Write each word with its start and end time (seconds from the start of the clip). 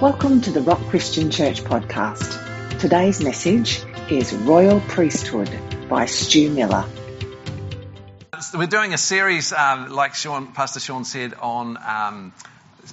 Welcome 0.00 0.42
to 0.42 0.52
the 0.52 0.60
Rock 0.60 0.78
Christian 0.90 1.28
Church 1.28 1.64
podcast. 1.64 2.78
Today's 2.78 3.20
message 3.20 3.82
is 4.08 4.32
Royal 4.32 4.78
Priesthood 4.78 5.50
by 5.88 6.06
Stu 6.06 6.52
Millar. 6.52 6.84
We're 8.54 8.68
doing 8.68 8.94
a 8.94 8.98
series, 8.98 9.52
um, 9.52 9.90
like 9.90 10.14
Sean, 10.14 10.52
Pastor 10.52 10.78
Sean 10.78 11.04
said, 11.04 11.34
on 11.34 11.76
um, 11.84 12.32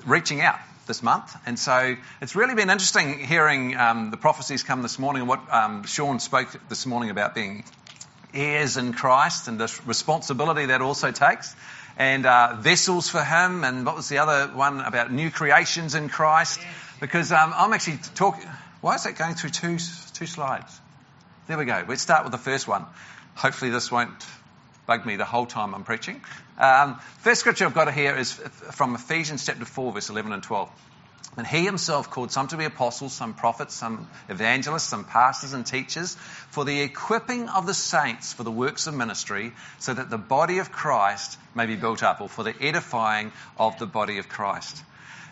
reaching 0.08 0.42
out 0.42 0.58
this 0.88 1.04
month. 1.04 1.32
And 1.46 1.60
so 1.60 1.96
it's 2.22 2.36
really 2.36 2.56
been 2.56 2.72
interesting 2.72 3.20
hearing 3.20 3.78
um, 3.78 4.10
the 4.10 4.18
prophecies 4.18 4.64
come 4.64 4.82
this 4.82 4.98
morning 4.98 5.22
and 5.22 5.30
what 5.30 5.42
um, 5.54 5.84
Sean 5.84 6.20
spoke 6.20 6.50
this 6.70 6.88
morning 6.88 7.12
about 7.12 7.36
being 7.36 7.66
heirs 8.34 8.78
in 8.78 8.94
Christ 8.94 9.48
and 9.48 9.60
the 9.60 9.72
responsibility 9.86 10.66
that 10.66 10.82
also 10.82 11.12
takes 11.12 11.56
and 11.98 12.26
uh, 12.26 12.56
vessels 12.60 13.10
for 13.10 13.24
him. 13.24 13.64
And 13.64 13.86
what 13.86 13.96
was 13.96 14.10
the 14.10 14.20
other 14.20 14.52
one 14.54 14.82
about 14.82 15.12
new 15.12 15.32
creations 15.32 15.96
in 15.96 16.10
Christ? 16.10 16.60
Because 17.00 17.32
um, 17.32 17.54
I'm 17.56 17.74
actually 17.74 18.00
talking. 18.16 18.50
Why 18.82 18.96
is 18.96 19.04
that 19.04 19.18
going 19.18 19.36
through 19.36 19.52
two 19.52 19.78
two 20.14 20.26
slides? 20.26 20.80
There 21.48 21.58
we 21.58 21.66
go. 21.66 21.84
Let's 21.88 22.02
start 22.02 22.24
with 22.24 22.32
the 22.32 22.38
first 22.40 22.68
one. 22.68 22.86
Hopefully, 23.36 23.72
this 23.72 23.92
won't 23.92 24.26
bug 24.86 25.06
me 25.06 25.16
the 25.16 25.26
whole 25.26 25.46
time 25.46 25.76
I'm 25.76 25.84
preaching. 25.84 26.22
Um, 26.58 27.00
first 27.20 27.42
scripture 27.42 27.66
I've 27.66 27.74
got 27.74 27.92
here 27.94 28.16
is 28.16 28.32
from 28.32 28.96
Ephesians 28.96 29.46
chapter 29.46 29.66
4, 29.66 29.94
verse 29.94 30.10
11 30.10 30.32
and 30.32 30.44
12. 30.44 30.70
And 31.38 31.46
he 31.46 31.66
himself 31.66 32.10
called 32.10 32.32
some 32.32 32.48
to 32.48 32.58
be 32.58 32.64
apostles, 32.64 33.12
some 33.12 33.34
prophets, 33.34 33.74
some 33.74 34.08
evangelists, 34.30 34.84
some 34.84 35.04
pastors 35.04 35.52
and 35.52 35.66
teachers 35.66 36.16
for 36.50 36.64
the 36.64 36.82
equipping 36.82 37.50
of 37.50 37.66
the 37.66 37.74
saints 37.74 38.32
for 38.32 38.44
the 38.44 38.52
works 38.52 38.88
of 38.88 38.94
ministry 38.94 39.52
so 39.80 39.94
that 39.94 40.10
the 40.10 40.18
body 40.18 40.60
of 40.60 40.72
Christ 40.72 41.38
may 41.54 41.66
be 41.66 41.76
built 41.76 42.04
up 42.04 42.22
or 42.22 42.30
for 42.30 42.44
the 42.44 42.56
edifying 42.62 43.34
of 43.58 43.78
the 43.80 43.86
body 43.86 44.18
of 44.18 44.30
Christ. 44.30 44.82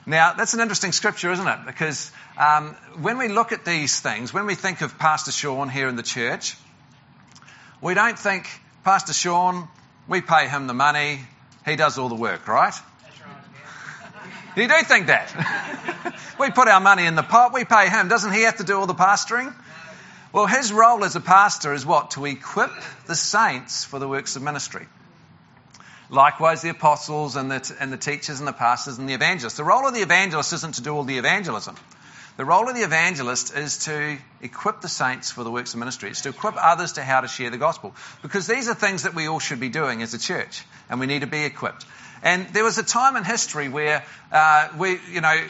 Now, 0.06 0.34
that's 0.34 0.54
an 0.54 0.60
interesting 0.60 0.92
scripture, 0.92 1.32
isn't 1.32 1.48
it? 1.48 1.60
Because 1.66 2.12
um, 2.38 2.76
when 3.00 3.18
we 3.18 3.30
look 3.30 3.54
at 3.54 3.64
these 3.64 4.02
things, 4.02 4.34
when 4.34 4.46
we 4.46 4.56
think 4.56 4.82
of 4.82 5.00
Pastor 5.00 5.32
Sean 5.32 5.70
here 5.70 5.88
in 5.88 5.96
the 5.96 6.04
church, 6.04 6.58
we 7.82 7.94
don't 7.94 8.20
think, 8.20 8.48
Pastor 8.84 9.14
Sean, 9.14 9.70
we 10.10 10.20
pay 10.20 10.50
him 10.50 10.68
the 10.68 10.74
money, 10.74 11.22
he 11.66 11.78
does 11.78 11.98
all 11.98 12.10
the 12.10 12.16
work, 12.16 12.50
right? 12.50 12.74
You 14.56 14.68
do 14.68 14.84
think 14.84 15.08
that? 15.08 16.16
we 16.40 16.52
put 16.52 16.68
our 16.68 16.80
money 16.80 17.06
in 17.06 17.16
the 17.16 17.24
pot, 17.24 17.54
we 17.54 17.66
pay 17.66 17.90
him. 17.90 18.08
Doesn't 18.08 18.34
he 18.34 18.44
have 18.44 18.58
to 18.58 18.64
do 18.64 18.78
all 18.80 18.86
the 18.86 18.94
pastoring? 18.94 19.54
Well, 20.32 20.48
his 20.48 20.74
role 20.74 21.04
as 21.04 21.16
a 21.16 21.22
pastor 21.22 21.74
is 21.74 21.86
what? 21.86 22.12
To 22.12 22.26
equip 22.26 22.72
the 23.06 23.16
saints 23.16 23.84
for 23.84 24.00
the 24.00 24.08
works 24.08 24.36
of 24.36 24.42
ministry. 24.42 24.88
Likewise, 26.10 26.62
the 26.62 26.70
apostles 26.70 27.36
and 27.36 27.50
the, 27.50 27.76
and 27.80 27.92
the 27.92 27.98
teachers 27.98 28.40
and 28.40 28.48
the 28.48 28.54
pastors 28.54 28.98
and 28.98 29.10
the 29.10 29.14
evangelists. 29.14 29.58
The 29.58 29.64
role 29.64 29.88
of 29.88 29.94
the 29.94 30.02
evangelist 30.02 30.54
isn't 30.54 30.76
to 30.76 30.82
do 30.82 30.96
all 30.96 31.04
the 31.04 31.18
evangelism. 31.18 31.76
The 32.36 32.46
role 32.46 32.68
of 32.68 32.76
the 32.76 32.82
evangelist 32.82 33.56
is 33.56 33.86
to 33.86 34.18
equip 34.42 34.82
the 34.82 34.90
saints 34.90 35.30
for 35.30 35.44
the 35.44 35.52
works 35.52 35.74
of 35.74 35.80
ministry. 35.80 36.10
It's 36.10 36.22
to 36.22 36.30
equip 36.30 36.56
others 36.58 36.94
to 36.94 37.04
how 37.04 37.22
to 37.22 37.28
share 37.28 37.52
the 37.52 37.60
gospel. 37.60 37.94
Because 38.24 38.48
these 38.48 38.68
are 38.68 38.74
things 38.74 39.04
that 39.04 39.14
we 39.14 39.28
all 39.28 39.40
should 39.40 39.60
be 39.60 39.70
doing 39.70 40.02
as 40.02 40.16
a 40.16 40.20
church, 40.20 40.64
and 40.90 41.00
we 41.00 41.06
need 41.06 41.22
to 41.22 41.28
be 41.28 41.46
equipped. 41.46 41.86
And 42.24 42.48
there 42.50 42.64
was 42.64 42.80
a 42.80 42.84
time 42.84 43.18
in 43.18 43.24
history 43.24 43.70
where 43.70 44.04
uh, 44.32 44.70
we, 44.80 44.98
you 45.12 45.22
know, 45.22 45.44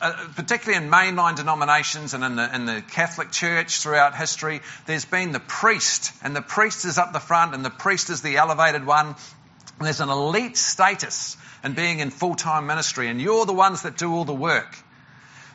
uh, 0.00 0.28
particularly 0.34 0.82
in 0.82 0.90
mainline 0.90 1.36
denominations 1.36 2.14
and 2.14 2.24
in 2.24 2.36
the, 2.36 2.54
in 2.54 2.64
the 2.64 2.82
Catholic 2.82 3.32
Church 3.32 3.80
throughout 3.80 4.16
history, 4.16 4.60
there's 4.86 5.04
been 5.04 5.32
the 5.32 5.40
priest, 5.40 6.12
and 6.22 6.34
the 6.34 6.40
priest 6.40 6.86
is 6.86 6.96
up 6.96 7.12
the 7.12 7.20
front, 7.20 7.54
and 7.54 7.62
the 7.64 7.70
priest 7.70 8.08
is 8.08 8.22
the 8.22 8.38
elevated 8.38 8.86
one. 8.86 9.14
There's 9.78 10.00
an 10.00 10.08
elite 10.08 10.56
status 10.56 11.36
in 11.62 11.74
being 11.74 11.98
in 11.98 12.10
full 12.10 12.34
time 12.34 12.66
ministry, 12.66 13.08
and 13.08 13.20
you're 13.20 13.44
the 13.44 13.52
ones 13.52 13.82
that 13.82 13.98
do 13.98 14.14
all 14.14 14.24
the 14.24 14.32
work. 14.32 14.74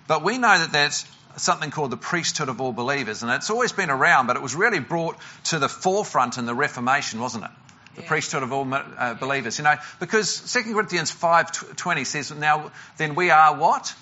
But 0.07 0.23
we 0.23 0.37
know 0.37 0.57
that 0.57 0.71
that's 0.71 1.05
something 1.37 1.71
called 1.71 1.91
the 1.91 1.97
priesthood 1.97 2.49
of 2.49 2.61
all 2.61 2.71
believers, 2.71 3.23
and 3.23 3.31
it's 3.31 3.49
always 3.49 3.71
been 3.71 3.89
around, 3.89 4.27
but 4.27 4.35
it 4.35 4.41
was 4.41 4.55
really 4.55 4.79
brought 4.79 5.17
to 5.45 5.59
the 5.59 5.69
forefront 5.69 6.37
in 6.37 6.45
the 6.45 6.55
Reformation, 6.55 7.19
wasn't 7.19 7.45
it? 7.45 7.51
the 7.95 8.01
priesthood 8.01 8.43
of 8.43 8.51
all 8.51 8.67
uh, 8.73 9.13
believers. 9.15 9.57
You 9.57 9.63
know, 9.63 9.75
because 9.99 10.51
2 10.51 10.73
Corinthians 10.73 11.11
5.20 11.11 12.05
says, 12.05 12.31
now 12.31 12.71
then 12.97 13.15
we 13.15 13.29
are 13.29 13.57
what? 13.57 13.93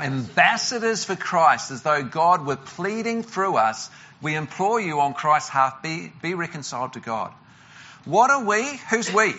Ambassadors 0.00 1.04
for 1.04 1.16
Christ, 1.16 1.70
as 1.70 1.82
though 1.82 2.02
God 2.02 2.46
were 2.46 2.56
pleading 2.56 3.22
through 3.22 3.56
us. 3.56 3.90
We 4.20 4.34
implore 4.34 4.80
you 4.80 5.00
on 5.00 5.14
Christ's 5.14 5.50
behalf, 5.50 5.82
be, 5.82 6.12
be 6.22 6.34
reconciled 6.34 6.94
to 6.94 7.00
God. 7.00 7.32
What 8.04 8.30
are 8.30 8.44
we? 8.44 8.80
Who's 8.90 9.12
we? 9.12 9.34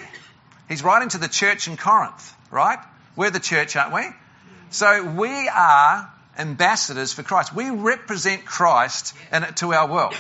He's 0.69 0.83
writing 0.83 1.09
to 1.09 1.17
the 1.17 1.27
church 1.27 1.67
in 1.67 1.77
Corinth, 1.77 2.33
right? 2.51 2.79
We're 3.15 3.31
the 3.31 3.39
church, 3.39 3.75
aren't 3.75 3.93
we? 3.93 4.03
So 4.73 5.03
we 5.03 5.47
are 5.49 6.11
ambassadors 6.35 7.13
for 7.13 7.21
Christ. 7.21 7.53
We 7.53 7.69
represent 7.69 8.43
Christ 8.43 9.13
in, 9.31 9.43
to 9.55 9.71
our 9.71 9.87
world. 9.87 10.15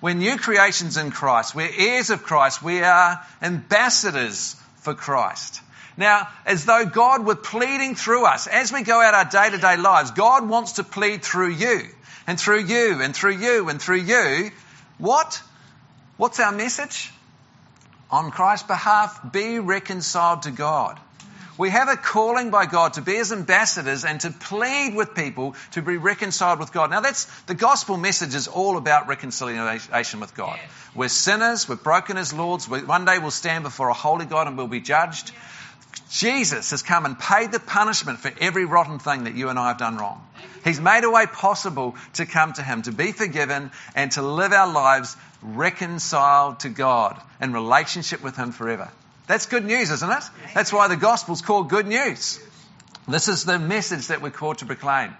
We're 0.00 0.14
new 0.14 0.38
creations 0.38 0.96
in 0.96 1.10
Christ. 1.10 1.54
We're 1.54 1.70
heirs 1.76 2.08
of 2.08 2.22
Christ. 2.22 2.62
We 2.62 2.82
are 2.82 3.20
ambassadors 3.42 4.56
for 4.76 4.94
Christ. 4.94 5.60
Now, 5.98 6.28
as 6.46 6.64
though 6.64 6.86
God 6.86 7.26
were 7.26 7.36
pleading 7.36 7.96
through 7.96 8.24
us, 8.24 8.46
as 8.46 8.72
we 8.72 8.82
go 8.82 8.98
out 8.98 9.12
our 9.12 9.26
day 9.26 9.50
to 9.50 9.58
day 9.58 9.76
lives, 9.76 10.12
God 10.12 10.48
wants 10.48 10.72
to 10.72 10.82
plead 10.82 11.22
through 11.22 11.50
you, 11.50 11.82
and 12.26 12.40
through 12.40 12.64
you, 12.64 13.02
and 13.02 13.14
through 13.14 13.36
you, 13.36 13.68
and 13.68 13.80
through 13.80 14.00
you. 14.00 14.52
What? 14.96 15.42
What's 16.16 16.40
our 16.40 16.52
message? 16.52 17.12
On 18.10 18.30
Christ's 18.30 18.66
behalf, 18.66 19.20
be 19.32 19.58
reconciled 19.58 20.42
to 20.42 20.50
God. 20.50 20.98
We 21.56 21.70
have 21.70 21.88
a 21.88 21.96
calling 21.96 22.50
by 22.50 22.66
God 22.66 22.94
to 22.94 23.02
be 23.02 23.14
his 23.14 23.30
ambassadors 23.32 24.04
and 24.04 24.20
to 24.22 24.30
plead 24.30 24.96
with 24.96 25.14
people 25.14 25.54
to 25.72 25.82
be 25.82 25.96
reconciled 25.96 26.58
with 26.58 26.72
God. 26.72 26.90
Now 26.90 27.00
that's, 27.00 27.26
the 27.42 27.54
gospel 27.54 27.96
message 27.96 28.34
is 28.34 28.48
all 28.48 28.76
about 28.76 29.06
reconciliation 29.06 30.18
with 30.20 30.34
God. 30.34 30.58
We're 30.96 31.08
sinners, 31.08 31.68
we're 31.68 31.76
broken 31.76 32.16
as 32.16 32.32
lords, 32.32 32.68
we, 32.68 32.82
one 32.82 33.04
day 33.04 33.18
we'll 33.20 33.30
stand 33.30 33.62
before 33.62 33.88
a 33.88 33.94
holy 33.94 34.26
God 34.26 34.48
and 34.48 34.56
we'll 34.56 34.66
be 34.66 34.80
judged. 34.80 35.30
Jesus 36.10 36.72
has 36.72 36.82
come 36.82 37.06
and 37.06 37.18
paid 37.18 37.52
the 37.52 37.60
punishment 37.60 38.18
for 38.18 38.32
every 38.40 38.64
rotten 38.64 38.98
thing 38.98 39.24
that 39.24 39.34
you 39.34 39.48
and 39.48 39.58
I 39.58 39.68
have 39.68 39.78
done 39.78 39.96
wrong. 39.96 40.26
He's 40.64 40.80
made 40.80 41.04
a 41.04 41.10
way 41.10 41.26
possible 41.26 41.94
to 42.14 42.26
come 42.26 42.52
to 42.54 42.62
Him, 42.62 42.82
to 42.82 42.92
be 42.92 43.12
forgiven, 43.12 43.70
and 43.94 44.10
to 44.12 44.22
live 44.22 44.52
our 44.52 44.72
lives 44.72 45.16
reconciled 45.42 46.60
to 46.60 46.68
God 46.68 47.20
in 47.40 47.52
relationship 47.52 48.22
with 48.22 48.36
Him 48.36 48.50
forever. 48.52 48.90
That's 49.26 49.46
good 49.46 49.64
news, 49.64 49.90
isn't 49.90 50.10
it? 50.10 50.24
That's 50.54 50.72
why 50.72 50.88
the 50.88 50.96
gospel's 50.96 51.40
called 51.40 51.70
good 51.70 51.86
news. 51.86 52.38
This 53.08 53.28
is 53.28 53.44
the 53.44 53.58
message 53.58 54.08
that 54.08 54.20
we're 54.20 54.30
called 54.30 54.58
to 54.58 54.66
proclaim. 54.66 55.14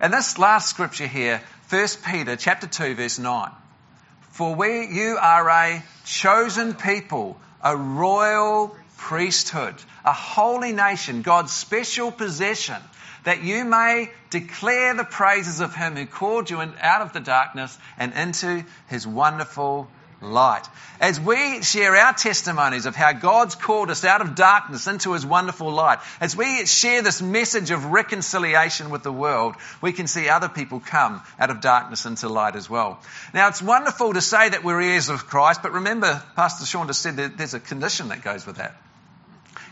And 0.00 0.12
this 0.12 0.38
last 0.38 0.68
scripture 0.68 1.06
here, 1.06 1.40
1 1.70 1.86
Peter 2.04 2.36
chapter 2.36 2.66
2 2.66 2.94
verse 2.94 3.18
9. 3.18 3.50
For 4.32 4.54
we, 4.54 4.86
you 4.88 5.16
are 5.20 5.48
a 5.48 5.82
chosen 6.04 6.74
people, 6.74 7.40
a 7.62 7.76
royal 7.76 8.76
priesthood, 8.98 9.74
a 10.04 10.12
holy 10.12 10.72
nation, 10.72 11.22
God's 11.22 11.52
special 11.52 12.10
possession, 12.10 12.80
that 13.24 13.42
you 13.42 13.64
may 13.64 14.10
declare 14.30 14.94
the 14.94 15.04
praises 15.04 15.60
of 15.60 15.74
him 15.74 15.96
who 15.96 16.04
called 16.04 16.50
you 16.50 16.60
out 16.60 17.02
of 17.02 17.12
the 17.12 17.20
darkness 17.20 17.76
and 17.96 18.12
into 18.12 18.64
his 18.88 19.06
wonderful 19.06 19.88
light. 20.20 20.62
As 21.00 21.20
we 21.20 21.62
share 21.62 21.96
our 21.96 22.12
testimonies 22.12 22.86
of 22.86 22.96
how 22.96 23.12
God's 23.12 23.54
called 23.54 23.90
us 23.90 24.04
out 24.04 24.20
of 24.20 24.34
darkness 24.34 24.86
into 24.86 25.12
His 25.12 25.26
wonderful 25.26 25.70
light, 25.70 25.98
as 26.20 26.36
we 26.36 26.66
share 26.66 27.02
this 27.02 27.20
message 27.20 27.70
of 27.70 27.86
reconciliation 27.86 28.90
with 28.90 29.02
the 29.02 29.12
world, 29.12 29.56
we 29.80 29.92
can 29.92 30.06
see 30.06 30.28
other 30.28 30.48
people 30.48 30.80
come 30.80 31.22
out 31.38 31.50
of 31.50 31.60
darkness 31.60 32.06
into 32.06 32.28
light 32.28 32.56
as 32.56 32.70
well. 32.70 33.00
Now, 33.32 33.48
it's 33.48 33.62
wonderful 33.62 34.14
to 34.14 34.20
say 34.20 34.48
that 34.48 34.64
we're 34.64 34.80
heirs 34.80 35.08
of 35.08 35.26
Christ, 35.26 35.62
but 35.62 35.72
remember, 35.72 36.22
Pastor 36.36 36.64
Sean 36.64 36.86
just 36.86 37.02
said 37.02 37.16
that 37.16 37.36
there's 37.36 37.54
a 37.54 37.60
condition 37.60 38.08
that 38.08 38.22
goes 38.22 38.46
with 38.46 38.56
that. 38.56 38.76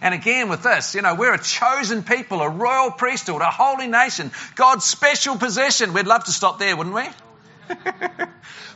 And 0.01 0.15
again, 0.15 0.49
with 0.49 0.65
this, 0.65 0.97
you 0.97 1.03
know, 1.03 1.15
we're 1.15 1.33
a 1.33 1.39
chosen 1.39 2.03
people, 2.03 2.41
a 2.41 2.49
royal 2.49 2.91
priesthood, 2.91 3.41
a 3.41 3.51
holy 3.51 3.87
nation, 3.87 4.33
God's 4.57 4.85
special 4.85 5.37
possession. 5.37 5.93
We'd 5.93 6.09
love 6.09 6.25
to 6.25 6.33
stop 6.33 6.59
there, 6.59 6.77
wouldn't 6.77 6.97
we? 6.97 7.07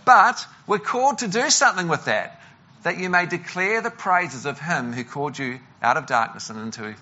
but 0.06 0.46
we're 0.66 0.78
called 0.78 1.18
to 1.18 1.28
do 1.28 1.50
something 1.50 1.88
with 1.88 2.06
that, 2.06 2.40
that 2.84 2.96
you 2.96 3.10
may 3.10 3.26
declare 3.26 3.82
the 3.82 3.90
praises 3.90 4.46
of 4.46 4.58
Him 4.58 4.94
who 4.94 5.04
called 5.04 5.38
you 5.38 5.58
out 5.82 5.98
of 5.98 6.06
darkness 6.06 6.48
and 6.48 6.58
into 6.58 6.94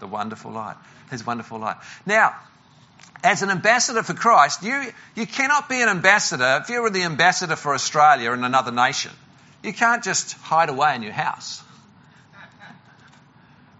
the 0.00 0.06
wonderful 0.08 0.50
light, 0.50 0.76
His 1.10 1.24
wonderful 1.24 1.60
light. 1.60 1.76
Now, 2.06 2.34
as 3.22 3.42
an 3.42 3.50
ambassador 3.50 4.02
for 4.02 4.14
Christ, 4.14 4.62
you, 4.62 4.92
you 5.14 5.26
cannot 5.26 5.68
be 5.68 5.80
an 5.80 5.88
ambassador 5.88 6.60
if 6.62 6.70
you 6.70 6.82
were 6.82 6.90
the 6.90 7.02
ambassador 7.02 7.56
for 7.56 7.74
Australia 7.74 8.32
in 8.32 8.42
another 8.42 8.72
nation. 8.72 9.12
You 9.62 9.72
can't 9.72 10.02
just 10.02 10.32
hide 10.32 10.70
away 10.70 10.94
in 10.96 11.02
your 11.02 11.12
house. 11.12 11.62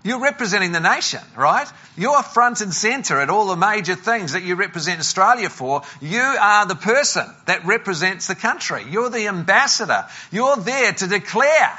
You're 0.04 0.20
representing 0.20 0.72
the 0.72 0.80
nation, 0.80 1.22
right? 1.34 1.66
You're 1.96 2.22
front 2.22 2.60
and 2.60 2.74
centre 2.74 3.18
at 3.18 3.30
all 3.30 3.46
the 3.46 3.56
major 3.56 3.94
things 3.94 4.32
that 4.32 4.42
you 4.42 4.54
represent 4.54 5.00
Australia 5.00 5.48
for. 5.48 5.80
You 6.02 6.20
are 6.20 6.66
the 6.66 6.74
person 6.74 7.26
that 7.46 7.64
represents 7.64 8.26
the 8.26 8.34
country. 8.34 8.84
You're 8.90 9.08
the 9.08 9.28
ambassador. 9.28 10.06
You're 10.30 10.58
there 10.58 10.92
to 10.92 11.06
declare. 11.06 11.78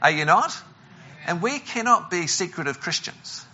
Are 0.00 0.10
you 0.12 0.24
not? 0.24 0.56
And 1.26 1.42
we 1.42 1.58
cannot 1.58 2.12
be 2.12 2.28
secretive 2.28 2.78
Christians. 2.80 3.44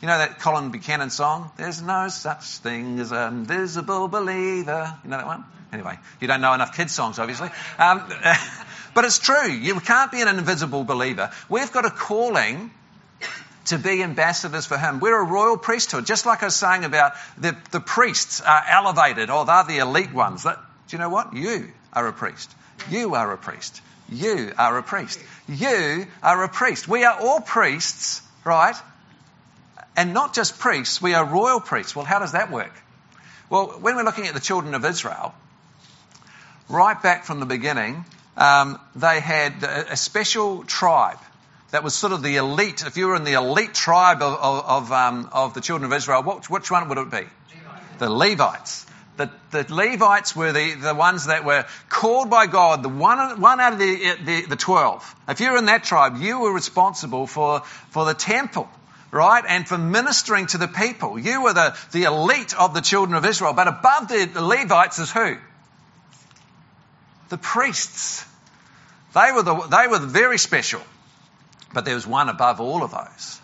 You 0.00 0.06
know 0.06 0.18
that 0.18 0.38
Colin 0.38 0.70
Buchanan 0.70 1.10
song? 1.10 1.50
There's 1.56 1.82
no 1.82 2.06
such 2.06 2.44
thing 2.58 3.00
as 3.00 3.10
an 3.10 3.34
invisible 3.34 4.06
believer. 4.06 4.96
You 5.02 5.10
know 5.10 5.16
that 5.16 5.26
one? 5.26 5.44
Anyway, 5.72 5.98
you 6.20 6.28
don't 6.28 6.40
know 6.40 6.52
enough 6.52 6.76
kids' 6.76 6.94
songs, 6.94 7.18
obviously. 7.18 7.50
Um, 7.78 8.04
but 8.94 9.04
it's 9.04 9.18
true. 9.18 9.50
You 9.50 9.80
can't 9.80 10.12
be 10.12 10.20
an 10.20 10.28
invisible 10.28 10.84
believer. 10.84 11.32
We've 11.48 11.70
got 11.72 11.84
a 11.84 11.90
calling 11.90 12.70
to 13.66 13.78
be 13.78 14.02
ambassadors 14.02 14.66
for 14.66 14.78
Him. 14.78 15.00
We're 15.00 15.20
a 15.20 15.24
royal 15.24 15.56
priesthood, 15.56 16.06
just 16.06 16.26
like 16.26 16.42
I 16.42 16.46
was 16.46 16.56
saying 16.56 16.84
about 16.84 17.12
the, 17.38 17.56
the 17.70 17.80
priests 17.80 18.40
are 18.40 18.62
elevated, 18.68 19.30
or 19.30 19.44
they're 19.44 19.64
the 19.64 19.78
elite 19.78 20.12
ones. 20.12 20.44
That, 20.44 20.58
do 20.88 20.96
you 20.96 20.98
know 20.98 21.08
what? 21.08 21.34
You 21.34 21.70
are 21.92 22.06
a 22.06 22.12
priest. 22.12 22.50
You 22.90 23.14
are 23.14 23.32
a 23.32 23.38
priest. 23.38 23.80
You 24.08 24.52
are 24.58 24.78
a 24.78 24.82
priest. 24.82 25.20
You 25.48 26.06
are 26.22 26.42
a 26.42 26.48
priest. 26.48 26.88
We 26.88 27.04
are 27.04 27.20
all 27.20 27.40
priests, 27.40 28.22
right? 28.44 28.74
And 29.96 30.14
not 30.14 30.34
just 30.34 30.58
priests, 30.58 31.02
we 31.02 31.14
are 31.14 31.24
royal 31.24 31.60
priests. 31.60 31.94
Well, 31.94 32.04
how 32.04 32.18
does 32.18 32.32
that 32.32 32.50
work? 32.50 32.72
Well, 33.50 33.66
when 33.80 33.96
we're 33.96 34.04
looking 34.04 34.26
at 34.26 34.34
the 34.34 34.40
children 34.40 34.74
of 34.74 34.84
Israel, 34.84 35.34
right 36.68 37.00
back 37.02 37.24
from 37.24 37.40
the 37.40 37.46
beginning, 37.46 38.04
um, 38.36 38.80
they 38.94 39.20
had 39.20 39.62
a, 39.62 39.92
a, 39.92 39.96
special 39.96 40.64
tribe 40.64 41.18
that 41.70 41.84
was 41.84 41.94
sort 41.94 42.12
of 42.12 42.22
the 42.22 42.36
elite. 42.36 42.82
If 42.86 42.96
you 42.96 43.08
were 43.08 43.16
in 43.16 43.24
the 43.24 43.34
elite 43.34 43.74
tribe 43.74 44.22
of, 44.22 44.34
of, 44.40 44.92
um, 44.92 45.28
of 45.32 45.54
the 45.54 45.60
children 45.60 45.90
of 45.90 45.96
Israel, 45.96 46.22
which 46.22 46.70
one 46.70 46.88
would 46.88 46.98
it 46.98 47.10
be? 47.10 47.26
The 47.98 48.10
Levites. 48.10 48.86
The, 49.16 49.30
the 49.50 49.66
Levites 49.68 50.34
were 50.34 50.52
the, 50.52 50.74
the 50.74 50.94
ones 50.94 51.26
that 51.26 51.44
were 51.44 51.66
called 51.88 52.30
by 52.30 52.46
God, 52.46 52.82
the 52.82 52.88
one, 52.88 53.40
one 53.40 53.60
out 53.60 53.74
of 53.74 53.78
the, 53.78 54.16
the, 54.24 54.46
the 54.46 54.56
12. 54.56 55.14
If 55.28 55.40
you 55.40 55.50
were 55.52 55.58
in 55.58 55.66
that 55.66 55.84
tribe, 55.84 56.16
you 56.16 56.40
were 56.40 56.52
responsible 56.52 57.26
for, 57.26 57.60
for 57.90 58.04
the 58.04 58.14
temple 58.14 58.68
right? 59.12 59.44
And 59.48 59.66
for 59.66 59.76
ministering 59.76 60.46
to 60.48 60.58
the 60.58 60.68
people. 60.68 61.18
You 61.18 61.42
were 61.42 61.52
the, 61.52 61.76
the 61.92 62.04
elite 62.04 62.54
of 62.56 62.74
the 62.74 62.80
children 62.80 63.16
of 63.16 63.26
Israel. 63.26 63.52
But 63.52 63.68
above 63.68 64.08
the, 64.08 64.30
the 64.32 64.40
Levites 64.40 64.98
is 64.98 65.10
who? 65.10 65.36
The 67.28 67.38
priests. 67.38 68.24
They 69.14 69.32
were, 69.32 69.42
the, 69.42 69.66
they 69.66 69.88
were 69.88 69.98
very 69.98 70.38
special. 70.38 70.80
But 71.72 71.84
there 71.84 71.94
was 71.94 72.06
one 72.06 72.28
above 72.28 72.60
all 72.60 72.82
of 72.82 72.90
those. 72.90 73.40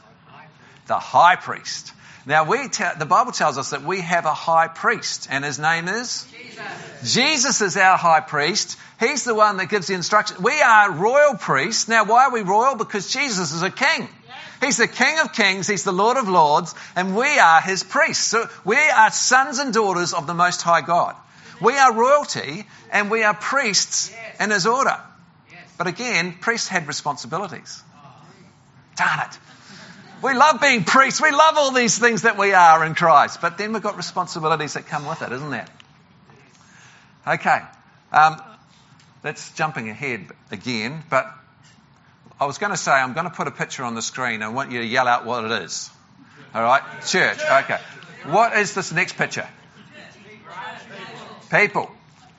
The 0.86 0.98
high 0.98 1.36
priest. 1.36 1.92
Now, 2.26 2.44
we 2.44 2.68
te- 2.68 2.84
the 2.98 3.06
Bible 3.06 3.32
tells 3.32 3.56
us 3.56 3.70
that 3.70 3.82
we 3.82 4.00
have 4.00 4.24
a 4.24 4.34
high 4.34 4.66
priest, 4.66 5.28
and 5.30 5.44
his 5.44 5.60
name 5.60 5.86
is? 5.86 6.26
Jesus. 6.32 7.14
Jesus 7.14 7.60
is 7.60 7.76
our 7.76 7.96
high 7.96 8.20
priest. 8.20 8.76
He's 8.98 9.22
the 9.22 9.34
one 9.34 9.58
that 9.58 9.68
gives 9.68 9.86
the 9.86 9.94
instruction. 9.94 10.42
We 10.42 10.60
are 10.60 10.90
royal 10.90 11.34
priests. 11.34 11.86
Now, 11.86 12.04
why 12.04 12.24
are 12.24 12.32
we 12.32 12.42
royal? 12.42 12.74
Because 12.74 13.12
Jesus 13.12 13.52
is 13.52 13.62
a 13.62 13.70
king. 13.70 14.08
He's 14.60 14.78
the 14.78 14.88
King 14.88 15.18
of 15.18 15.32
Kings, 15.32 15.66
He's 15.66 15.84
the 15.84 15.92
Lord 15.92 16.16
of 16.16 16.28
Lords, 16.28 16.74
and 16.94 17.14
we 17.14 17.38
are 17.38 17.60
His 17.60 17.82
priests. 17.82 18.24
So 18.24 18.48
we 18.64 18.76
are 18.76 19.10
sons 19.10 19.58
and 19.58 19.72
daughters 19.72 20.14
of 20.14 20.26
the 20.26 20.34
Most 20.34 20.62
High 20.62 20.80
God. 20.80 21.14
We 21.60 21.76
are 21.76 21.92
royalty, 21.92 22.66
and 22.90 23.10
we 23.10 23.22
are 23.22 23.34
priests 23.34 24.10
in 24.40 24.50
His 24.50 24.66
order. 24.66 24.98
But 25.78 25.88
again, 25.88 26.36
priests 26.40 26.68
had 26.68 26.88
responsibilities. 26.88 27.82
Darn 28.96 29.20
it. 29.20 29.38
We 30.22 30.34
love 30.34 30.60
being 30.60 30.84
priests. 30.84 31.20
We 31.20 31.30
love 31.30 31.56
all 31.56 31.72
these 31.72 31.98
things 31.98 32.22
that 32.22 32.38
we 32.38 32.52
are 32.52 32.84
in 32.84 32.94
Christ. 32.94 33.40
But 33.40 33.58
then 33.58 33.72
we've 33.72 33.82
got 33.82 33.96
responsibilities 33.96 34.74
that 34.74 34.86
come 34.86 35.06
with 35.06 35.22
it, 35.22 35.30
isn't 35.30 35.50
there? 35.50 35.66
Okay. 37.26 37.60
Um, 38.12 38.40
that's 39.22 39.52
jumping 39.52 39.90
ahead 39.90 40.26
again, 40.50 41.02
but 41.10 41.32
I 42.40 42.46
was 42.46 42.58
going 42.58 42.70
to 42.70 42.76
say 42.76 42.92
I'm 42.92 43.12
going 43.12 43.28
to 43.28 43.34
put 43.34 43.48
a 43.48 43.50
picture 43.50 43.82
on 43.82 43.94
the 43.94 44.02
screen. 44.02 44.42
I 44.42 44.48
want 44.48 44.70
you 44.70 44.80
to 44.80 44.86
yell 44.86 45.08
out 45.08 45.26
what 45.26 45.44
it 45.44 45.62
is. 45.62 45.90
All 46.54 46.62
right? 46.62 46.82
Church. 47.06 47.38
Okay. 47.38 47.78
What 48.24 48.56
is 48.56 48.74
this 48.74 48.92
next 48.92 49.16
picture? 49.16 49.48
People. 51.50 51.90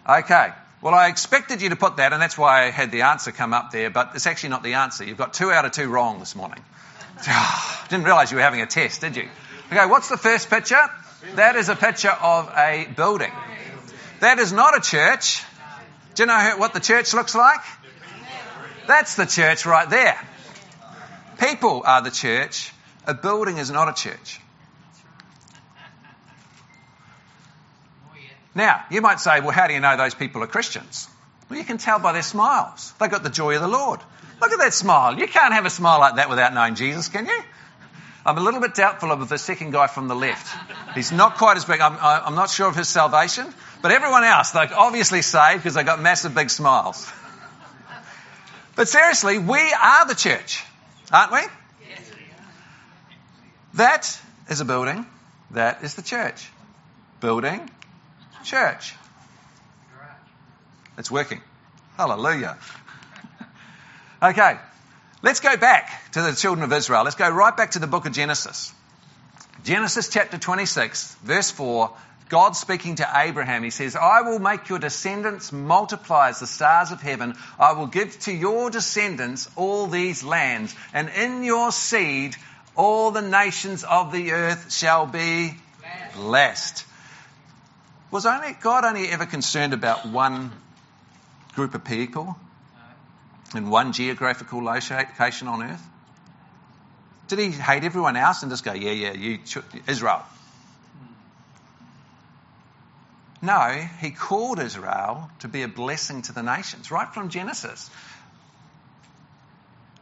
Okay. 0.08 0.52
Well, 0.80 0.94
I 0.94 1.08
expected 1.08 1.62
you 1.62 1.70
to 1.70 1.76
put 1.76 1.98
that, 1.98 2.14
and 2.14 2.22
that's 2.22 2.38
why 2.38 2.66
I 2.66 2.70
had 2.70 2.92
the 2.92 3.02
answer 3.02 3.32
come 3.32 3.54
up 3.54 3.72
there, 3.72 3.90
but 3.90 4.12
it's 4.14 4.28
actually 4.28 4.50
not 4.50 4.62
the 4.62 4.76
answer. 4.76 5.04
You've 5.04 5.18
got 5.18 5.34
two 5.34 5.52
out 5.52 5.66
of 5.66 5.72
two 5.72 5.88
wrong 5.88 6.20
this 6.20 6.36
morning. 6.36 6.64
Didn't 7.90 8.06
realize 8.06 8.32
you 8.32 8.38
were 8.38 8.44
having 8.44 8.62
a 8.62 8.68
test, 8.68 9.02
did 9.02 9.16
you? 9.16 9.28
Okay, 9.72 9.86
what's 9.88 10.08
the 10.08 10.18
first 10.18 10.52
picture? 10.52 10.88
That 11.36 11.56
is 11.56 11.70
a 11.70 11.76
picture 11.76 12.12
of 12.12 12.52
a 12.56 12.88
building. 12.96 13.32
That 14.20 14.38
is 14.38 14.54
not 14.54 14.78
a 14.78 14.82
church. 14.82 15.44
Do 16.14 16.24
you 16.24 16.28
know 16.28 16.54
what 16.58 16.74
the 16.74 16.80
church 16.80 17.14
looks 17.14 17.34
like? 17.34 17.62
That's 18.88 19.16
the 19.16 19.26
church 19.26 19.66
right 19.66 19.90
there. 19.90 20.20
People 21.40 21.82
are 21.86 22.02
the 22.02 22.12
church. 22.12 22.72
A 23.06 23.14
building 23.14 23.58
is 23.58 23.72
not 23.72 23.90
a 23.90 23.94
church. 23.94 24.40
Now, 28.58 28.84
you 28.90 29.02
might 29.02 29.20
say, 29.20 29.40
well, 29.40 29.52
how 29.52 29.68
do 29.68 29.76
you 29.76 29.80
know 29.80 29.96
those 29.96 30.16
people 30.16 30.42
are 30.42 30.48
Christians? 30.48 31.08
Well, 31.48 31.60
you 31.60 31.64
can 31.64 31.78
tell 31.78 32.00
by 32.00 32.12
their 32.14 32.24
smiles. 32.24 32.92
They've 33.00 33.10
got 33.10 33.22
the 33.22 33.30
joy 33.30 33.54
of 33.56 33.62
the 33.62 33.68
Lord. 33.68 34.00
Look 34.42 34.52
at 34.52 34.58
that 34.58 34.74
smile. 34.74 35.20
You 35.20 35.28
can't 35.28 35.54
have 35.54 35.68
a 35.68 35.70
smile 35.70 36.00
like 36.00 36.16
that 36.16 36.28
without 36.28 36.56
knowing 36.56 36.74
Jesus, 36.74 37.08
can 37.08 37.28
you? 37.28 37.40
I'm 38.26 38.36
a 38.36 38.42
little 38.42 38.60
bit 38.60 38.74
doubtful 38.74 39.12
of 39.12 39.30
the 39.30 39.38
second 39.38 39.74
guy 39.74 39.86
from 39.86 40.08
the 40.08 40.16
left. 40.16 40.58
He's 40.96 41.12
not 41.12 41.38
quite 41.38 41.58
as 41.58 41.66
big. 41.66 41.82
I'm, 41.82 41.98
I'm 42.02 42.34
not 42.34 42.50
sure 42.50 42.68
of 42.68 42.76
his 42.76 42.88
salvation, 42.88 43.46
but 43.84 43.92
everyone 43.92 44.24
else, 44.24 44.50
they're 44.50 44.68
obviously 44.76 45.22
saved 45.22 45.60
because 45.60 45.76
they've 45.76 45.86
got 45.86 46.02
massive 46.02 46.34
big 46.34 46.50
smiles. 46.50 47.08
But 48.76 48.88
seriously, 48.88 49.38
we 49.38 49.60
are 49.60 50.08
the 50.08 50.16
church, 50.16 50.64
aren't 51.14 51.32
we? 51.32 51.42
That 53.76 54.20
is 54.50 54.62
a 54.62 54.66
building. 54.66 55.06
That 55.52 55.84
is 55.84 55.94
the 55.94 56.02
church. 56.02 56.50
Building, 57.22 57.70
church. 58.48 58.96
It's 60.98 61.12
working. 61.12 61.42
Hallelujah. 61.96 62.58
Okay, 64.20 64.58
let's 65.22 65.42
go 65.42 65.56
back 65.58 66.12
to 66.14 66.24
the 66.24 66.34
children 66.34 66.64
of 66.64 66.74
Israel. 66.74 67.04
Let's 67.04 67.16
go 67.16 67.30
right 67.30 67.56
back 67.56 67.70
to 67.72 67.80
the 67.80 67.86
book 67.86 68.08
of 68.08 68.14
Genesis. 68.14 68.74
Genesis 69.64 70.10
chapter 70.10 70.40
26, 70.40 71.14
verse 71.22 71.52
4. 71.52 71.92
God 72.28 72.56
speaking 72.56 72.96
to 72.96 73.08
Abraham, 73.14 73.62
he 73.62 73.70
says, 73.70 73.96
I 73.96 74.22
will 74.22 74.40
make 74.40 74.70
your 74.70 74.80
descendants 74.80 75.52
multiply 75.52 76.30
as 76.30 76.40
the 76.40 76.48
stars 76.48 76.90
of 76.90 77.00
heaven. 77.00 77.36
I 77.60 77.74
will 77.74 77.86
give 77.86 78.20
to 78.22 78.34
your 78.34 78.72
descendants 78.72 79.48
all 79.56 79.86
these 79.86 80.24
lands, 80.24 80.74
and 80.94 81.10
in 81.10 81.44
your 81.44 81.72
seed 81.72 82.36
all 82.76 83.12
the 83.12 83.22
nations 83.22 83.84
of 83.84 84.12
the 84.12 84.32
earth 84.32 84.74
shall 84.74 85.06
be 85.06 85.54
blessed. 86.16 86.86
Was 88.12 88.26
only, 88.26 88.54
God 88.62 88.86
only 88.86 89.10
ever 89.10 89.26
concerned 89.26 89.74
about 89.74 90.06
one 90.06 90.52
group 91.54 91.76
of 91.76 91.84
people? 91.84 92.38
in 93.56 93.70
one 93.70 93.94
geographical 93.94 94.64
location 94.64 95.48
on 95.48 95.64
earth? 95.64 95.88
Did 97.28 97.40
he 97.40 97.52
hate 97.52 97.84
everyone 97.84 98.16
else 98.16 98.42
and 98.42 98.52
just 98.52 98.64
go, 98.64 98.74
yeah, 98.74 98.92
yeah, 98.92 99.14
you, 99.14 99.40
Israel? 99.88 100.24
No, 103.42 103.88
he 104.00 104.12
called 104.12 104.60
Israel 104.60 105.30
to 105.40 105.48
be 105.48 105.62
a 105.62 105.68
blessing 105.68 106.24
to 106.24 106.34
the 106.34 106.42
nations, 106.42 106.90
right 106.90 107.08
from 107.14 107.30
Genesis. 107.30 107.90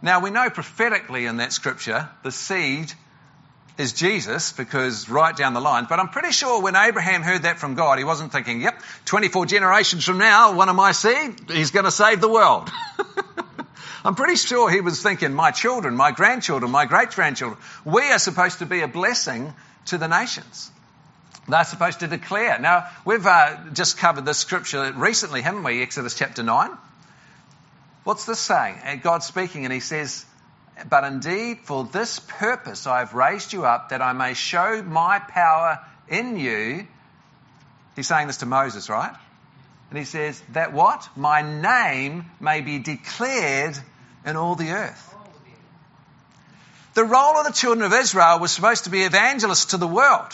Now, 0.01 0.19
we 0.19 0.29
know 0.29 0.49
prophetically 0.49 1.25
in 1.25 1.37
that 1.37 1.51
scripture 1.51 2.09
the 2.23 2.31
seed 2.31 2.93
is 3.77 3.93
Jesus 3.93 4.53
because 4.53 5.09
right 5.09 5.35
down 5.35 5.53
the 5.53 5.59
line, 5.59 5.85
but 5.89 5.99
I'm 5.99 6.09
pretty 6.09 6.31
sure 6.31 6.61
when 6.61 6.75
Abraham 6.75 7.21
heard 7.21 7.43
that 7.43 7.59
from 7.59 7.75
God, 7.75 7.97
he 7.97 8.03
wasn't 8.03 8.31
thinking, 8.31 8.61
yep, 8.61 8.81
24 9.05 9.45
generations 9.45 10.05
from 10.05 10.17
now, 10.17 10.55
one 10.55 10.69
of 10.69 10.75
my 10.75 10.91
seed, 10.93 11.49
he's 11.49 11.71
going 11.71 11.85
to 11.85 11.91
save 11.91 12.21
the 12.21 12.29
world. 12.29 12.69
I'm 14.05 14.15
pretty 14.15 14.35
sure 14.35 14.69
he 14.69 14.81
was 14.81 15.01
thinking, 15.01 15.33
my 15.33 15.51
children, 15.51 15.95
my 15.95 16.11
grandchildren, 16.11 16.71
my 16.71 16.85
great 16.85 17.09
grandchildren, 17.09 17.59
we 17.83 18.03
are 18.03 18.19
supposed 18.19 18.59
to 18.59 18.65
be 18.65 18.81
a 18.81 18.87
blessing 18.87 19.53
to 19.87 19.97
the 19.97 20.07
nations. 20.07 20.71
They're 21.47 21.63
supposed 21.63 21.99
to 21.99 22.07
declare. 22.07 22.59
Now, 22.59 22.87
we've 23.03 23.25
uh, 23.25 23.57
just 23.73 23.97
covered 23.97 24.25
this 24.25 24.37
scripture 24.37 24.93
recently, 24.93 25.41
haven't 25.41 25.63
we? 25.63 25.81
Exodus 25.81 26.15
chapter 26.15 26.43
9. 26.43 26.71
What's 28.03 28.25
this 28.25 28.39
saying? 28.39 29.01
God's 29.03 29.25
speaking, 29.25 29.65
and 29.65 29.73
he 29.73 29.79
says, 29.79 30.25
But 30.89 31.05
indeed, 31.05 31.59
for 31.63 31.85
this 31.85 32.19
purpose 32.19 32.85
I 32.85 32.99
have 32.99 33.13
raised 33.13 33.53
you 33.53 33.65
up, 33.65 33.89
that 33.89 34.01
I 34.01 34.13
may 34.13 34.33
show 34.33 34.83
my 34.83 35.19
power 35.19 35.79
in 36.09 36.37
you. 36.37 36.85
He's 37.95 38.07
saying 38.07 38.27
this 38.27 38.37
to 38.37 38.45
Moses, 38.45 38.89
right? 38.89 39.13
And 39.89 39.99
he 39.99 40.05
says, 40.05 40.41
That 40.51 40.73
what? 40.73 41.07
My 41.15 41.41
name 41.41 42.25
may 42.39 42.61
be 42.61 42.79
declared 42.79 43.77
in 44.25 44.35
all 44.35 44.55
the 44.55 44.71
earth. 44.71 45.15
The 46.93 47.03
role 47.03 47.37
of 47.37 47.45
the 47.45 47.51
children 47.51 47.85
of 47.85 47.93
Israel 47.93 48.39
was 48.39 48.51
supposed 48.51 48.85
to 48.85 48.89
be 48.89 49.03
evangelists 49.03 49.65
to 49.67 49.77
the 49.77 49.87
world. 49.87 50.31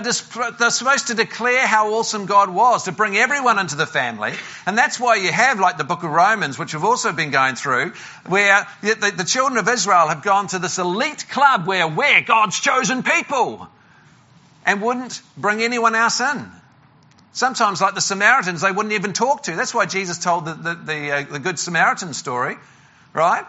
They're, 0.00 0.70
supposed 0.70 1.08
to 1.08 1.14
declare 1.14 1.66
how 1.66 1.94
awesome 1.94 2.26
God 2.26 2.48
was, 2.48 2.84
to 2.84 2.92
bring 2.92 3.16
everyone 3.16 3.58
into 3.58 3.76
the 3.76 3.86
family. 3.86 4.32
And 4.66 4.76
that's 4.76 4.98
why 4.98 5.16
you 5.16 5.30
have, 5.30 5.60
like 5.60 5.76
the 5.76 5.84
book 5.84 6.02
of 6.02 6.10
Romans, 6.10 6.58
which 6.58 6.74
we've 6.74 6.84
also 6.84 7.12
been 7.12 7.30
going 7.30 7.54
through, 7.54 7.92
where 8.26 8.66
the, 8.80 9.12
the 9.16 9.24
children 9.24 9.58
of 9.58 9.68
Israel 9.68 10.08
have 10.08 10.22
gone 10.22 10.48
to 10.48 10.58
this 10.58 10.78
elite 10.78 11.28
club 11.28 11.66
where 11.66 11.86
we're 11.86 12.22
God's 12.22 12.58
chosen 12.58 13.02
people 13.02 13.68
and 14.66 14.80
wouldn't 14.80 15.20
bring 15.36 15.62
anyone 15.62 15.94
else 15.94 16.20
in. 16.20 16.50
Sometimes, 17.32 17.80
like 17.80 17.94
the 17.94 18.00
Samaritans, 18.00 18.60
they 18.60 18.70
wouldn't 18.70 18.94
even 18.94 19.12
talk 19.12 19.42
to. 19.44 19.56
That's 19.56 19.74
why 19.74 19.86
Jesus 19.86 20.18
told 20.18 20.44
the, 20.44 20.54
the, 20.54 20.74
the, 20.74 21.12
uh, 21.12 21.22
the 21.32 21.38
Good 21.40 21.58
Samaritan 21.58 22.14
story, 22.14 22.56
right? 23.12 23.44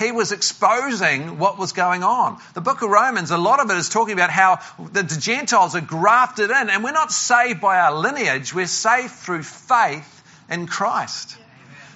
He 0.00 0.12
was 0.12 0.32
exposing 0.32 1.38
what 1.38 1.58
was 1.58 1.72
going 1.72 2.02
on. 2.02 2.40
The 2.54 2.62
book 2.62 2.80
of 2.80 2.88
Romans, 2.88 3.30
a 3.30 3.36
lot 3.36 3.60
of 3.60 3.70
it 3.70 3.76
is 3.76 3.90
talking 3.90 4.14
about 4.14 4.30
how 4.30 4.60
the, 4.78 5.02
Gentiles 5.02 5.76
are 5.76 5.82
grafted 5.82 6.50
in, 6.50 6.70
and 6.70 6.82
we're 6.82 6.92
not 6.92 7.12
saved 7.12 7.60
by 7.60 7.78
our 7.78 7.92
lineage, 7.92 8.54
we're 8.54 8.66
saved 8.66 9.10
through 9.10 9.42
faith 9.42 10.22
in 10.48 10.66
Christ. 10.66 11.36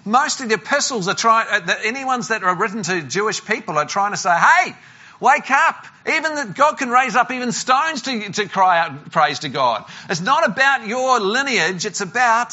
Most 0.05 0.43
of 0.43 0.51
the 0.51 0.57
epistles 0.57 1.09
are 1.09 1.15
trying, 1.15 1.47
uh, 1.49 1.77
any 1.83 2.05
ones 2.05 2.29
that 2.29 2.45
are 2.45 2.55
written 2.55 2.83
to 2.83 3.01
Jewish 3.01 3.43
people 3.43 3.79
are 3.79 3.87
trying 3.87 4.13
to 4.13 4.19
say, 4.19 4.37
hey, 4.37 4.77
wake 5.19 5.51
up. 5.51 5.87
Even 6.07 6.35
that 6.35 6.55
God 6.55 6.77
can 6.77 6.91
raise 6.91 7.17
up 7.17 7.31
even 7.31 7.53
stones 7.53 8.03
to, 8.03 8.33
to 8.33 8.49
cry 8.51 8.81
out 8.81 9.13
praise 9.13 9.39
to 9.41 9.49
God. 9.49 9.83
It's 10.11 10.21
not 10.21 10.47
about 10.47 10.87
your 10.87 11.21
lineage, 11.21 11.87
it's 11.87 12.03
about 12.03 12.53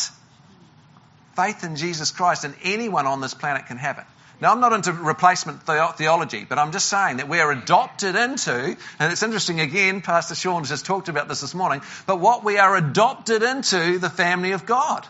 faith 1.36 1.66
in 1.66 1.76
Jesus 1.76 2.12
Christ, 2.12 2.46
and 2.46 2.56
anyone 2.64 3.06
on 3.06 3.20
this 3.20 3.34
planet 3.34 3.66
can 3.66 3.76
have 3.76 3.98
it. 3.98 4.06
Now, 4.42 4.52
I'm 4.52 4.60
not 4.60 4.74
into 4.74 4.92
replacement 4.92 5.62
theology, 5.62 6.46
but 6.50 6.58
I'm 6.58 6.72
just 6.72 6.88
saying 6.90 7.18
that 7.18 7.30
we're 7.30 7.52
adopted 7.52 8.16
into, 8.16 8.76
and 9.00 9.12
it's 9.12 9.22
interesting 9.22 9.60
again, 9.60 10.02
Pastor 10.02 10.34
Sean 10.34 10.64
just 10.64 10.84
talked 10.84 11.10
about 11.10 11.28
this 11.28 11.42
this 11.42 11.54
morning, 11.54 11.82
but 12.08 12.20
what 12.20 12.44
we 12.44 12.58
are 12.58 12.76
adopted 12.76 13.44
into 13.44 14.00
the 14.00 14.10
family 14.10 14.54
of 14.54 14.66
God. 14.66 15.06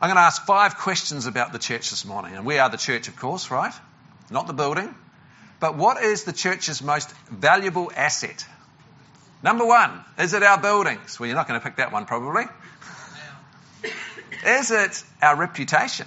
I'm 0.00 0.08
going 0.08 0.16
to 0.16 0.22
ask 0.22 0.46
five 0.46 0.76
questions 0.76 1.26
about 1.26 1.52
the 1.52 1.58
church 1.58 1.90
this 1.90 2.04
morning. 2.04 2.36
And 2.36 2.46
we 2.46 2.60
are 2.60 2.70
the 2.70 2.76
church, 2.76 3.08
of 3.08 3.16
course, 3.16 3.50
right? 3.50 3.74
Not 4.30 4.46
the 4.46 4.52
building. 4.52 4.94
But 5.58 5.76
what 5.76 6.00
is 6.00 6.22
the 6.22 6.32
church's 6.32 6.80
most 6.80 7.10
valuable 7.26 7.90
asset? 7.96 8.46
Number 9.42 9.66
one, 9.66 10.04
is 10.16 10.34
it 10.34 10.44
our 10.44 10.60
buildings? 10.60 11.18
Well, 11.18 11.26
you're 11.26 11.34
not 11.34 11.48
going 11.48 11.58
to 11.58 11.64
pick 11.64 11.76
that 11.76 11.90
one 11.90 12.06
probably. 12.06 12.44
Is 14.44 14.70
it 14.70 15.02
our 15.22 15.36
reputation? 15.36 16.06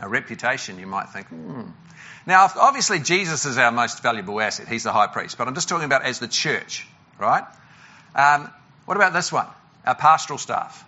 Our 0.00 0.08
reputation, 0.08 0.78
you 0.78 0.86
might 0.86 1.08
think. 1.10 1.26
Hmm. 1.28 1.62
Now, 2.26 2.50
obviously, 2.56 2.98
Jesus 2.98 3.46
is 3.46 3.56
our 3.56 3.70
most 3.70 4.02
valuable 4.02 4.40
asset. 4.40 4.68
He's 4.68 4.82
the 4.82 4.92
high 4.92 5.06
priest. 5.06 5.38
But 5.38 5.46
I'm 5.46 5.54
just 5.54 5.68
talking 5.68 5.84
about 5.84 6.02
as 6.02 6.18
the 6.18 6.28
church, 6.28 6.86
right? 7.18 7.44
Um, 8.14 8.50
what 8.84 8.96
about 8.96 9.12
this 9.12 9.32
one? 9.32 9.46
Our 9.86 9.94
pastoral 9.94 10.38
staff. 10.38 10.84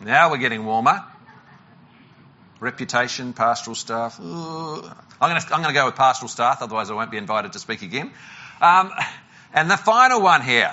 Now 0.00 0.30
we're 0.30 0.38
getting 0.38 0.64
warmer. 0.64 1.04
Reputation, 2.58 3.32
pastoral 3.34 3.74
staff. 3.74 4.18
Ooh. 4.18 4.82
I'm 5.20 5.38
going 5.48 5.64
to 5.64 5.72
go 5.72 5.86
with 5.86 5.96
pastoral 5.96 6.28
staff, 6.28 6.62
otherwise 6.62 6.90
I 6.90 6.94
won't 6.94 7.10
be 7.10 7.18
invited 7.18 7.52
to 7.52 7.58
speak 7.58 7.82
again. 7.82 8.10
Um, 8.62 8.90
and 9.52 9.70
the 9.70 9.76
final 9.76 10.22
one 10.22 10.40
here 10.42 10.70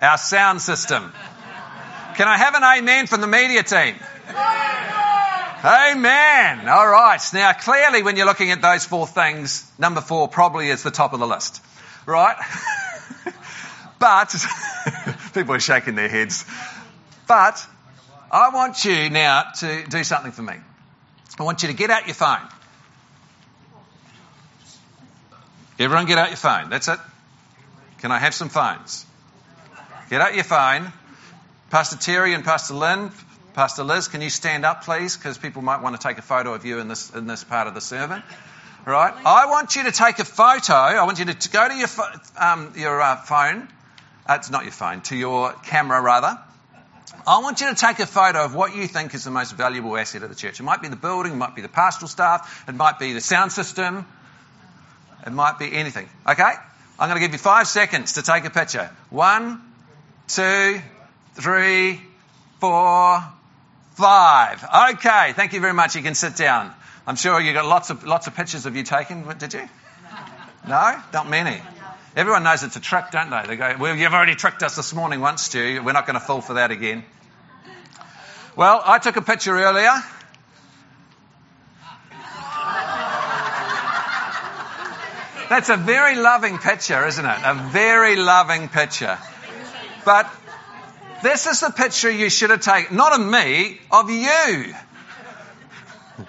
our 0.00 0.18
sound 0.18 0.60
system. 0.60 1.12
Can 2.16 2.28
I 2.28 2.36
have 2.38 2.54
an 2.54 2.62
amen 2.62 3.06
from 3.06 3.20
the 3.20 3.26
media 3.26 3.62
team? 3.62 3.96
Amen. 5.64 6.68
All 6.68 6.86
right. 6.88 7.20
Now, 7.32 7.52
clearly, 7.52 8.02
when 8.02 8.16
you're 8.16 8.26
looking 8.26 8.50
at 8.50 8.62
those 8.62 8.84
four 8.84 9.06
things, 9.06 9.70
number 9.78 10.00
four 10.00 10.28
probably 10.28 10.68
is 10.68 10.82
the 10.82 10.90
top 10.90 11.12
of 11.12 11.20
the 11.20 11.26
list, 11.26 11.62
right? 12.06 12.36
but 13.98 14.34
people 15.34 15.54
are 15.54 15.60
shaking 15.60 15.94
their 15.94 16.08
heads. 16.08 16.44
But 17.26 17.66
I 18.30 18.50
want 18.50 18.84
you 18.84 19.10
now 19.10 19.44
to 19.56 19.84
do 19.86 20.04
something 20.04 20.32
for 20.32 20.42
me. 20.42 20.54
I 21.38 21.42
want 21.42 21.62
you 21.62 21.68
to 21.68 21.74
get 21.74 21.90
out 21.90 22.06
your 22.06 22.14
phone. 22.14 22.46
Everyone 25.78 26.06
get 26.06 26.18
out 26.18 26.28
your 26.28 26.36
phone. 26.36 26.70
That's 26.70 26.88
it. 26.88 26.98
Can 27.98 28.10
I 28.12 28.18
have 28.18 28.34
some 28.34 28.48
phones? 28.48 29.04
Get 30.08 30.20
out 30.20 30.36
your 30.36 30.44
phone. 30.44 30.92
Pastor 31.70 31.96
Terry 31.96 32.32
and 32.32 32.44
Pastor 32.44 32.74
Lynn, 32.74 33.10
Pastor 33.54 33.82
Liz, 33.82 34.06
can 34.06 34.20
you 34.20 34.30
stand 34.30 34.64
up, 34.64 34.84
please? 34.84 35.16
Because 35.16 35.36
people 35.36 35.62
might 35.62 35.82
want 35.82 36.00
to 36.00 36.06
take 36.06 36.18
a 36.18 36.22
photo 36.22 36.54
of 36.54 36.64
you 36.64 36.78
in 36.78 36.86
this, 36.86 37.12
in 37.12 37.26
this 37.26 37.42
part 37.42 37.66
of 37.66 37.74
the 37.74 37.80
sermon. 37.80 38.22
Right? 38.84 39.12
I 39.26 39.46
want 39.46 39.74
you 39.74 39.82
to 39.82 39.90
take 39.90 40.20
a 40.20 40.24
photo. 40.24 40.74
I 40.74 41.02
want 41.02 41.18
you 41.18 41.24
to, 41.24 41.50
go 41.50 41.68
to 41.68 41.74
your, 41.74 41.88
um, 42.38 42.72
your 42.76 43.00
uh, 43.00 43.16
phone. 43.16 43.66
Uh, 44.28 44.34
it's 44.38 44.48
not 44.48 44.62
your 44.62 44.72
phone, 44.72 45.00
to 45.02 45.16
your 45.16 45.52
camera, 45.64 46.00
rather. 46.00 46.38
I 47.26 47.40
want 47.40 47.60
you 47.60 47.68
to 47.68 47.74
take 47.74 47.98
a 47.98 48.06
photo 48.06 48.44
of 48.44 48.54
what 48.54 48.76
you 48.76 48.86
think 48.86 49.12
is 49.12 49.24
the 49.24 49.32
most 49.32 49.56
valuable 49.56 49.96
asset 49.96 50.22
of 50.22 50.28
the 50.28 50.36
church. 50.36 50.60
It 50.60 50.62
might 50.62 50.82
be 50.82 50.88
the 50.88 50.94
building, 50.94 51.32
it 51.32 51.36
might 51.36 51.56
be 51.56 51.62
the 51.62 51.68
pastoral 51.68 52.08
staff, 52.08 52.64
it 52.68 52.76
might 52.76 53.00
be 53.00 53.12
the 53.12 53.20
sound 53.20 53.50
system, 53.50 54.06
it 55.26 55.32
might 55.32 55.58
be 55.58 55.72
anything. 55.72 56.08
Okay? 56.28 56.52
I'm 56.98 57.08
going 57.08 57.20
to 57.20 57.26
give 57.26 57.32
you 57.32 57.38
five 57.38 57.66
seconds 57.66 58.12
to 58.12 58.22
take 58.22 58.44
a 58.44 58.50
picture. 58.50 58.88
One, 59.10 59.60
two, 60.28 60.80
three, 61.34 62.00
four, 62.60 63.22
five. 63.94 64.64
Okay, 64.94 65.32
thank 65.32 65.52
you 65.52 65.60
very 65.60 65.74
much. 65.74 65.96
You 65.96 66.02
can 66.02 66.14
sit 66.14 66.36
down. 66.36 66.72
I'm 67.06 67.16
sure 67.16 67.40
you 67.40 67.52
got 67.52 67.66
lots 67.66 67.90
of 67.90 68.04
lots 68.04 68.26
of 68.26 68.34
pictures 68.34 68.66
of 68.66 68.76
you 68.76 68.82
taken. 68.82 69.24
Did 69.38 69.54
you? 69.54 69.68
No, 70.66 71.00
not 71.12 71.28
many. 71.28 71.60
Everyone 72.16 72.42
knows 72.42 72.62
it's 72.62 72.76
a 72.76 72.80
trick, 72.80 73.10
don't 73.12 73.30
they? 73.30 73.42
They 73.46 73.56
go, 73.56 73.76
"Well, 73.78 73.94
you've 73.94 74.12
already 74.12 74.34
tricked 74.34 74.62
us 74.62 74.74
this 74.74 74.92
morning 74.92 75.20
once, 75.20 75.42
Stu. 75.42 75.82
We're 75.84 75.92
not 75.92 76.06
going 76.06 76.18
to 76.18 76.24
fall 76.24 76.40
for 76.40 76.54
that 76.54 76.70
again." 76.70 77.04
Well, 78.56 78.82
I 78.84 78.98
took 78.98 79.16
a 79.16 79.22
picture 79.22 79.56
earlier. 79.56 79.92
That's 85.48 85.68
a 85.68 85.76
very 85.76 86.16
loving 86.16 86.58
picture, 86.58 87.06
isn't 87.06 87.24
it? 87.24 87.38
A 87.44 87.54
very 87.70 88.16
loving 88.16 88.68
picture. 88.68 89.16
But 90.06 90.32
this 91.24 91.46
is 91.46 91.60
the 91.60 91.70
picture 91.70 92.08
you 92.08 92.30
should 92.30 92.50
have 92.50 92.60
taken, 92.60 92.96
not 92.96 93.18
of 93.18 93.26
me, 93.26 93.80
of 93.90 94.08
you. 94.08 94.74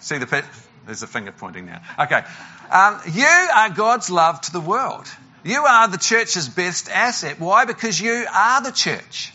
See 0.00 0.16
the 0.16 0.26
picture? 0.26 0.50
There's 0.86 1.02
a 1.02 1.06
finger 1.06 1.32
pointing 1.32 1.66
now. 1.66 1.82
Okay. 1.98 2.22
Um, 2.70 2.98
you 3.12 3.26
are 3.26 3.68
God's 3.68 4.08
love 4.08 4.40
to 4.40 4.52
the 4.52 4.60
world. 4.60 5.06
You 5.44 5.60
are 5.60 5.88
the 5.88 5.98
church's 5.98 6.48
best 6.48 6.90
asset. 6.90 7.38
Why? 7.38 7.66
Because 7.66 8.00
you 8.00 8.26
are 8.34 8.62
the 8.62 8.72
church. 8.72 9.30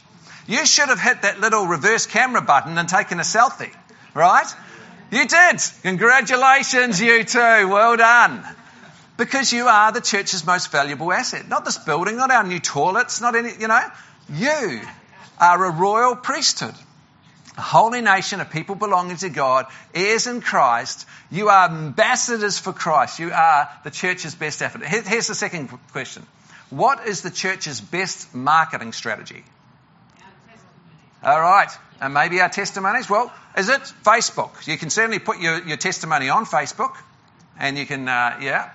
You 0.47 0.65
should 0.65 0.89
have 0.89 0.99
hit 0.99 1.21
that 1.21 1.39
little 1.39 1.67
reverse 1.67 2.07
camera 2.07 2.41
button 2.41 2.75
and 2.79 2.89
taken 2.89 3.19
a 3.19 3.23
selfie, 3.23 3.73
right? 4.15 4.47
You 5.11 5.27
did. 5.27 5.61
Congratulations, 5.83 6.99
you 6.99 7.23
too. 7.23 7.39
Well 7.39 7.95
done. 7.95 8.43
Because 9.15 9.53
you 9.53 9.67
are 9.67 9.91
the 9.91 10.01
church's 10.01 10.45
most 10.45 10.71
valuable 10.71 11.11
asset. 11.13 11.47
Not 11.47 11.65
this 11.65 11.77
building, 11.77 12.17
not 12.17 12.31
our 12.31 12.43
new 12.43 12.59
toilets, 12.59 13.21
not 13.21 13.35
any, 13.35 13.51
you 13.59 13.67
know. 13.67 13.83
You 14.29 14.81
are 15.39 15.65
a 15.65 15.71
royal 15.71 16.15
priesthood, 16.15 16.73
a 17.57 17.61
holy 17.61 18.01
nation 18.01 18.41
of 18.41 18.49
people 18.49 18.75
belonging 18.75 19.17
to 19.17 19.29
God, 19.29 19.67
heirs 19.93 20.25
in 20.25 20.41
Christ. 20.41 21.05
You 21.29 21.49
are 21.49 21.69
ambassadors 21.69 22.57
for 22.57 22.73
Christ. 22.73 23.19
You 23.19 23.31
are 23.31 23.69
the 23.83 23.91
church's 23.91 24.33
best 24.33 24.61
effort. 24.61 24.83
Here's 24.83 25.27
the 25.27 25.35
second 25.35 25.69
question 25.91 26.25
What 26.71 27.05
is 27.07 27.21
the 27.21 27.31
church's 27.31 27.81
best 27.81 28.33
marketing 28.33 28.93
strategy? 28.93 29.43
All 31.23 31.39
right. 31.39 31.69
And 32.01 32.13
maybe 32.13 32.41
our 32.41 32.49
testimonies? 32.49 33.09
Well, 33.09 33.31
is 33.57 33.69
it 33.69 33.81
Facebook? 34.03 34.67
You 34.67 34.77
can 34.77 34.89
certainly 34.89 35.19
put 35.19 35.39
your, 35.39 35.63
your 35.65 35.77
testimony 35.77 36.29
on 36.29 36.45
Facebook. 36.45 36.95
And 37.57 37.77
you 37.77 37.85
can, 37.85 38.09
uh, 38.09 38.39
yeah. 38.41 38.71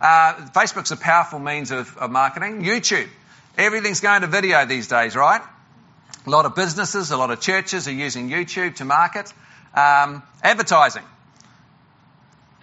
Uh, 0.00 0.34
Facebook's 0.54 0.90
a 0.90 0.96
powerful 0.96 1.38
means 1.38 1.70
of, 1.70 1.96
of 1.96 2.10
marketing. 2.10 2.62
YouTube. 2.62 3.08
Everything's 3.56 4.00
going 4.00 4.20
to 4.20 4.26
video 4.26 4.64
these 4.66 4.88
days, 4.88 5.16
right? 5.16 5.40
A 6.26 6.30
lot 6.30 6.44
of 6.44 6.54
businesses, 6.54 7.10
a 7.10 7.16
lot 7.16 7.30
of 7.30 7.40
churches 7.40 7.88
are 7.88 7.92
using 7.92 8.28
YouTube 8.28 8.76
to 8.76 8.84
market. 8.84 9.32
Um, 9.74 10.22
advertising. 10.42 11.04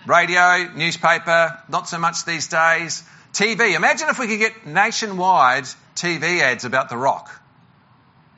Radio, 0.05 0.71
newspaper, 0.75 1.57
not 1.69 1.87
so 1.87 1.97
much 1.97 2.25
these 2.25 2.47
days. 2.47 3.03
TV. 3.31 3.75
Imagine 3.75 4.09
if 4.09 4.19
we 4.19 4.27
could 4.27 4.39
get 4.39 4.67
nationwide 4.67 5.63
TV 5.95 6.41
ads 6.41 6.65
about 6.65 6.89
The 6.89 6.97
Rock. 6.97 7.31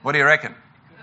What 0.03 0.13
do 0.13 0.19
you 0.19 0.25
reckon? 0.25 0.53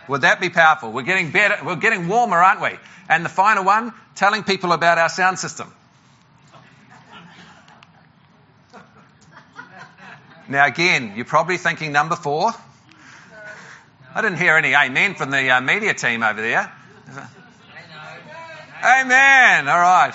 Would 0.09 0.23
that 0.23 0.41
be 0.41 0.49
powerful? 0.49 0.93
We're 0.93 1.03
getting 1.03 1.31
better, 1.31 1.65
we're 1.65 1.77
getting 1.77 2.09
warmer, 2.09 2.37
aren't 2.37 2.63
we? 2.63 2.79
And 3.09 3.25
the 3.25 3.29
final 3.29 3.65
one, 3.65 3.93
telling 4.15 4.45
people 4.45 4.73
about 4.73 4.99
our 4.99 5.09
sound 5.09 5.39
system. 5.39 5.73
Now, 10.53 10.67
again, 10.67 11.15
you're 11.17 11.25
probably 11.25 11.57
thinking 11.57 11.93
number 11.93 12.15
four. 12.15 12.53
I 14.15 14.21
didn't 14.21 14.37
hear 14.37 14.55
any 14.55 14.75
amen 14.75 15.15
from 15.15 15.31
the 15.31 15.49
uh, 15.49 15.63
media 15.63 15.95
team 15.95 16.23
over 16.23 16.43
there. 16.43 16.71
Amen. 18.85 19.67
All 19.67 19.81
right. 19.81 20.13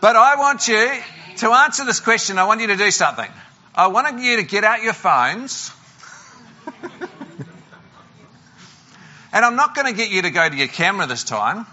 But 0.00 0.16
I 0.16 0.34
want 0.34 0.66
you 0.66 0.92
to 1.36 1.50
answer 1.52 1.84
this 1.84 2.00
question. 2.00 2.38
I 2.38 2.44
want 2.44 2.60
you 2.60 2.66
to 2.66 2.76
do 2.76 2.90
something. 2.90 3.30
I 3.72 3.86
want 3.86 4.20
you 4.20 4.38
to 4.38 4.42
get 4.42 4.64
out 4.64 4.82
your 4.82 4.94
phones. 4.94 5.70
and 9.32 9.44
I'm 9.44 9.54
not 9.54 9.76
going 9.76 9.86
to 9.86 9.96
get 9.96 10.10
you 10.10 10.22
to 10.22 10.30
go 10.30 10.48
to 10.48 10.56
your 10.56 10.66
camera 10.66 11.06
this 11.06 11.22
time. 11.22 11.66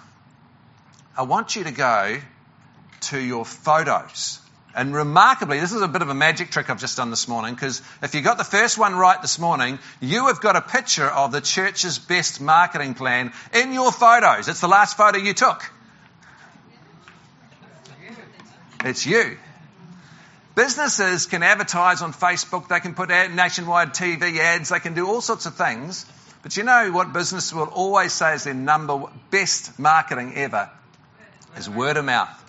I 1.17 1.23
want 1.23 1.55
you 1.55 1.63
to 1.63 1.71
go 1.71 2.19
to 2.99 3.19
your 3.19 3.45
photos. 3.45 4.41
And 4.77 4.93
remarkably, 4.93 5.59
this 5.59 5.73
is 5.73 5.81
a 5.81 5.87
bit 5.87 6.03
of 6.03 6.09
a 6.09 6.13
magic 6.13 6.51
trick 6.51 6.69
I've 6.69 6.79
just 6.79 6.97
done 6.97 7.09
this 7.09 7.27
morning 7.27 7.55
because 7.55 7.81
if 8.03 8.13
you 8.13 8.21
got 8.21 8.37
the 8.37 8.43
first 8.43 8.77
one 8.77 8.93
right 8.93 9.19
this 9.19 9.39
morning, 9.39 9.79
you 9.99 10.27
have 10.27 10.39
got 10.39 10.55
a 10.55 10.61
picture 10.61 11.07
of 11.07 11.31
the 11.31 11.41
church's 11.41 11.97
best 11.97 12.39
marketing 12.39 12.93
plan 12.93 13.33
in 13.55 13.73
your 13.73 13.91
photos. 13.91 14.47
It's 14.47 14.61
the 14.61 14.67
last 14.67 14.95
photo 14.95 15.17
you 15.17 15.33
took. 15.33 15.67
It's 18.85 19.03
you. 19.03 19.39
Businesses 20.53 21.25
can 21.25 21.41
advertise 21.41 22.03
on 22.03 22.13
Facebook, 22.13 22.67
they 22.67 22.79
can 22.79 22.93
put 22.93 23.09
ad, 23.09 23.35
nationwide 23.35 23.95
TV 23.95 24.37
ads, 24.37 24.69
they 24.69 24.79
can 24.79 24.93
do 24.93 25.07
all 25.07 25.21
sorts 25.21 25.47
of 25.47 25.55
things. 25.55 26.05
But 26.43 26.55
you 26.55 26.63
know 26.63 26.91
what 26.91 27.13
business 27.13 27.51
will 27.51 27.65
always 27.65 28.13
say 28.13 28.35
is 28.35 28.43
their 28.43 28.53
number 28.53 29.05
best 29.31 29.79
marketing 29.79 30.33
ever 30.35 30.69
is 31.57 31.67
word 31.67 31.97
of 31.97 32.05
mouth. 32.05 32.43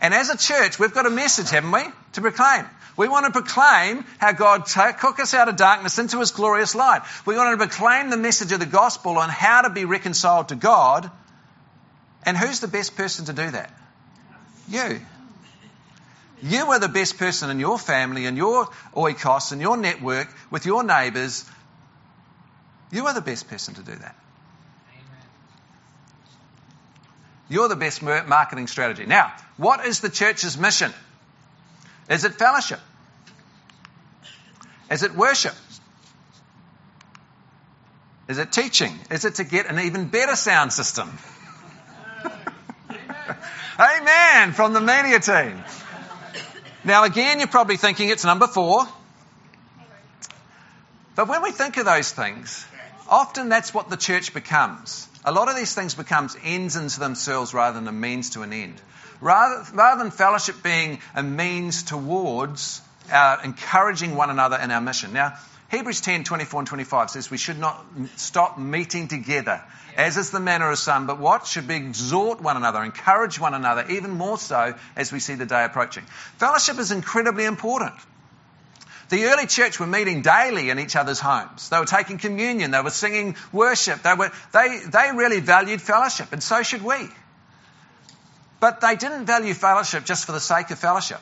And 0.00 0.14
as 0.14 0.30
a 0.30 0.36
church, 0.36 0.78
we've 0.78 0.94
got 0.94 1.06
a 1.06 1.10
message, 1.10 1.50
haven't 1.50 1.72
we, 1.72 1.82
to 2.14 2.20
proclaim. 2.20 2.64
We 2.96 3.08
want 3.08 3.26
to 3.26 3.32
proclaim 3.32 4.04
how 4.18 4.32
God 4.32 4.66
took 4.66 5.20
us 5.20 5.34
out 5.34 5.48
of 5.48 5.56
darkness 5.56 5.98
into 5.98 6.20
his 6.20 6.30
glorious 6.30 6.74
light. 6.74 7.02
We 7.26 7.36
want 7.36 7.58
to 7.58 7.66
proclaim 7.66 8.10
the 8.10 8.16
message 8.16 8.52
of 8.52 8.60
the 8.60 8.66
gospel 8.66 9.18
on 9.18 9.28
how 9.28 9.62
to 9.62 9.70
be 9.70 9.84
reconciled 9.84 10.48
to 10.48 10.54
God. 10.54 11.10
And 12.24 12.36
who's 12.36 12.60
the 12.60 12.68
best 12.68 12.96
person 12.96 13.26
to 13.26 13.32
do 13.32 13.50
that? 13.50 13.72
You. 14.68 15.00
You 16.42 16.66
are 16.72 16.78
the 16.78 16.88
best 16.88 17.18
person 17.18 17.50
in 17.50 17.60
your 17.60 17.78
family, 17.78 18.26
in 18.26 18.36
your 18.36 18.66
oikos, 18.94 19.52
in 19.52 19.60
your 19.60 19.76
network, 19.76 20.28
with 20.50 20.64
your 20.64 20.82
neighbours. 20.82 21.44
You 22.90 23.06
are 23.06 23.14
the 23.14 23.20
best 23.20 23.48
person 23.48 23.74
to 23.74 23.82
do 23.82 23.94
that. 23.94 24.16
You're 27.50 27.68
the 27.68 27.76
best 27.76 28.00
marketing 28.00 28.68
strategy. 28.68 29.04
Now, 29.06 29.32
what 29.56 29.84
is 29.84 29.98
the 30.00 30.08
church's 30.08 30.56
mission? 30.56 30.92
Is 32.08 32.24
it 32.24 32.34
fellowship? 32.34 32.78
Is 34.88 35.02
it 35.02 35.14
worship? 35.14 35.54
Is 38.28 38.38
it 38.38 38.52
teaching? 38.52 38.96
Is 39.10 39.24
it 39.24 39.34
to 39.34 39.44
get 39.44 39.66
an 39.66 39.80
even 39.80 40.06
better 40.06 40.36
sound 40.36 40.72
system? 40.72 41.10
Amen 43.80 44.52
from 44.52 44.72
the 44.72 44.80
media 44.80 45.18
team. 45.18 45.60
Now, 46.84 47.02
again, 47.02 47.40
you're 47.40 47.48
probably 47.48 47.76
thinking 47.76 48.10
it's 48.10 48.24
number 48.24 48.46
four. 48.46 48.86
But 51.16 51.26
when 51.26 51.42
we 51.42 51.50
think 51.50 51.76
of 51.78 51.84
those 51.84 52.12
things, 52.12 52.64
often 53.08 53.48
that's 53.48 53.74
what 53.74 53.90
the 53.90 53.96
church 53.96 54.32
becomes. 54.32 55.08
A 55.24 55.32
lot 55.32 55.48
of 55.48 55.56
these 55.56 55.74
things 55.74 55.94
becomes 55.94 56.36
ends 56.42 56.76
into 56.76 56.98
themselves 56.98 57.52
rather 57.52 57.78
than 57.78 57.88
a 57.88 57.92
means 57.92 58.30
to 58.30 58.42
an 58.42 58.52
end. 58.52 58.80
Rather, 59.20 59.64
rather 59.74 60.02
than 60.02 60.10
fellowship 60.10 60.62
being 60.62 60.98
a 61.14 61.22
means 61.22 61.82
towards 61.82 62.80
uh, 63.12 63.36
encouraging 63.44 64.16
one 64.16 64.30
another 64.30 64.56
in 64.56 64.70
our 64.70 64.80
mission. 64.80 65.12
Now, 65.12 65.36
Hebrews 65.70 66.00
10, 66.00 66.24
24 66.24 66.60
and 66.60 66.66
25 66.66 67.10
says 67.10 67.30
we 67.30 67.36
should 67.36 67.58
not 67.58 67.84
stop 68.16 68.58
meeting 68.58 69.06
together, 69.06 69.62
as 69.96 70.16
is 70.16 70.30
the 70.30 70.40
manner 70.40 70.68
of 70.70 70.78
some, 70.78 71.06
but 71.06 71.20
what? 71.20 71.46
Should 71.46 71.68
be 71.68 71.76
exhort 71.76 72.40
one 72.40 72.56
another, 72.56 72.82
encourage 72.82 73.38
one 73.38 73.54
another, 73.54 73.86
even 73.88 74.10
more 74.10 74.36
so 74.36 74.74
as 74.96 75.12
we 75.12 75.20
see 75.20 75.36
the 75.36 75.46
day 75.46 75.64
approaching. 75.64 76.02
Fellowship 76.38 76.78
is 76.78 76.90
incredibly 76.90 77.44
important. 77.44 77.94
The 79.10 79.24
early 79.24 79.46
church 79.46 79.80
were 79.80 79.88
meeting 79.88 80.22
daily 80.22 80.70
in 80.70 80.78
each 80.78 80.94
other's 80.94 81.18
homes. 81.18 81.68
They 81.68 81.78
were 81.78 81.84
taking 81.84 82.18
communion. 82.18 82.70
They 82.70 82.80
were 82.80 82.90
singing 82.90 83.34
worship. 83.52 84.02
They, 84.02 84.14
were, 84.14 84.30
they, 84.52 84.80
they 84.86 85.10
really 85.12 85.40
valued 85.40 85.82
fellowship, 85.82 86.32
and 86.32 86.40
so 86.40 86.62
should 86.62 86.82
we. 86.82 87.08
But 88.60 88.80
they 88.80 88.94
didn't 88.94 89.26
value 89.26 89.52
fellowship 89.54 90.04
just 90.04 90.26
for 90.26 90.32
the 90.32 90.40
sake 90.40 90.70
of 90.70 90.78
fellowship. 90.78 91.20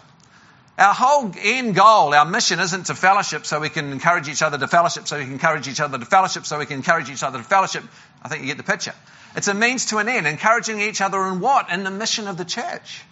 Our 0.77 0.93
whole 0.93 1.33
end 1.43 1.75
goal, 1.75 2.15
our 2.15 2.27
mission 2.27 2.61
isn't 2.61 2.87
to 2.87 2.95
fellowship 2.95 3.47
so 3.47 3.59
we 3.59 3.71
can 3.71 3.91
encourage 3.91 4.29
each 4.29 4.43
other 4.43 4.59
to 4.59 4.69
fellowship, 4.69 5.07
so 5.09 5.19
we 5.19 5.25
can 5.25 5.33
encourage 5.33 5.67
each 5.67 5.81
other 5.81 5.99
to 5.99 6.05
fellowship, 6.05 6.45
so 6.45 6.59
we 6.59 6.67
can 6.67 6.77
encourage 6.77 7.09
each 7.09 7.23
other 7.23 7.39
to 7.39 7.45
fellowship. 7.45 7.85
I 8.23 8.29
think 8.29 8.43
you 8.43 8.49
get 8.49 8.59
the 8.59 8.63
picture. 8.65 8.95
It's 9.35 9.49
a 9.49 9.55
means 9.55 9.87
to 9.87 9.99
an 9.99 10.09
end, 10.09 10.27
encouraging 10.27 10.81
each 10.81 11.01
other 11.01 11.27
in 11.27 11.41
what? 11.41 11.71
In 11.73 11.85
the 11.85 11.91
mission 11.91 12.29
of 12.29 12.37
the 12.37 12.45
church. 12.45 13.03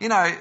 You 0.00 0.08
know, 0.08 0.34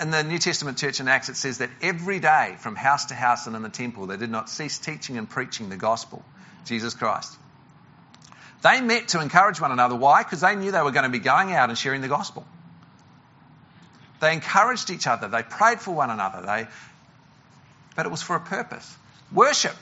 in 0.00 0.10
the 0.10 0.22
New 0.22 0.38
Testament 0.38 0.78
church 0.78 1.00
in 1.00 1.08
Acts, 1.08 1.28
it 1.28 1.36
says 1.36 1.58
that 1.58 1.70
every 1.82 2.20
day, 2.20 2.56
from 2.58 2.76
house 2.76 3.06
to 3.06 3.14
house 3.14 3.46
and 3.46 3.56
in 3.56 3.62
the 3.62 3.68
temple, 3.68 4.06
they 4.06 4.16
did 4.16 4.30
not 4.30 4.48
cease 4.48 4.78
teaching 4.78 5.18
and 5.18 5.28
preaching 5.28 5.68
the 5.68 5.76
gospel, 5.76 6.22
Jesus 6.64 6.94
Christ. 6.94 7.36
They 8.62 8.80
met 8.80 9.08
to 9.08 9.20
encourage 9.20 9.60
one 9.60 9.72
another. 9.72 9.96
Why? 9.96 10.22
Because 10.22 10.42
they 10.42 10.54
knew 10.54 10.70
they 10.70 10.82
were 10.82 10.90
going 10.90 11.04
to 11.04 11.10
be 11.10 11.18
going 11.18 11.52
out 11.52 11.70
and 11.70 11.78
sharing 11.78 12.02
the 12.02 12.08
gospel. 12.08 12.46
They 14.20 14.34
encouraged 14.34 14.90
each 14.90 15.06
other. 15.06 15.28
They 15.28 15.42
prayed 15.42 15.80
for 15.80 15.94
one 15.94 16.10
another. 16.10 16.42
They, 16.42 16.66
but 17.96 18.06
it 18.06 18.10
was 18.10 18.22
for 18.22 18.36
a 18.36 18.40
purpose. 18.40 18.96
Worship. 19.32 19.74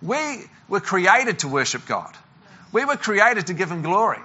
We 0.00 0.44
were 0.68 0.80
created 0.80 1.40
to 1.40 1.48
worship 1.48 1.86
God. 1.86 2.14
We 2.72 2.84
were 2.84 2.96
created 2.96 3.48
to 3.48 3.54
give 3.54 3.70
Him 3.70 3.82
glory. 3.82 4.20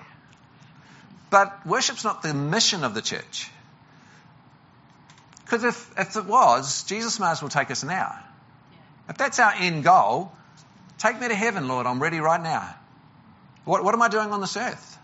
But 1.29 1.65
worship's 1.65 2.03
not 2.03 2.21
the 2.21 2.33
mission 2.33 2.83
of 2.83 2.93
the 2.93 3.01
church. 3.01 3.49
Because 5.53 5.65
if, 5.65 5.99
if 5.99 6.15
it 6.15 6.25
was, 6.25 6.83
Jesus 6.85 7.19
might 7.19 7.33
as 7.33 7.41
well 7.43 7.49
take 7.49 7.69
us 7.69 7.83
now. 7.83 8.17
If 9.07 9.19
that's 9.19 9.37
our 9.37 9.53
end 9.53 9.83
goal, 9.83 10.31
take 10.97 11.21
me 11.21 11.27
to 11.27 11.35
heaven, 11.35 11.67
Lord. 11.67 11.85
I'm 11.85 12.01
ready 12.01 12.19
right 12.19 12.41
now. 12.41 12.73
What, 13.63 13.83
what 13.83 13.93
am 13.93 14.01
I 14.01 14.07
doing 14.07 14.31
on 14.31 14.41
this 14.41 14.57
earth? 14.57 14.97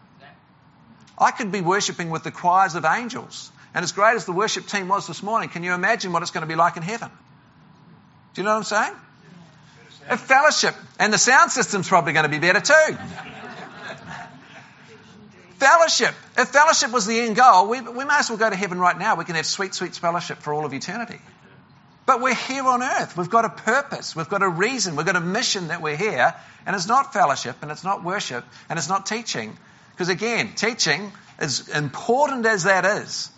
I 1.20 1.30
could 1.30 1.52
be 1.52 1.62
worshipping 1.62 2.10
with 2.10 2.24
the 2.24 2.32
choirs 2.32 2.74
of 2.74 2.84
angels. 2.84 3.52
And 3.76 3.84
as 3.84 3.92
great 3.92 4.16
as 4.16 4.26
the 4.26 4.32
worship 4.32 4.66
team 4.66 4.88
was 4.88 5.06
this 5.06 5.22
morning, 5.22 5.50
can 5.50 5.64
you 5.64 5.72
imagine 5.74 6.14
what 6.14 6.24
it's 6.24 6.32
going 6.32 6.42
to 6.42 6.48
be 6.48 6.56
like 6.56 6.78
in 6.78 6.82
heaven? 6.82 7.12
Do 8.34 8.42
you 8.42 8.46
know 8.46 8.54
what 8.54 8.58
I'm 8.58 8.64
saying? 8.64 8.94
A 10.10 10.18
fellowship. 10.18 10.74
And 10.98 11.14
the 11.14 11.20
sound 11.20 11.52
system's 11.52 11.88
probably 11.88 12.14
going 12.14 12.24
to 12.24 12.30
be 12.30 12.40
better 12.40 12.60
too. 12.60 12.98
Fellowship. 15.60 16.16
If 16.38 16.50
fellowship 16.50 16.92
was 16.92 17.06
the 17.06 17.20
end 17.20 17.36
goal, 17.36 17.68
we, 17.68 17.82
we 17.82 18.06
may 18.06 18.18
as 18.18 18.30
well 18.30 18.40
go 18.40 18.50
to 18.50 18.56
heaven 18.56 18.80
right 18.80 18.98
now. 18.98 19.16
We 19.16 19.26
can 19.26 19.36
have 19.36 19.46
sweet, 19.46 19.76
sweet 19.76 19.96
fellowship 19.96 20.40
for 20.40 20.54
all 20.54 20.66
of 20.66 20.74
eternity. 20.74 21.20
But 22.06 22.22
we're 22.22 22.34
here 22.34 22.66
on 22.66 22.82
earth. 22.82 23.16
We've 23.16 23.30
got 23.30 23.46
a 23.46 23.50
purpose. 23.50 24.16
We've 24.16 24.30
got 24.30 24.42
a 24.42 24.50
reason. 24.50 24.96
We've 24.96 25.06
got 25.06 25.16
a 25.16 25.22
mission 25.22 25.68
that 25.68 25.82
we're 25.82 25.96
here. 25.96 26.34
And 26.66 26.76
it's 26.76 26.88
not 26.88 27.14
fellowship 27.14 27.58
and 27.62 27.70
it's 27.70 27.84
not 27.84 28.04
worship 28.04 28.44
and 28.68 28.80
it's 28.80 28.90
not 28.90 29.06
teaching. 29.06 29.56
Because 29.92 30.10
again, 30.10 30.54
teaching, 30.56 31.12
as 31.38 31.68
important 31.70 32.46
as 32.46 32.64
that 32.64 32.86
is, 32.86 33.30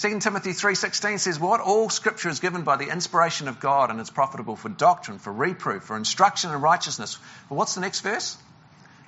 2 0.00 0.20
Timothy 0.20 0.50
3:16 0.50 1.20
says 1.20 1.38
what? 1.38 1.60
All 1.60 1.88
scripture 1.88 2.28
is 2.28 2.40
given 2.40 2.62
by 2.62 2.76
the 2.76 2.88
inspiration 2.88 3.46
of 3.46 3.60
God 3.60 3.90
and 3.90 4.00
it's 4.00 4.10
profitable 4.10 4.56
for 4.56 4.68
doctrine, 4.68 5.18
for 5.18 5.32
reproof, 5.32 5.84
for 5.84 5.96
instruction 5.96 6.50
in 6.50 6.60
righteousness. 6.60 7.18
Well, 7.48 7.58
what's 7.58 7.74
the 7.74 7.80
next 7.80 8.00
verse? 8.00 8.36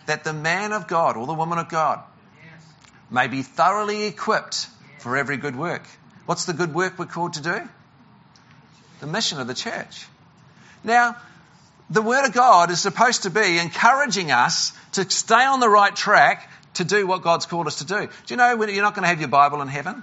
That 0.07 0.25
the 0.25 0.33
man 0.33 0.73
of 0.73 0.87
God 0.87 1.17
or 1.17 1.27
the 1.27 1.35
woman 1.35 1.59
of 1.59 1.69
God 1.69 2.01
may 3.11 3.29
be 3.29 3.43
thoroughly 3.43 4.05
equipped 4.05 4.69
for 4.99 5.17
every 5.17 5.37
good 5.37 5.57
work. 5.57 5.87
What's 6.27 6.45
the 6.45 6.53
good 6.53 6.75
work 6.75 6.99
we're 6.99 7.07
called 7.07 7.35
to 7.35 7.43
do? 7.43 7.61
The 9.01 9.07
mission 9.07 9.41
of 9.41 9.47
the 9.47 9.55
church. 9.55 10.07
Now, 10.83 11.17
the 11.91 12.03
Word 12.03 12.27
of 12.27 12.33
God 12.33 12.71
is 12.71 12.81
supposed 12.81 13.23
to 13.23 13.31
be 13.31 13.59
encouraging 13.59 14.33
us 14.33 14.73
to 14.93 15.09
stay 15.09 15.45
on 15.45 15.61
the 15.61 15.69
right 15.69 15.95
track 15.95 16.51
to 16.75 16.85
do 16.85 17.07
what 17.07 17.23
God's 17.23 17.47
called 17.47 17.67
us 17.67 17.77
to 17.77 17.85
do. 17.85 18.07
Do 18.07 18.11
you 18.29 18.37
know 18.37 18.51
you're 18.65 18.83
not 18.83 18.95
going 18.95 19.05
to 19.05 19.09
have 19.09 19.21
your 19.21 19.29
Bible 19.29 19.63
in 19.63 19.69
heaven? 19.69 20.03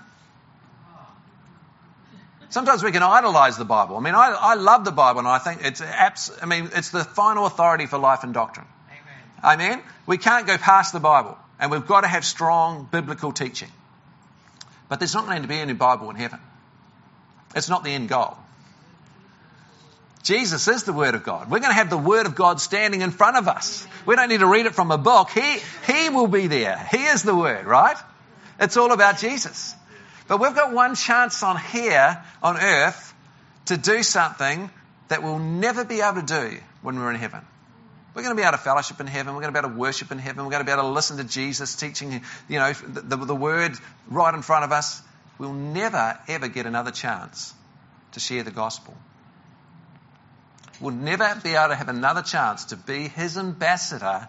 Sometimes 2.50 2.84
we 2.84 2.92
can 2.92 3.02
idolize 3.02 3.58
the 3.58 3.66
Bible. 3.66 3.98
I 3.98 4.00
mean, 4.00 4.14
I, 4.14 4.38
I 4.40 4.54
love 4.54 4.86
the 4.86 4.92
Bible 4.92 5.20
and 5.20 5.28
I 5.28 5.40
think 5.40 5.66
it's 5.66 5.82
abs- 5.82 6.32
I 6.42 6.46
mean, 6.46 6.70
it's 6.76 6.92
the 6.92 7.04
final 7.04 7.48
authority 7.48 7.88
for 7.88 7.98
life 7.98 8.24
and 8.24 8.34
doctrine. 8.34 8.68
Amen. 9.44 9.82
We 10.06 10.18
can't 10.18 10.48
go 10.48 10.58
past 10.58 10.94
the 10.94 11.00
Bible 11.00 11.38
and 11.60 11.72
we've 11.72 11.86
got 11.86 12.02
to 12.02 12.08
have 12.08 12.26
strong 12.26 12.88
biblical 12.92 13.32
teaching. 13.32 13.70
But 14.90 15.00
there's 15.00 15.14
not 15.14 15.26
going 15.26 15.42
to 15.42 15.48
be 15.48 15.58
any 15.58 15.74
Bible 15.74 16.10
in 16.10 16.16
heaven. 16.16 16.40
It's 17.56 17.70
not 17.70 17.84
the 17.84 17.92
end 17.92 18.10
goal. 18.10 18.38
Jesus 20.24 20.68
is 20.70 20.84
the 20.84 20.94
Word 20.94 21.16
of 21.16 21.24
God. 21.24 21.50
We're 21.50 21.60
going 21.60 21.72
to 21.72 21.76
have 21.76 21.90
the 21.90 21.98
Word 21.98 22.26
of 22.26 22.36
God 22.36 22.62
standing 22.62 23.02
in 23.02 23.12
front 23.12 23.36
of 23.36 23.48
us. 23.48 23.86
We 24.06 24.16
don't 24.16 24.30
need 24.30 24.40
to 24.40 24.48
read 24.48 24.66
it 24.66 24.74
from 24.74 24.92
a 24.92 24.98
book. 24.98 25.30
He, 25.32 25.60
he 25.86 26.10
will 26.10 26.28
be 26.28 26.48
there. 26.48 26.78
He 26.92 27.04
is 27.04 27.24
the 27.24 27.36
Word, 27.36 27.66
right? 27.66 27.98
It's 28.60 28.78
all 28.78 28.94
about 28.94 29.18
Jesus. 29.18 29.76
But 30.30 30.40
we've 30.40 30.56
got 30.56 30.72
one 30.74 30.96
chance 30.96 31.44
on 31.44 31.60
here, 31.60 32.24
on 32.42 32.58
earth, 32.58 33.14
to 33.66 33.78
do 33.78 34.02
something 34.02 34.70
that 35.10 35.22
we'll 35.22 35.40
never 35.40 35.84
be 35.84 36.00
able 36.00 36.22
to 36.22 36.28
do 36.28 36.58
when 36.82 36.96
we're 36.96 37.12
in 37.12 37.20
heaven. 37.20 37.42
We're 38.14 38.22
going 38.22 38.36
to 38.36 38.40
be 38.40 38.46
able 38.46 38.58
to 38.58 38.64
fellowship 38.64 39.00
in 39.00 39.08
heaven. 39.08 39.34
We're 39.34 39.42
going 39.42 39.54
to 39.54 39.60
be 39.60 39.66
able 39.66 39.76
to 39.76 39.80
worship 39.80 40.12
in 40.12 40.20
heaven. 40.20 40.44
We're 40.46 40.52
going 40.52 40.62
to 40.62 40.66
be 40.66 40.72
able 40.72 40.84
to 40.84 40.90
listen 40.90 41.18
to 41.18 41.24
Jesus 41.24 41.76
teaching, 41.76 42.22
you 42.48 42.60
know, 42.60 42.72
the, 42.74 43.02
the, 43.02 43.18
the 43.18 43.36
word 43.36 43.76
right 44.08 44.34
in 44.34 44.44
front 44.44 44.66
of 44.66 44.72
us. 44.72 45.02
We'll 45.40 45.54
never, 45.54 46.20
ever 46.28 46.48
get 46.48 46.68
another 46.68 46.92
chance 46.92 47.54
to 48.12 48.20
share 48.20 48.44
the 48.44 48.52
gospel. 48.52 48.96
We'll 50.80 50.94
never 50.94 51.40
be 51.44 51.52
able 51.56 51.70
to 51.70 51.76
have 51.76 51.90
another 51.90 52.22
chance 52.22 52.66
to 52.66 52.76
be 52.76 53.08
his 53.08 53.38
ambassador 53.38 54.28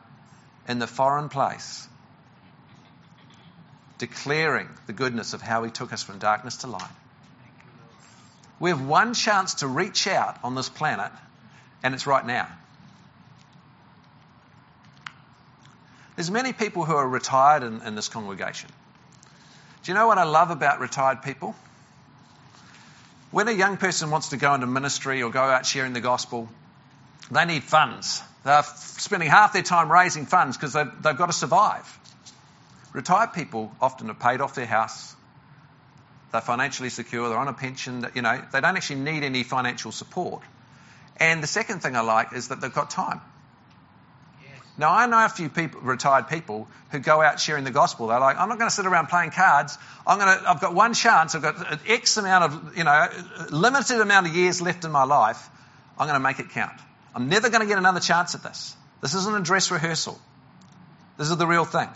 in 0.67 0.79
the 0.79 0.87
foreign 0.87 1.29
place, 1.29 1.87
declaring 3.99 4.69
the 4.87 4.95
goodness 4.95 5.35
of 5.35 5.43
how 5.43 5.65
he 5.65 5.71
took 5.71 5.93
us 5.93 6.03
from 6.03 6.19
darkness 6.19 6.59
to 6.59 6.69
light. 6.69 6.83
We 8.61 8.71
have 8.71 8.87
one 8.87 9.13
chance 9.13 9.55
to 9.57 9.67
reach 9.67 10.07
out 10.07 10.39
on 10.43 10.55
this 10.55 10.69
planet, 10.69 11.13
and 11.83 11.95
it's 11.95 12.07
right 12.07 12.25
now. 12.25 12.49
There's 16.17 16.31
many 16.31 16.53
people 16.53 16.85
who 16.85 16.95
are 16.95 17.09
retired 17.09 17.63
in, 17.63 17.83
in 17.83 17.95
this 17.95 18.09
congregation. 18.09 18.71
Do 19.83 19.93
you 19.93 19.99
know 19.99 20.07
what 20.07 20.19
I 20.19 20.25
love 20.25 20.51
about 20.51 20.81
retired 20.81 21.23
people? 21.23 21.55
When 23.31 23.49
a 23.49 23.53
young 23.53 23.77
person 23.77 24.11
wants 24.11 24.29
to 24.29 24.37
go 24.37 24.55
into 24.55 24.67
ministry 24.67 25.23
or 25.23 25.31
go 25.31 25.43
out 25.43 25.67
sharing 25.67 25.93
the 25.93 26.01
gospel, 26.01 26.49
they 27.31 27.45
need 27.45 27.65
funds. 27.65 28.23
They're 28.45 28.63
spending 28.63 29.29
half 29.29 29.53
their 29.53 29.63
time 29.63 29.91
raising 29.91 30.27
funds 30.27 30.57
because 30.57 30.73
they've, 30.73 31.03
they've 31.03 31.17
got 31.17 31.27
to 31.27 31.33
survive. 31.33 31.99
Retired 32.93 33.33
people 33.33 33.73
often 33.81 34.07
have 34.07 34.21
paid 34.21 34.41
off 34.41 34.55
their 34.55 34.67
house. 34.67 35.17
They're 36.31 36.41
financially 36.41 36.91
secure. 36.91 37.29
They're 37.29 37.39
on 37.39 37.49
a 37.49 37.53
pension. 37.53 38.07
You 38.15 38.23
know, 38.23 38.41
they 38.53 38.61
don't 38.61 38.77
actually 38.77 39.01
need 39.01 39.25
any 39.25 39.43
financial 39.43 39.91
support. 39.91 40.43
And 41.17 41.43
the 41.43 41.47
second 41.49 41.81
thing 41.81 41.97
I 41.97 42.01
like 42.01 42.33
is 42.33 42.49
that 42.49 42.61
they've 42.61 42.73
got 42.73 42.91
time. 42.91 43.21
Now, 44.77 44.93
I 44.93 45.07
know 45.07 45.25
a 45.25 45.29
few 45.29 45.49
people, 45.49 45.81
retired 45.83 46.29
people 46.29 46.67
who 46.91 46.99
go 46.99 47.23
out 47.23 47.39
sharing 47.39 47.63
the 47.63 47.71
gospel. 47.71 48.09
They're 48.09 48.19
like, 48.19 48.37
I'm 48.37 48.49
not 48.49 48.59
going 48.59 48.69
to 48.69 48.75
sit 48.75 48.87
around 48.87 49.07
playing 49.07 49.31
cards. 49.31 49.79
I'm 50.05 50.19
going 50.19 50.37
to, 50.37 50.51
I've 50.51 50.61
got 50.61 50.75
one 50.75 50.95
chance. 50.95 51.35
I've 51.35 51.43
got 51.43 51.73
an 51.73 51.79
X 51.87 52.17
amount 52.17 52.45
of, 52.45 52.77
you 52.77 52.83
know, 52.83 53.09
limited 53.51 54.01
amount 54.01 54.27
of 54.27 54.35
years 54.35 54.61
left 54.61 54.85
in 54.85 54.91
my 54.91 55.05
life. 55.05 55.49
I'm 55.97 56.09
going 56.09 56.19
to 56.19 56.21
make 56.21 56.41
it 56.41 56.51
count. 56.51 56.73
I'm 57.15 57.29
never 57.29 57.51
going 57.51 57.61
to 57.61 57.69
get 57.69 57.79
another 57.79 58.01
chance 58.01 58.35
at 58.35 58.43
this. 58.43 58.77
This 59.01 59.15
isn't 59.15 59.37
a 59.37 59.43
dress 59.43 59.71
rehearsal. 59.71 60.19
This 61.19 61.31
is 61.31 61.37
the 61.37 61.47
real 61.47 61.65
thing. 61.65 61.89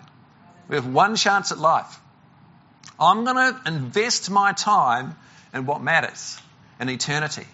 We 0.68 0.76
have 0.76 0.86
one 0.86 1.16
chance 1.16 1.50
at 1.50 1.58
life. 1.58 1.98
I'm 3.00 3.24
going 3.24 3.36
to 3.36 3.60
invest 3.66 4.30
my 4.30 4.52
time 4.52 5.16
in 5.52 5.66
what 5.66 5.82
matters 5.82 6.38
in 6.80 6.88
eternity. 6.88 7.46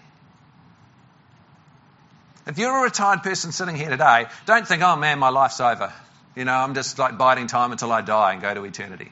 If 2.47 2.59
you're 2.59 2.77
a 2.77 2.83
retired 2.83 3.23
person 3.23 3.51
sitting 3.51 3.75
here 3.75 3.89
today, 3.89 4.27
don't 4.45 4.67
think, 4.67 4.83
oh 4.83 4.95
man, 4.95 5.17
my 5.19 5.29
life's 5.29 5.59
over. 5.59 5.91
You 6.35 6.45
know, 6.45 6.53
I'm 6.53 6.75
just 6.75 6.99
like 6.99 7.17
biding 7.17 7.47
time 7.47 7.71
until 7.71 7.91
I 7.91 8.01
die 8.01 8.33
and 8.33 8.41
go 8.41 8.53
to 8.53 8.63
eternity. 8.65 9.11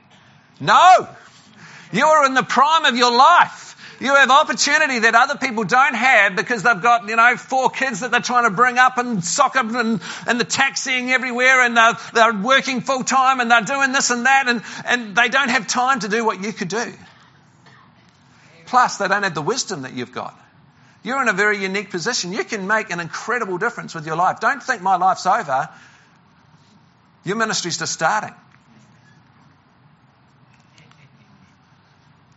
No! 0.59 1.07
You're 1.91 2.25
in 2.25 2.33
the 2.33 2.43
prime 2.43 2.85
of 2.85 2.95
your 2.95 3.15
life. 3.15 3.71
You 3.99 4.13
have 4.15 4.29
opportunity 4.29 4.99
that 4.99 5.15
other 5.15 5.37
people 5.37 5.63
don't 5.63 5.93
have 5.93 6.35
because 6.35 6.63
they've 6.63 6.81
got, 6.81 7.07
you 7.07 7.15
know, 7.15 7.37
four 7.37 7.69
kids 7.69 8.01
that 8.01 8.11
they're 8.11 8.19
trying 8.19 8.43
to 8.43 8.49
bring 8.49 8.77
up 8.77 8.97
and 8.97 9.23
sock 9.23 9.55
up 9.55 9.71
and, 9.73 10.01
and 10.27 10.39
the 10.39 10.43
taxiing 10.43 11.11
everywhere 11.11 11.61
and 11.61 11.77
they're, 11.77 11.93
they're 12.13 12.33
working 12.33 12.81
full 12.81 13.03
time 13.03 13.39
and 13.39 13.49
they're 13.49 13.61
doing 13.61 13.91
this 13.93 14.09
and 14.09 14.25
that 14.25 14.47
and, 14.47 14.61
and 14.85 15.15
they 15.15 15.29
don't 15.29 15.49
have 15.49 15.67
time 15.67 16.01
to 16.01 16.09
do 16.09 16.25
what 16.25 16.43
you 16.43 16.51
could 16.51 16.67
do. 16.67 16.93
Plus, 18.65 18.97
they 18.97 19.07
don't 19.07 19.23
have 19.23 19.35
the 19.35 19.41
wisdom 19.41 19.83
that 19.83 19.93
you've 19.93 20.11
got. 20.11 20.37
You're 21.03 21.21
in 21.21 21.27
a 21.27 21.33
very 21.33 21.57
unique 21.57 21.89
position. 21.89 22.31
You 22.31 22.45
can 22.45 22.65
make 22.65 22.89
an 22.89 22.99
incredible 22.99 23.57
difference 23.57 23.93
with 23.93 24.05
your 24.05 24.15
life. 24.15 24.39
Don't 24.39 24.63
think 24.63 24.81
my 24.81 24.95
life's 24.95 25.25
over. 25.25 25.69
Your 27.25 27.35
ministry's 27.35 27.77
just 27.77 27.93
starting. 27.93 28.33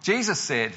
Jesus 0.02 0.38
said, 0.38 0.72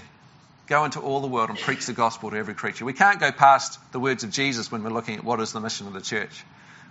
Go 0.67 0.85
into 0.85 0.99
all 0.99 1.19
the 1.19 1.27
world 1.27 1.49
and 1.49 1.57
preach 1.57 1.87
the 1.87 1.93
gospel 1.93 2.29
to 2.29 2.37
every 2.37 2.53
creature. 2.53 2.85
We 2.85 2.93
can't 2.93 3.19
go 3.19 3.31
past 3.31 3.79
the 3.91 3.99
words 3.99 4.23
of 4.23 4.29
Jesus 4.29 4.71
when 4.71 4.83
we're 4.83 4.91
looking 4.91 5.15
at 5.15 5.23
what 5.23 5.39
is 5.39 5.51
the 5.51 5.59
mission 5.59 5.87
of 5.87 5.93
the 5.93 6.01
church. 6.01 6.43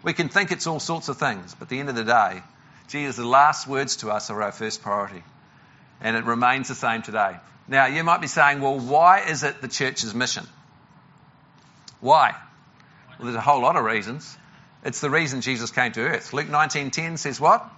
We 0.03 0.13
can 0.13 0.29
think 0.29 0.51
it's 0.51 0.67
all 0.67 0.81
sorts 0.81 1.09
of 1.09 1.17
things, 1.17 1.55
but 1.55 1.67
at 1.67 1.69
the 1.69 1.79
end 1.79 1.89
of 1.89 1.95
the 1.95 2.03
day, 2.03 2.43
Jesus' 2.89 3.19
last 3.25 3.69
words 3.69 3.97
to 3.97 4.11
us 4.11 4.31
are 4.31 4.43
our 4.43 4.51
first 4.51 4.83
priority. 4.83 5.23
And 6.01 6.17
it 6.17 6.25
remains 6.25 6.67
the 6.67 6.75
same 6.75 7.03
today. 7.03 7.37
Now, 7.69 7.87
you 7.87 8.03
might 8.03 8.21
be 8.21 8.27
saying, 8.27 8.61
well, 8.61 8.81
why 8.81 9.21
is 9.21 9.45
it 9.45 9.61
the 9.61 9.69
church's 9.69 10.13
mission? 10.13 10.47
Why? 12.01 12.35
Well, 13.19 13.27
there's 13.27 13.37
a 13.37 13.41
whole 13.41 13.61
lot 13.61 13.77
of 13.77 13.85
reasons. 13.85 14.37
It's 14.85 15.01
the 15.01 15.11
reason 15.11 15.41
Jesus 15.41 15.71
came 15.71 15.93
to 15.93 16.01
earth. 16.01 16.33
Luke 16.33 16.49
19:10 16.49 17.19
says 17.19 17.41
what? 17.41 17.69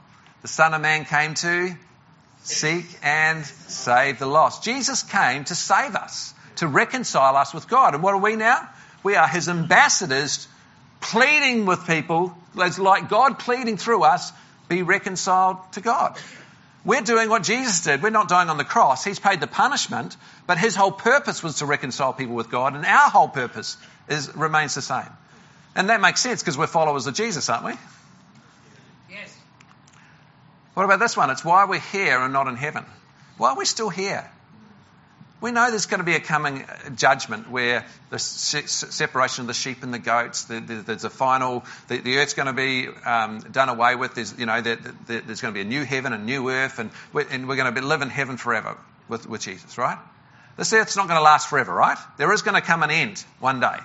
The 0.43 0.49
Son 0.49 0.75
of 0.75 0.81
Man 0.81 1.05
came 1.05 1.35
to 1.35 1.75
seek 2.43 2.87
and 3.03 3.45
save 3.47 4.19
the 4.19 4.27
lost. 4.27 4.63
Jesus 4.63 5.03
came 5.03 5.45
to 5.45 5.55
save 5.55 5.95
us, 5.95 6.35
to 6.57 6.67
reconcile 6.67 7.37
us 7.37 7.53
with 7.53 7.69
God. 7.69 7.95
And 7.95 8.03
what 8.03 8.15
are 8.15 8.21
we 8.21 8.37
now? 8.37 8.69
We 9.03 9.17
are 9.17 9.29
his 9.29 9.49
ambassadors 9.49 10.47
pleading 11.01 11.65
with 11.67 11.87
people, 11.87 12.37
it's 12.57 12.79
like 12.79 13.09
God 13.09 13.39
pleading 13.39 13.79
through 13.79 14.03
us, 14.03 14.33
be 14.69 14.83
reconciled 14.83 15.57
to 15.73 15.81
God. 15.81 16.19
We're 16.85 17.03
doing 17.03 17.29
what 17.29 17.43
Jesus 17.43 17.83
did. 17.83 18.03
We're 18.03 18.11
not 18.11 18.29
dying 18.29 18.49
on 18.49 18.57
the 18.57 18.65
cross. 18.65 19.05
He's 19.05 19.19
paid 19.19 19.41
the 19.41 19.47
punishment, 19.47 20.17
but 20.47 20.57
his 20.57 20.75
whole 20.75 20.93
purpose 20.93 21.43
was 21.43 21.57
to 21.57 21.67
reconcile 21.67 22.13
people 22.13 22.35
with 22.35 22.51
God, 22.51 22.75
and 22.75 22.87
our 22.87 23.11
whole 23.11 23.29
purpose 23.29 23.77
is, 24.11 24.35
remains 24.37 24.75
the 24.75 24.83
same. 24.83 25.09
And 25.75 25.89
that 25.89 26.01
makes 26.01 26.21
sense 26.21 26.43
because 26.43 26.59
we're 26.59 26.67
followers 26.67 27.07
of 27.07 27.15
Jesus, 27.15 27.49
aren't 27.49 27.65
we? 27.65 27.73
Yes. 29.11 29.35
What 30.75 30.85
about 30.85 30.99
this 30.99 31.17
one? 31.17 31.31
It's 31.31 31.45
why 31.45 31.65
we're 31.65 31.81
here 31.81 32.19
and 32.19 32.33
not 32.33 32.49
in 32.49 32.57
heaven. 32.57 32.85
Why 33.39 33.51
are 33.51 33.57
we 33.57 33.65
still 33.65 33.89
here? 33.89 34.29
We 35.41 35.53
know 35.53 35.71
there's 35.71 35.87
going 35.87 36.01
to 36.01 36.05
be 36.05 36.17
a 36.17 36.21
coming 36.21 36.67
judgment 36.97 37.51
where 37.51 37.87
the 38.11 38.19
separation 38.19 39.43
of 39.43 39.47
the 39.47 39.55
sheep 39.55 39.83
and 39.83 39.95
the 39.95 39.99
goats, 39.99 40.45
there's 40.45 41.05
a 41.05 41.09
final, 41.09 41.65
the, 41.89 42.19
earth's 42.19 42.35
going 42.35 42.47
to 42.47 42.53
be 42.53 42.89
um, 43.07 43.39
done 43.39 43.71
away 43.71 43.97
with. 43.97 44.15
There's, 44.15 44.39
you 44.39 44.45
know, 44.45 44.61
there's 44.61 45.41
going 45.41 45.55
to 45.55 45.59
be 45.59 45.63
a 45.63 45.65
new 45.65 45.83
heaven, 45.83 46.13
a 46.13 46.19
new 46.19 46.51
earth, 46.51 46.79
and 46.79 46.91
we're, 47.15 47.27
and 47.31 47.49
we're 47.49 47.57
going 47.57 47.73
to 47.75 47.81
live 47.81 48.03
in 48.03 48.11
heaven 48.11 48.37
forever 48.37 48.77
with, 49.09 49.27
with 49.27 49.41
Jesus, 49.41 49.79
right? 49.79 49.97
This 50.59 50.75
earth's 50.75 50.97
not 50.97 51.09
going 51.09 51.17
to 51.19 51.23
last 51.25 51.49
forever, 51.49 51.73
right? 51.73 51.97
There 52.19 52.31
is 52.35 52.43
going 52.43 52.57
to 52.57 52.61
come 52.61 52.83
an 52.83 52.91
end 52.91 53.25
one 53.39 53.61
day. 53.61 53.79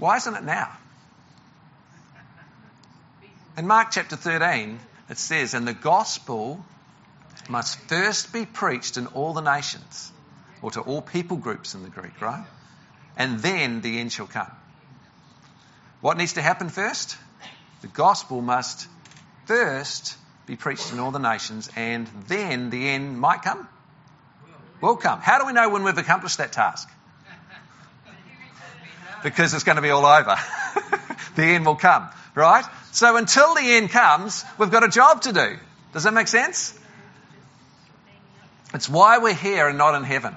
Why 0.00 0.16
isn't 0.16 0.34
it 0.34 0.44
now? 0.44 0.70
In 3.58 3.66
Mark 3.66 3.88
chapter 3.90 4.16
13, 4.16 4.80
it 5.10 5.18
says, 5.18 5.52
And 5.52 5.68
the 5.68 5.74
gospel 5.74 6.64
must 7.50 7.78
first 7.80 8.32
be 8.32 8.46
preached 8.46 8.96
in 8.96 9.08
all 9.08 9.34
the 9.34 9.42
nations, 9.42 10.10
or 10.62 10.70
to 10.70 10.80
all 10.80 11.02
people 11.02 11.36
groups 11.36 11.74
in 11.74 11.82
the 11.82 11.90
Greek, 11.90 12.18
right? 12.22 12.46
And 13.18 13.40
then 13.40 13.82
the 13.82 13.98
end 13.98 14.10
shall 14.10 14.26
come. 14.26 14.50
What 16.00 16.16
needs 16.16 16.32
to 16.34 16.42
happen 16.42 16.70
first? 16.70 17.18
The 17.82 17.88
gospel 17.88 18.40
must 18.40 18.88
first 19.44 20.16
be 20.46 20.56
preached 20.56 20.94
in 20.94 20.98
all 20.98 21.10
the 21.10 21.18
nations, 21.18 21.68
and 21.76 22.06
then 22.26 22.70
the 22.70 22.88
end 22.88 23.20
might 23.20 23.42
come. 23.42 23.68
Will 24.80 24.96
come. 24.96 25.20
How 25.20 25.38
do 25.38 25.44
we 25.44 25.52
know 25.52 25.68
when 25.68 25.82
we've 25.82 25.98
accomplished 25.98 26.38
that 26.38 26.52
task? 26.52 26.88
Because 29.22 29.54
it's 29.54 29.64
going 29.64 29.76
to 29.76 29.82
be 29.82 29.90
all 29.90 30.04
over. 30.04 30.36
the 31.36 31.42
end 31.42 31.66
will 31.66 31.76
come, 31.76 32.08
right? 32.34 32.64
So 32.92 33.16
until 33.16 33.54
the 33.54 33.62
end 33.62 33.90
comes, 33.90 34.44
we've 34.58 34.70
got 34.70 34.84
a 34.84 34.88
job 34.88 35.22
to 35.22 35.32
do. 35.32 35.56
Does 35.92 36.04
that 36.04 36.14
make 36.14 36.28
sense? 36.28 36.78
It's 38.72 38.88
why 38.88 39.18
we're 39.18 39.34
here 39.34 39.68
and 39.68 39.78
not 39.78 39.94
in 39.94 40.04
heaven. 40.04 40.34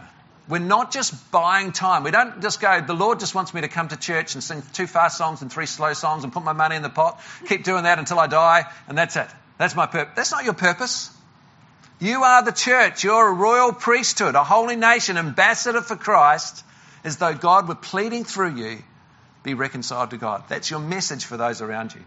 We're 0.49 0.59
not 0.59 0.91
just 0.91 1.31
buying 1.31 1.71
time. 1.71 2.03
We 2.03 2.11
don't 2.11 2.41
just 2.41 2.59
go, 2.59 2.81
the 2.81 2.93
Lord 2.93 3.19
just 3.19 3.33
wants 3.33 3.53
me 3.53 3.61
to 3.61 3.69
come 3.69 3.87
to 3.87 3.97
church 3.97 4.33
and 4.33 4.43
sing 4.43 4.61
two 4.73 4.87
fast 4.87 5.17
songs 5.17 5.41
and 5.41 5.51
three 5.51 5.67
slow 5.67 5.93
songs 5.93 6.23
and 6.23 6.33
put 6.33 6.43
my 6.43 6.53
money 6.53 6.75
in 6.75 6.81
the 6.81 6.89
pot, 6.89 7.21
keep 7.47 7.63
doing 7.63 7.83
that 7.83 7.99
until 7.99 8.19
I 8.19 8.27
die, 8.27 8.65
and 8.87 8.97
that's 8.97 9.15
it. 9.15 9.27
That's 9.57 9.75
my 9.75 9.85
purpose. 9.85 10.13
That's 10.15 10.31
not 10.31 10.43
your 10.43 10.53
purpose. 10.53 11.09
You 11.99 12.23
are 12.23 12.43
the 12.43 12.51
church. 12.51 13.03
You're 13.03 13.29
a 13.29 13.33
royal 13.33 13.71
priesthood, 13.71 14.35
a 14.35 14.43
holy 14.43 14.75
nation, 14.75 15.17
ambassador 15.17 15.81
for 15.81 15.95
Christ, 15.95 16.65
as 17.03 17.17
though 17.17 17.33
God 17.33 17.67
were 17.67 17.75
pleading 17.75 18.23
through 18.23 18.55
you, 18.55 18.83
be 19.43 19.53
reconciled 19.53 20.11
to 20.11 20.17
God. 20.17 20.43
That's 20.47 20.69
your 20.71 20.79
message 20.79 21.25
for 21.25 21.37
those 21.37 21.61
around 21.61 21.93
you. 21.93 22.01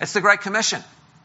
It's 0.00 0.12
the 0.12 0.20
Great 0.20 0.40
Commission. 0.40 0.82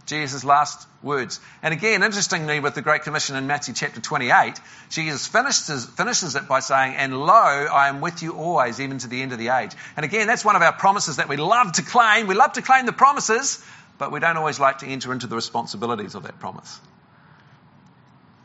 Jesus' 0.08 0.45
last 0.45 0.88
words. 1.03 1.39
And 1.62 1.73
again, 1.73 2.01
interestingly, 2.01 2.62
with 2.62 2.75
the 2.75 2.82
Great 2.82 3.03
Commission 3.03 3.36
in 3.36 3.45
Matthew 3.45 3.73
chapter 3.73 3.99
28, 3.99 4.53
Jesus 4.89 5.27
finishes, 5.27 5.86
finishes 5.86 6.36
it 6.36 6.47
by 6.47 6.62
saying, 6.62 6.95
And 6.95 7.19
lo, 7.19 7.34
I 7.34 7.89
am 7.89 7.99
with 7.99 8.23
you 8.23 8.34
always, 8.34 8.80
even 8.80 8.99
to 8.99 9.08
the 9.08 9.21
end 9.21 9.34
of 9.34 9.38
the 9.38 9.49
age. 9.49 9.71
And 9.97 10.06
again, 10.06 10.25
that's 10.25 10.45
one 10.45 10.56
of 10.56 10.62
our 10.62 10.71
promises 10.71 11.17
that 11.17 11.27
we 11.27 11.36
love 11.36 11.73
to 11.73 11.84
claim. 11.84 12.27
We 12.27 12.36
love 12.36 12.53
to 12.53 12.62
claim 12.62 12.86
the 12.86 12.93
promises, 12.93 13.63
but 13.97 14.13
we 14.13 14.21
don't 14.21 14.38
always 14.38 14.62
like 14.62 14.80
to 14.80 14.88
enter 14.88 15.12
into 15.12 15.27
the 15.27 15.36
responsibilities 15.36 16.15
of 16.15 16.23
that 16.23 16.39
promise. 16.39 16.80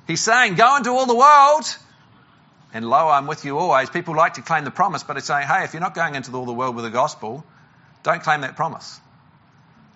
He's 0.08 0.20
saying, 0.20 0.56
Go 0.56 0.76
into 0.76 0.90
all 0.90 1.06
the 1.06 1.14
world, 1.14 1.64
and 2.72 2.88
lo, 2.88 3.08
I'm 3.08 3.26
with 3.26 3.44
you 3.44 3.58
always. 3.58 3.90
People 3.90 4.16
like 4.16 4.35
to 4.35 4.42
claim 4.42 4.64
the 4.64 4.70
promise, 4.70 5.02
but 5.02 5.16
it's 5.16 5.26
saying, 5.26 5.46
Hey, 5.46 5.64
if 5.64 5.74
you're 5.74 5.80
not 5.80 5.94
going 5.94 6.14
into 6.14 6.32
all 6.32 6.46
the 6.46 6.52
world 6.52 6.74
with 6.74 6.85
the 6.85 6.90
gospel, 6.90 7.44
Don't 8.02 8.22
claim 8.22 8.40
that 8.40 8.56
promise. 8.56 9.00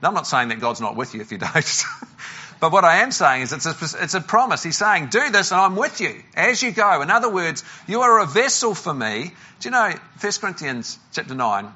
Now, 0.03 0.09
I'm 0.09 0.15
not 0.15 0.27
saying 0.27 0.49
that 0.49 0.61
God's 0.61 0.81
not 0.81 0.97
with 0.97 1.15
you 1.15 1.21
if 1.21 1.33
you 1.33 1.39
don't. 1.47 1.85
but 2.61 2.73
what 2.73 2.85
I 2.85 2.99
am 2.99 3.11
saying 3.11 3.43
is 3.43 3.53
it's 3.53 3.67
a, 3.67 4.03
it's 4.03 4.15
a 4.15 4.21
promise. 4.21 4.63
He's 4.63 4.77
saying, 4.77 5.09
do 5.09 5.31
this 5.31 5.53
and 5.53 5.61
I'm 5.61 5.77
with 5.77 6.01
you 6.01 6.23
as 6.37 6.63
you 6.63 6.71
go. 6.71 7.03
In 7.03 7.11
other 7.11 7.31
words, 7.31 7.65
you 7.87 8.03
are 8.03 8.21
a 8.21 8.27
vessel 8.27 8.75
for 8.75 8.95
me. 8.95 9.33
Do 9.61 9.69
you 9.69 9.71
know 9.71 9.95
1 10.21 10.33
Corinthians 10.41 10.99
chapter 11.13 11.35
9 11.35 11.73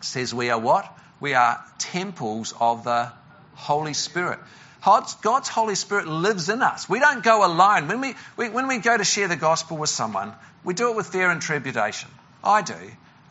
says 0.00 0.34
we 0.34 0.50
are 0.50 0.58
what? 0.60 0.92
We 1.18 1.34
are 1.34 1.64
temples 1.78 2.52
of 2.60 2.84
the 2.84 3.10
Holy 3.54 3.94
Spirit. 3.94 4.38
God's 4.86 5.48
Holy 5.48 5.74
Spirit 5.74 6.06
lives 6.06 6.48
in 6.48 6.62
us. 6.62 6.88
We 6.88 7.00
don't 7.00 7.24
go 7.24 7.44
alone. 7.44 7.88
When 7.88 8.00
we, 8.00 8.14
we, 8.36 8.48
when 8.48 8.68
we 8.68 8.78
go 8.78 8.96
to 8.96 9.02
share 9.02 9.26
the 9.26 9.36
gospel 9.36 9.76
with 9.76 9.90
someone, 9.90 10.32
we 10.62 10.74
do 10.74 10.90
it 10.90 10.96
with 10.96 11.08
fear 11.08 11.28
and 11.28 11.42
trepidation. 11.42 12.08
I 12.44 12.62
do. 12.62 12.74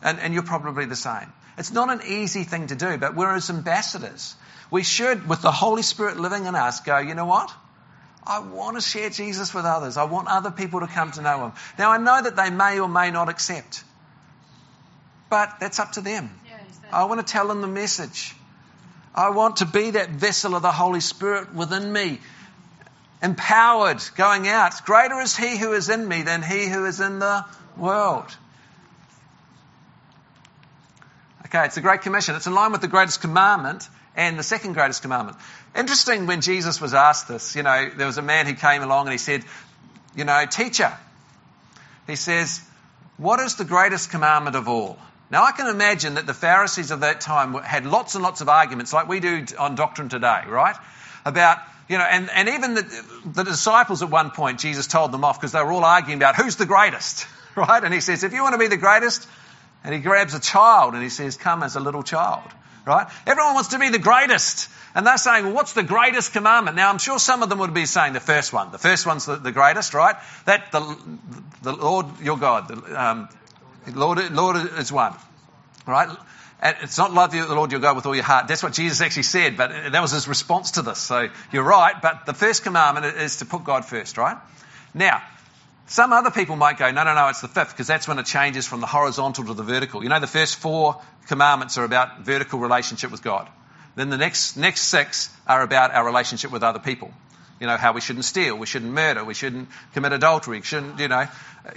And, 0.02 0.20
and 0.20 0.34
you're 0.34 0.42
probably 0.42 0.84
the 0.84 0.96
same. 0.96 1.32
It's 1.56 1.72
not 1.72 1.90
an 1.90 2.06
easy 2.06 2.44
thing 2.44 2.66
to 2.66 2.76
do, 2.76 2.98
but 2.98 3.16
we're 3.16 3.34
as 3.34 3.48
ambassadors. 3.48 4.34
We 4.70 4.82
should, 4.82 5.26
with 5.26 5.40
the 5.40 5.50
Holy 5.50 5.80
Spirit 5.80 6.18
living 6.18 6.44
in 6.44 6.54
us, 6.54 6.80
go, 6.80 6.98
you 6.98 7.14
know 7.14 7.24
what? 7.24 7.50
I 8.26 8.40
want 8.40 8.76
to 8.76 8.82
share 8.82 9.08
Jesus 9.08 9.54
with 9.54 9.64
others. 9.64 9.96
I 9.96 10.04
want 10.04 10.28
other 10.28 10.50
people 10.50 10.80
to 10.80 10.86
come 10.86 11.12
to 11.12 11.22
know 11.22 11.46
Him. 11.46 11.52
Now, 11.78 11.92
I 11.92 11.98
know 11.98 12.20
that 12.22 12.36
they 12.36 12.50
may 12.50 12.80
or 12.80 12.88
may 12.88 13.10
not 13.10 13.30
accept, 13.30 13.82
but 15.30 15.54
that's 15.58 15.78
up 15.78 15.92
to 15.92 16.02
them. 16.02 16.28
I 16.92 17.04
want 17.04 17.26
to 17.26 17.32
tell 17.32 17.48
them 17.48 17.62
the 17.62 17.68
message. 17.68 18.34
I 19.16 19.30
want 19.30 19.56
to 19.56 19.66
be 19.66 19.92
that 19.92 20.10
vessel 20.10 20.54
of 20.54 20.62
the 20.62 20.72
Holy 20.72 21.00
Spirit 21.00 21.54
within 21.54 21.90
me, 21.90 22.20
empowered, 23.22 24.02
going 24.14 24.46
out. 24.46 24.84
Greater 24.84 25.18
is 25.20 25.34
He 25.36 25.56
who 25.56 25.72
is 25.72 25.88
in 25.88 26.06
me 26.06 26.22
than 26.22 26.42
He 26.42 26.68
who 26.68 26.84
is 26.84 27.00
in 27.00 27.18
the 27.18 27.44
world. 27.76 28.36
Okay, 31.46 31.64
it's 31.64 31.76
the 31.76 31.80
Great 31.80 32.02
Commission. 32.02 32.34
It's 32.34 32.46
in 32.46 32.54
line 32.54 32.72
with 32.72 32.82
the 32.82 32.88
greatest 32.88 33.20
commandment 33.20 33.88
and 34.16 34.38
the 34.38 34.42
second 34.42 34.74
greatest 34.74 35.02
commandment. 35.02 35.38
Interesting 35.74 36.26
when 36.26 36.40
Jesus 36.40 36.80
was 36.80 36.92
asked 36.92 37.28
this, 37.28 37.54
you 37.54 37.62
know, 37.62 37.88
there 37.96 38.06
was 38.06 38.18
a 38.18 38.22
man 38.22 38.46
who 38.46 38.54
came 38.54 38.82
along 38.82 39.06
and 39.06 39.12
he 39.12 39.18
said, 39.18 39.44
you 40.14 40.24
know, 40.24 40.44
teacher, 40.46 40.92
he 42.06 42.16
says, 42.16 42.60
what 43.16 43.40
is 43.40 43.56
the 43.56 43.64
greatest 43.64 44.10
commandment 44.10 44.56
of 44.56 44.68
all? 44.68 44.98
Now, 45.30 45.44
I 45.44 45.52
can 45.52 45.66
imagine 45.66 46.14
that 46.14 46.26
the 46.26 46.34
Pharisees 46.34 46.92
of 46.92 47.00
that 47.00 47.20
time 47.20 47.54
had 47.54 47.84
lots 47.84 48.14
and 48.14 48.22
lots 48.22 48.40
of 48.40 48.48
arguments, 48.48 48.92
like 48.92 49.08
we 49.08 49.18
do 49.18 49.44
on 49.58 49.74
doctrine 49.74 50.08
today, 50.08 50.42
right? 50.46 50.76
About, 51.24 51.58
you 51.88 51.98
know, 51.98 52.04
and, 52.04 52.30
and 52.30 52.48
even 52.48 52.74
the, 52.74 53.04
the 53.24 53.42
disciples 53.42 54.02
at 54.02 54.10
one 54.10 54.30
point, 54.30 54.60
Jesus 54.60 54.86
told 54.86 55.10
them 55.10 55.24
off 55.24 55.40
because 55.40 55.50
they 55.50 55.62
were 55.62 55.72
all 55.72 55.84
arguing 55.84 56.18
about 56.18 56.36
who's 56.36 56.54
the 56.56 56.66
greatest, 56.66 57.26
right? 57.56 57.82
And 57.82 57.92
he 57.92 58.00
says, 58.00 58.22
if 58.22 58.32
you 58.32 58.42
want 58.42 58.52
to 58.52 58.58
be 58.58 58.68
the 58.68 58.76
greatest, 58.76 59.26
and 59.82 59.92
he 59.94 60.00
grabs 60.00 60.34
a 60.34 60.40
child 60.40 60.94
and 60.94 61.02
he 61.02 61.08
says, 61.08 61.36
come 61.36 61.64
as 61.64 61.74
a 61.74 61.80
little 61.80 62.04
child, 62.04 62.50
right? 62.84 63.08
Everyone 63.26 63.54
wants 63.54 63.70
to 63.70 63.80
be 63.80 63.88
the 63.88 63.98
greatest. 63.98 64.70
And 64.94 65.06
they're 65.06 65.18
saying, 65.18 65.44
well, 65.44 65.54
what's 65.54 65.72
the 65.72 65.82
greatest 65.82 66.32
commandment? 66.32 66.76
Now, 66.76 66.88
I'm 66.88 66.98
sure 66.98 67.18
some 67.18 67.42
of 67.42 67.48
them 67.48 67.58
would 67.58 67.74
be 67.74 67.84
saying 67.86 68.12
the 68.12 68.20
first 68.20 68.52
one. 68.52 68.70
The 68.72 68.78
first 68.78 69.06
one's 69.06 69.26
the, 69.26 69.36
the 69.36 69.52
greatest, 69.52 69.92
right? 69.92 70.16
That 70.46 70.72
the, 70.72 70.96
the 71.62 71.72
Lord 71.72 72.06
your 72.20 72.38
God, 72.38 72.68
the, 72.68 73.00
um, 73.00 73.28
Lord, 73.94 74.32
Lord 74.32 74.56
is 74.78 74.90
one, 74.92 75.14
right? 75.86 76.08
And 76.60 76.76
it's 76.82 76.96
not 76.96 77.12
love 77.12 77.32
the 77.32 77.46
Lord 77.54 77.70
your 77.70 77.80
God 77.80 77.96
with 77.96 78.06
all 78.06 78.14
your 78.14 78.24
heart. 78.24 78.48
That's 78.48 78.62
what 78.62 78.72
Jesus 78.72 79.00
actually 79.00 79.24
said, 79.24 79.56
but 79.56 79.70
that 79.92 80.00
was 80.00 80.12
his 80.12 80.26
response 80.26 80.72
to 80.72 80.82
this. 80.82 80.98
So 80.98 81.28
you're 81.52 81.62
right, 81.62 81.94
but 82.00 82.24
the 82.24 82.32
first 82.32 82.62
commandment 82.64 83.16
is 83.18 83.38
to 83.38 83.44
put 83.44 83.64
God 83.64 83.84
first, 83.84 84.16
right? 84.16 84.38
Now, 84.94 85.22
some 85.86 86.12
other 86.12 86.30
people 86.30 86.56
might 86.56 86.78
go, 86.78 86.90
no, 86.90 87.04
no, 87.04 87.14
no, 87.14 87.28
it's 87.28 87.42
the 87.42 87.48
fifth, 87.48 87.70
because 87.70 87.86
that's 87.86 88.08
when 88.08 88.18
it 88.18 88.26
changes 88.26 88.66
from 88.66 88.80
the 88.80 88.86
horizontal 88.86 89.44
to 89.44 89.54
the 89.54 89.62
vertical. 89.62 90.02
You 90.02 90.08
know, 90.08 90.18
the 90.18 90.26
first 90.26 90.56
four 90.56 91.00
commandments 91.28 91.78
are 91.78 91.84
about 91.84 92.20
vertical 92.20 92.58
relationship 92.58 93.10
with 93.12 93.22
God. 93.22 93.48
Then 93.94 94.10
the 94.10 94.16
next, 94.16 94.56
next 94.56 94.82
six 94.82 95.30
are 95.46 95.62
about 95.62 95.92
our 95.92 96.04
relationship 96.04 96.50
with 96.50 96.62
other 96.62 96.80
people. 96.80 97.12
You 97.60 97.66
know, 97.66 97.76
how 97.76 97.92
we 97.92 98.00
shouldn't 98.00 98.24
steal, 98.24 98.56
we 98.56 98.66
shouldn't 98.66 98.92
murder, 98.92 99.24
we 99.24 99.34
shouldn't 99.34 99.68
commit 99.94 100.12
adultery, 100.12 100.58
we 100.58 100.64
shouldn't, 100.64 100.98
you 100.98 101.08
know, 101.08 101.26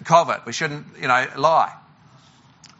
covet, 0.05 0.45
we 0.45 0.53
shouldn't, 0.53 0.85
you 0.99 1.07
know, 1.07 1.27
lie. 1.37 1.73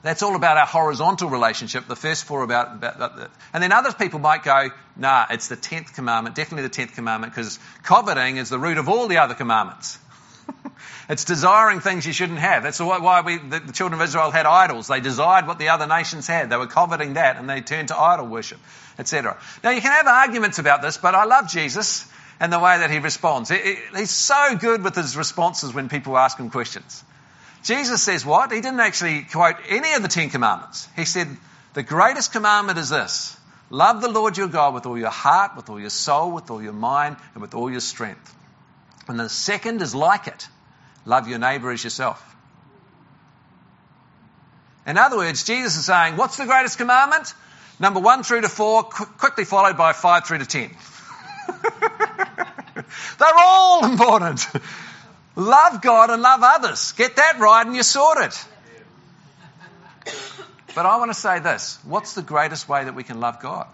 That's 0.02 0.24
all 0.24 0.36
about 0.36 0.56
our 0.58 0.66
horizontal 0.66 1.30
relationship. 1.30 1.88
The 1.88 1.96
first 1.96 2.24
four 2.24 2.44
about, 2.44 2.76
about, 2.76 2.96
about 2.96 3.32
and 3.54 3.62
then 3.62 3.74
other 3.74 3.92
people 3.92 4.20
might 4.20 4.44
go, 4.44 4.70
nah, 4.96 5.26
it's 5.30 5.50
the 5.50 5.58
tenth 5.58 5.94
commandment, 5.94 6.36
definitely 6.36 6.64
the 6.64 6.74
tenth 6.74 6.94
commandment, 6.94 7.34
because 7.34 7.60
coveting 7.84 8.38
is 8.38 8.50
the 8.50 8.60
root 8.60 8.78
of 8.78 8.88
all 8.88 9.08
the 9.08 9.18
other 9.18 9.34
commandments. 9.34 10.00
it's 11.10 11.26
desiring 11.26 11.82
things 11.82 12.06
you 12.06 12.14
shouldn't 12.14 12.40
have. 12.40 12.64
That's 12.64 12.80
why 12.80 13.22
we, 13.22 13.40
the, 13.40 13.60
the 13.60 13.74
children 13.74 14.00
of 14.00 14.08
Israel 14.08 14.32
had 14.32 14.46
idols. 14.46 14.88
They 14.88 15.02
desired 15.02 15.48
what 15.48 15.60
the 15.60 15.70
other 15.70 15.86
nations 15.86 16.28
had. 16.28 16.50
They 16.50 16.58
were 16.58 16.68
coveting 16.68 17.14
that, 17.14 17.36
and 17.36 17.50
they 17.50 17.60
turned 17.60 17.90
to 17.90 17.98
idol 17.98 18.28
worship, 18.28 18.60
etc. 18.98 19.38
Now 19.66 19.72
you 19.72 19.82
can 19.82 19.92
have 19.92 20.08
arguments 20.08 20.60
about 20.60 20.82
this, 20.82 20.98
but 20.98 21.14
I 21.14 21.26
love 21.26 21.50
Jesus 21.50 22.10
and 22.40 22.54
the 22.54 22.60
way 22.60 22.78
that 22.78 22.90
he 22.90 23.00
responds. 23.00 23.50
He's 23.50 24.12
so 24.12 24.56
good 24.56 24.82
with 24.82 24.96
his 24.96 25.18
responses 25.18 25.74
when 25.74 25.90
people 25.90 26.18
ask 26.18 26.38
him 26.38 26.50
questions. 26.50 27.04
Jesus 27.64 28.02
says 28.02 28.26
what? 28.26 28.52
He 28.52 28.62
didn't 28.62 28.80
actually 28.80 29.24
quote 29.24 29.56
any 29.68 29.94
of 29.94 30.02
the 30.02 30.08
Ten 30.08 30.30
Commandments. 30.30 30.88
He 30.96 31.06
said, 31.06 31.28
The 31.74 31.84
greatest 31.84 32.32
commandment 32.32 32.80
is 32.80 32.90
this 32.90 33.38
love 33.70 34.02
the 34.02 34.10
Lord 34.10 34.38
your 34.38 34.48
God 34.48 34.74
with 34.74 34.86
all 34.86 34.98
your 34.98 35.10
heart, 35.10 35.56
with 35.56 35.70
all 35.70 35.80
your 35.80 35.90
soul, 35.90 36.32
with 36.32 36.50
all 36.50 36.62
your 36.62 36.74
mind, 36.74 37.18
and 37.34 37.42
with 37.42 37.54
all 37.54 37.70
your 37.70 37.82
strength. 37.82 38.36
And 39.08 39.20
the 39.20 39.30
second 39.30 39.82
is 39.82 39.94
like 39.94 40.28
it 40.28 40.48
love 41.06 41.28
your 41.28 41.40
neighbour 41.40 41.72
as 41.72 41.84
yourself. 41.84 42.26
In 44.88 44.98
other 44.98 45.18
words, 45.18 45.44
Jesus 45.44 45.76
is 45.76 45.86
saying, 45.86 46.16
What's 46.18 46.38
the 46.38 46.46
greatest 46.46 46.78
commandment? 46.78 47.34
Number 47.80 48.00
one 48.00 48.24
through 48.24 48.42
to 48.42 48.50
four, 48.50 48.84
qu- 48.84 49.06
quickly 49.06 49.46
followed 49.46 49.78
by 49.78 49.94
five 49.94 50.26
through 50.26 50.40
to 50.40 50.46
ten. 50.46 50.72
They're 53.20 53.38
all 53.38 53.86
important. 53.86 54.46
Love 55.40 55.82
God 55.82 56.10
and 56.10 56.22
love 56.22 56.42
others. 56.44 56.92
Get 56.94 57.16
that 57.16 57.40
right 57.40 57.66
and 57.66 57.74
you're 57.74 57.84
sorted. 57.84 58.34
But 60.76 60.86
I 60.86 60.98
want 60.98 61.12
to 61.12 61.20
say 61.20 61.40
this 61.40 61.80
what's 61.84 62.14
the 62.14 62.22
greatest 62.22 62.68
way 62.68 62.84
that 62.84 62.94
we 62.94 63.04
can 63.04 63.20
love 63.20 63.40
God? 63.40 63.68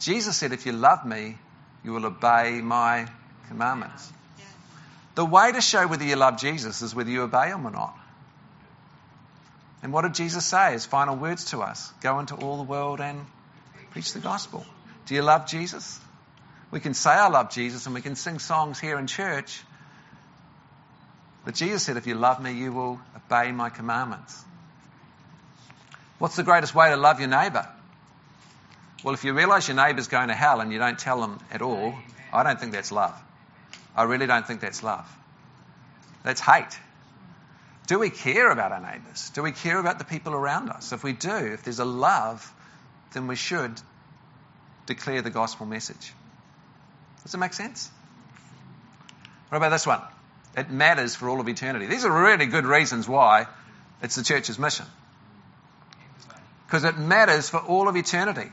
Jesus 0.00 0.36
said, 0.36 0.52
If 0.52 0.66
you 0.66 0.72
love 0.72 1.04
me, 1.04 1.36
you 1.84 1.92
will 1.92 2.06
obey 2.06 2.60
my 2.62 3.06
commandments. 3.48 4.10
The 5.14 5.24
way 5.24 5.52
to 5.52 5.60
show 5.60 5.86
whether 5.86 6.04
you 6.04 6.16
love 6.16 6.38
Jesus 6.38 6.80
is 6.80 6.94
whether 6.94 7.10
you 7.10 7.22
obey 7.22 7.48
him 7.48 7.66
or 7.66 7.70
not. 7.70 7.94
And 9.82 9.92
what 9.92 10.02
did 10.02 10.14
Jesus 10.14 10.46
say? 10.46 10.72
His 10.72 10.86
final 10.86 11.16
words 11.16 11.46
to 11.46 11.60
us 11.60 11.92
go 12.00 12.18
into 12.20 12.36
all 12.36 12.56
the 12.56 12.62
world 12.62 13.00
and 13.00 13.26
preach 13.90 14.14
the 14.14 14.20
gospel. 14.20 14.64
Do 15.06 15.14
you 15.14 15.22
love 15.22 15.46
Jesus? 15.46 16.00
We 16.70 16.80
can 16.80 16.94
say 16.94 17.10
I 17.10 17.28
love 17.28 17.50
Jesus 17.50 17.84
and 17.84 17.94
we 17.94 18.00
can 18.00 18.16
sing 18.16 18.38
songs 18.38 18.80
here 18.80 18.98
in 18.98 19.06
church, 19.06 19.62
but 21.44 21.54
Jesus 21.54 21.82
said, 21.82 21.96
If 21.96 22.06
you 22.06 22.14
love 22.14 22.42
me, 22.42 22.52
you 22.52 22.72
will 22.72 23.00
obey 23.16 23.52
my 23.52 23.70
commandments. 23.70 24.44
What's 26.18 26.36
the 26.36 26.44
greatest 26.44 26.74
way 26.74 26.90
to 26.90 26.96
love 26.96 27.18
your 27.18 27.28
neighbour? 27.28 27.66
Well, 29.02 29.14
if 29.14 29.24
you 29.24 29.32
realise 29.32 29.66
your 29.66 29.76
neighbour's 29.76 30.06
going 30.06 30.28
to 30.28 30.34
hell 30.34 30.60
and 30.60 30.72
you 30.72 30.78
don't 30.78 30.98
tell 30.98 31.20
them 31.20 31.40
at 31.50 31.62
all, 31.62 31.94
I 32.32 32.44
don't 32.44 32.60
think 32.60 32.72
that's 32.72 32.92
love. 32.92 33.20
I 33.96 34.04
really 34.04 34.26
don't 34.26 34.46
think 34.46 34.60
that's 34.60 34.82
love. 34.82 35.08
That's 36.22 36.40
hate. 36.40 36.78
Do 37.88 37.98
we 37.98 38.10
care 38.10 38.50
about 38.50 38.70
our 38.70 38.80
neighbours? 38.80 39.30
Do 39.30 39.42
we 39.42 39.50
care 39.50 39.78
about 39.78 39.98
the 39.98 40.04
people 40.04 40.32
around 40.34 40.70
us? 40.70 40.92
If 40.92 41.02
we 41.02 41.12
do, 41.12 41.34
if 41.34 41.64
there's 41.64 41.80
a 41.80 41.84
love, 41.84 42.52
then 43.12 43.26
we 43.26 43.34
should 43.34 43.72
declare 44.86 45.22
the 45.22 45.30
gospel 45.30 45.66
message. 45.66 46.12
Does 47.24 47.34
it 47.34 47.38
make 47.38 47.52
sense? 47.52 47.90
What 49.48 49.58
about 49.58 49.70
this 49.70 49.86
one? 49.86 50.00
It 50.56 50.70
matters 50.70 51.14
for 51.14 51.28
all 51.28 51.40
of 51.40 51.48
eternity. 51.48 51.86
These 51.86 52.04
are 52.04 52.12
really 52.12 52.46
good 52.46 52.66
reasons 52.66 53.08
why 53.08 53.46
it's 54.02 54.16
the 54.16 54.22
church's 54.22 54.58
mission. 54.58 54.86
Because 56.66 56.84
it 56.84 56.98
matters 56.98 57.48
for 57.48 57.58
all 57.58 57.88
of 57.88 57.96
eternity. 57.96 58.50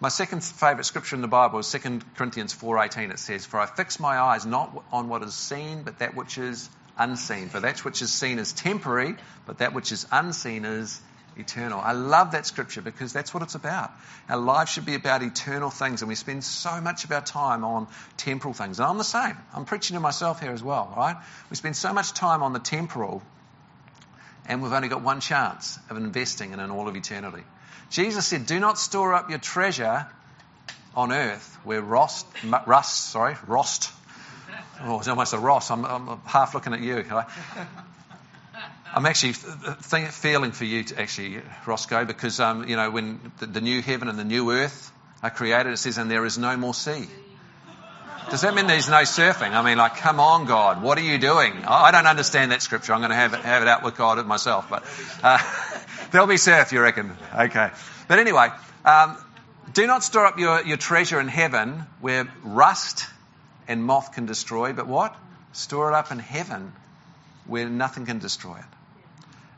My 0.00 0.08
second 0.08 0.44
favourite 0.44 0.84
scripture 0.84 1.16
in 1.16 1.22
the 1.22 1.28
Bible 1.28 1.58
is 1.58 1.70
2 1.70 2.00
Corinthians 2.16 2.54
4.18. 2.54 3.10
It 3.10 3.18
says, 3.18 3.46
For 3.46 3.58
I 3.58 3.66
fix 3.66 3.98
my 3.98 4.18
eyes 4.18 4.44
not 4.44 4.84
on 4.92 5.08
what 5.08 5.22
is 5.22 5.34
seen, 5.34 5.82
but 5.82 6.00
that 6.00 6.14
which 6.14 6.36
is 6.36 6.68
unseen. 6.98 7.48
For 7.48 7.60
that 7.60 7.84
which 7.84 8.02
is 8.02 8.12
seen 8.12 8.38
is 8.38 8.52
temporary, 8.52 9.16
but 9.46 9.58
that 9.58 9.72
which 9.72 9.92
is 9.92 10.06
unseen 10.12 10.64
is 10.64 11.00
eternal. 11.36 11.80
I 11.80 11.92
love 11.92 12.32
that 12.32 12.46
scripture 12.46 12.82
because 12.82 13.12
that's 13.12 13.32
what 13.32 13.42
it's 13.42 13.54
about. 13.54 13.90
Our 14.28 14.38
life 14.38 14.68
should 14.68 14.86
be 14.86 14.94
about 14.94 15.22
eternal 15.22 15.70
things, 15.70 16.02
and 16.02 16.08
we 16.08 16.14
spend 16.14 16.44
so 16.44 16.80
much 16.80 17.04
of 17.04 17.12
our 17.12 17.20
time 17.20 17.64
on 17.64 17.88
temporal 18.16 18.54
things. 18.54 18.78
And 18.78 18.86
I'm 18.86 18.98
the 18.98 19.04
same. 19.04 19.36
I'm 19.54 19.64
preaching 19.64 19.94
to 19.94 20.00
myself 20.00 20.40
here 20.40 20.52
as 20.52 20.62
well, 20.62 20.92
right? 20.96 21.16
We 21.50 21.56
spend 21.56 21.76
so 21.76 21.92
much 21.92 22.12
time 22.12 22.42
on 22.42 22.52
the 22.52 22.58
temporal, 22.58 23.22
and 24.46 24.62
we've 24.62 24.72
only 24.72 24.88
got 24.88 25.02
one 25.02 25.20
chance 25.20 25.78
of 25.90 25.96
investing 25.96 26.52
in 26.52 26.60
an 26.60 26.70
all 26.70 26.88
of 26.88 26.96
eternity. 26.96 27.44
Jesus 27.90 28.26
said, 28.26 28.46
Do 28.46 28.58
not 28.60 28.78
store 28.78 29.14
up 29.14 29.30
your 29.30 29.38
treasure 29.38 30.06
on 30.94 31.12
earth 31.12 31.58
where 31.64 31.82
rust, 31.82 32.26
rust 32.66 33.10
sorry, 33.10 33.36
rust. 33.46 33.90
Oh, 34.82 34.98
it's 34.98 35.08
almost 35.08 35.32
a 35.32 35.38
Ross. 35.38 35.70
I'm, 35.70 35.84
I'm 35.84 36.20
half 36.24 36.54
looking 36.54 36.72
at 36.74 36.80
you. 36.80 37.02
Right? 37.02 37.26
I'm 38.96 39.06
actually 39.06 39.32
feeling 39.32 40.52
for 40.52 40.64
you, 40.64 40.84
to 40.84 41.00
actually, 41.00 41.40
Roscoe, 41.66 42.04
because 42.04 42.38
um, 42.38 42.68
you 42.68 42.76
know 42.76 42.92
when 42.92 43.32
the, 43.38 43.46
the, 43.46 43.60
new 43.60 43.82
heaven 43.82 44.08
and 44.08 44.16
the 44.16 44.24
new 44.24 44.52
earth 44.52 44.92
are 45.20 45.30
created, 45.30 45.72
it 45.72 45.78
says, 45.78 45.98
"And 45.98 46.08
there 46.08 46.24
is 46.24 46.38
no 46.38 46.56
more 46.56 46.74
sea." 46.74 47.08
Does 48.30 48.42
that 48.42 48.54
mean 48.54 48.68
there's 48.68 48.88
no 48.88 49.02
surfing? 49.02 49.50
I 49.50 49.62
mean, 49.62 49.78
like, 49.78 49.96
come 49.96 50.20
on, 50.20 50.46
God, 50.46 50.80
what 50.80 50.96
are 50.96 51.02
you 51.02 51.18
doing? 51.18 51.52
I 51.66 51.90
don't 51.90 52.06
understand 52.06 52.52
that 52.52 52.62
scripture. 52.62 52.94
I'm 52.94 53.00
going 53.00 53.10
to 53.10 53.16
have 53.16 53.34
it, 53.34 53.40
have 53.40 53.62
it 53.62 53.68
out 53.68 53.82
with 53.82 53.96
God 53.96 54.24
myself, 54.26 54.70
but 54.70 54.82
uh, 55.22 55.38
there'll 56.10 56.26
be 56.26 56.38
surf, 56.38 56.72
you 56.72 56.80
reckon? 56.80 57.14
Okay. 57.36 57.70
But 58.08 58.18
anyway, 58.20 58.48
um, 58.84 59.18
do 59.74 59.86
not 59.86 60.04
store 60.04 60.24
up 60.24 60.38
your, 60.38 60.64
your 60.64 60.78
treasure 60.78 61.20
in 61.20 61.28
heaven 61.28 61.84
where 62.00 62.26
rust 62.42 63.06
and 63.68 63.84
moth 63.84 64.12
can 64.12 64.24
destroy, 64.24 64.72
but 64.72 64.86
what? 64.86 65.14
Store 65.52 65.90
it 65.90 65.94
up 65.94 66.10
in 66.10 66.18
heaven 66.18 66.72
where 67.46 67.68
nothing 67.68 68.06
can 68.06 68.20
destroy 68.20 68.56
it. 68.56 68.64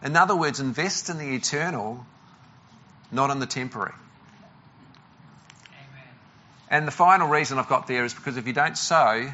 In 0.03 0.17
other 0.17 0.37
words, 0.37 0.61
invest 0.61 1.09
in 1.09 1.19
the 1.19 1.35
eternal, 1.35 2.05
not 3.11 3.31
in 3.31 3.39
the 3.39 3.47
temporary. 3.47 3.95
Amen. 5.69 6.09
And 6.71 6.87
the 6.87 6.93
final 6.93 7.29
reason 7.29 7.59
I've 7.59 7.69
got 7.69 7.87
there 7.87 8.05
is 8.05 8.15
because 8.15 8.37
if 8.37 8.47
you 8.47 8.53
don't 8.53 8.77
sow, 8.77 9.31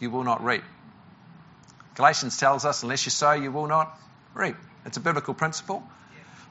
you 0.00 0.10
will 0.10 0.24
not 0.24 0.44
reap. 0.44 0.64
Galatians 1.94 2.36
tells 2.36 2.64
us, 2.64 2.82
unless 2.82 3.06
you 3.06 3.10
sow, 3.10 3.32
you 3.32 3.52
will 3.52 3.68
not 3.68 3.98
reap. 4.34 4.56
It's 4.84 4.96
a 4.96 5.00
biblical 5.00 5.32
principle. 5.34 5.82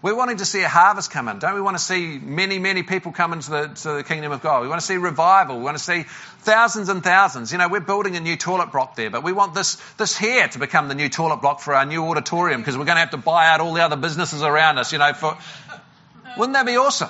We're 0.03 0.15
wanting 0.15 0.37
to 0.37 0.45
see 0.45 0.61
a 0.61 0.67
harvest 0.67 1.11
come 1.11 1.29
in. 1.29 1.39
Don't 1.39 1.55
we 1.55 1.61
want 1.61 1.77
to 1.77 1.81
see 1.81 2.19
many, 2.21 2.59
many 2.59 2.83
people 2.83 3.13
come 3.13 3.31
into 3.31 3.49
the, 3.49 3.67
to 3.69 3.93
the 3.93 4.03
kingdom 4.03 4.33
of 4.33 4.41
God? 4.41 4.61
We 4.61 4.67
want 4.67 4.81
to 4.81 4.85
see 4.85 4.97
revival. 4.97 5.59
We 5.59 5.63
want 5.63 5.77
to 5.77 5.83
see 5.83 6.03
thousands 6.39 6.89
and 6.89 7.01
thousands. 7.01 7.53
You 7.53 7.57
know, 7.57 7.69
we're 7.69 7.79
building 7.79 8.17
a 8.17 8.19
new 8.19 8.35
toilet 8.35 8.73
block 8.73 8.97
there, 8.97 9.09
but 9.09 9.23
we 9.23 9.31
want 9.31 9.53
this, 9.53 9.75
this 9.93 10.17
here 10.17 10.45
to 10.45 10.59
become 10.59 10.89
the 10.89 10.93
new 10.93 11.07
toilet 11.07 11.37
block 11.37 11.61
for 11.61 11.73
our 11.73 11.85
new 11.85 12.03
auditorium 12.03 12.59
because 12.59 12.77
we're 12.77 12.83
going 12.83 12.97
to 12.97 12.99
have 12.99 13.11
to 13.11 13.17
buy 13.17 13.47
out 13.47 13.61
all 13.61 13.73
the 13.73 13.81
other 13.81 13.95
businesses 13.95 14.43
around 14.43 14.77
us, 14.77 14.91
you 14.91 14.97
know, 14.97 15.13
for, 15.13 15.37
wouldn't 16.37 16.53
that 16.55 16.65
be 16.65 16.75
awesome? 16.75 17.09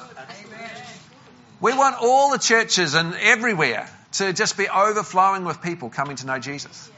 We 1.60 1.74
want 1.74 1.96
all 2.00 2.30
the 2.30 2.38
churches 2.38 2.94
and 2.94 3.16
everywhere 3.16 3.90
to 4.14 4.34
just 4.34 4.56
be 4.56 4.70
overflowing 4.70 5.46
with 5.46 5.64
people 5.64 5.90
coming 5.90 6.18
to 6.18 6.28
know 6.28 6.38
Jesus. 6.38 6.92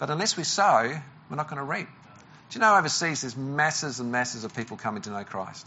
But 0.00 0.10
unless 0.10 0.36
we 0.36 0.42
sow, 0.42 1.00
we're 1.30 1.36
not 1.36 1.48
going 1.48 1.58
to 1.58 1.64
reap. 1.64 1.86
Do 2.50 2.58
you 2.58 2.60
know 2.60 2.76
overseas 2.76 3.20
there's 3.22 3.36
masses 3.36 4.00
and 4.00 4.10
masses 4.10 4.44
of 4.44 4.54
people 4.54 4.76
coming 4.76 5.02
to 5.02 5.10
know 5.10 5.24
Christ? 5.24 5.66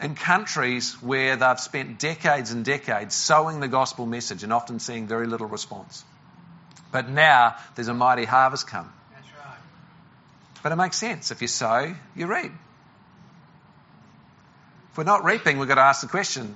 In 0.00 0.14
countries 0.14 0.94
where 1.02 1.36
they've 1.36 1.60
spent 1.60 1.98
decades 1.98 2.50
and 2.50 2.64
decades 2.64 3.14
sowing 3.14 3.60
the 3.60 3.68
gospel 3.68 4.04
message 4.04 4.42
and 4.42 4.52
often 4.52 4.78
seeing 4.78 5.06
very 5.06 5.26
little 5.26 5.46
response. 5.46 6.04
But 6.92 7.08
now 7.08 7.56
there's 7.74 7.88
a 7.88 7.94
mighty 7.94 8.24
harvest 8.24 8.66
come. 8.66 8.92
That's 9.14 9.26
right. 9.38 9.58
But 10.62 10.72
it 10.72 10.76
makes 10.76 10.98
sense. 10.98 11.30
If 11.30 11.40
you 11.40 11.48
sow, 11.48 11.94
you 12.14 12.26
reap. 12.26 12.52
If 14.92 14.98
we're 14.98 15.04
not 15.04 15.24
reaping, 15.24 15.58
we've 15.58 15.68
got 15.68 15.76
to 15.76 15.82
ask 15.82 16.02
the 16.02 16.08
question 16.08 16.54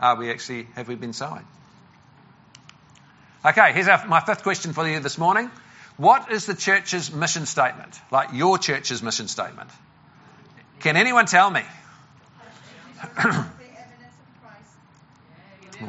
Are 0.00 0.16
we 0.16 0.30
actually, 0.30 0.68
have 0.74 0.88
we 0.88 0.96
been 0.96 1.12
sowing? 1.12 1.46
Okay, 3.44 3.72
here's 3.72 3.88
our, 3.88 4.06
my 4.08 4.20
fifth 4.20 4.42
question 4.42 4.72
for 4.72 4.88
you 4.88 4.98
this 4.98 5.18
morning. 5.18 5.50
What 5.96 6.30
is 6.30 6.46
the 6.46 6.54
church's 6.54 7.12
mission 7.12 7.46
statement? 7.46 7.98
Like 8.10 8.32
your 8.34 8.58
church's 8.58 9.02
mission 9.02 9.28
statement? 9.28 9.70
Can 10.80 10.96
anyone 10.96 11.24
tell 11.26 11.50
me? 11.50 11.62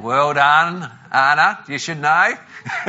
well 0.01 0.33
done, 0.33 0.89
Anna. 1.11 1.59
You 1.67 1.77
should 1.77 1.99
know. 1.99 2.33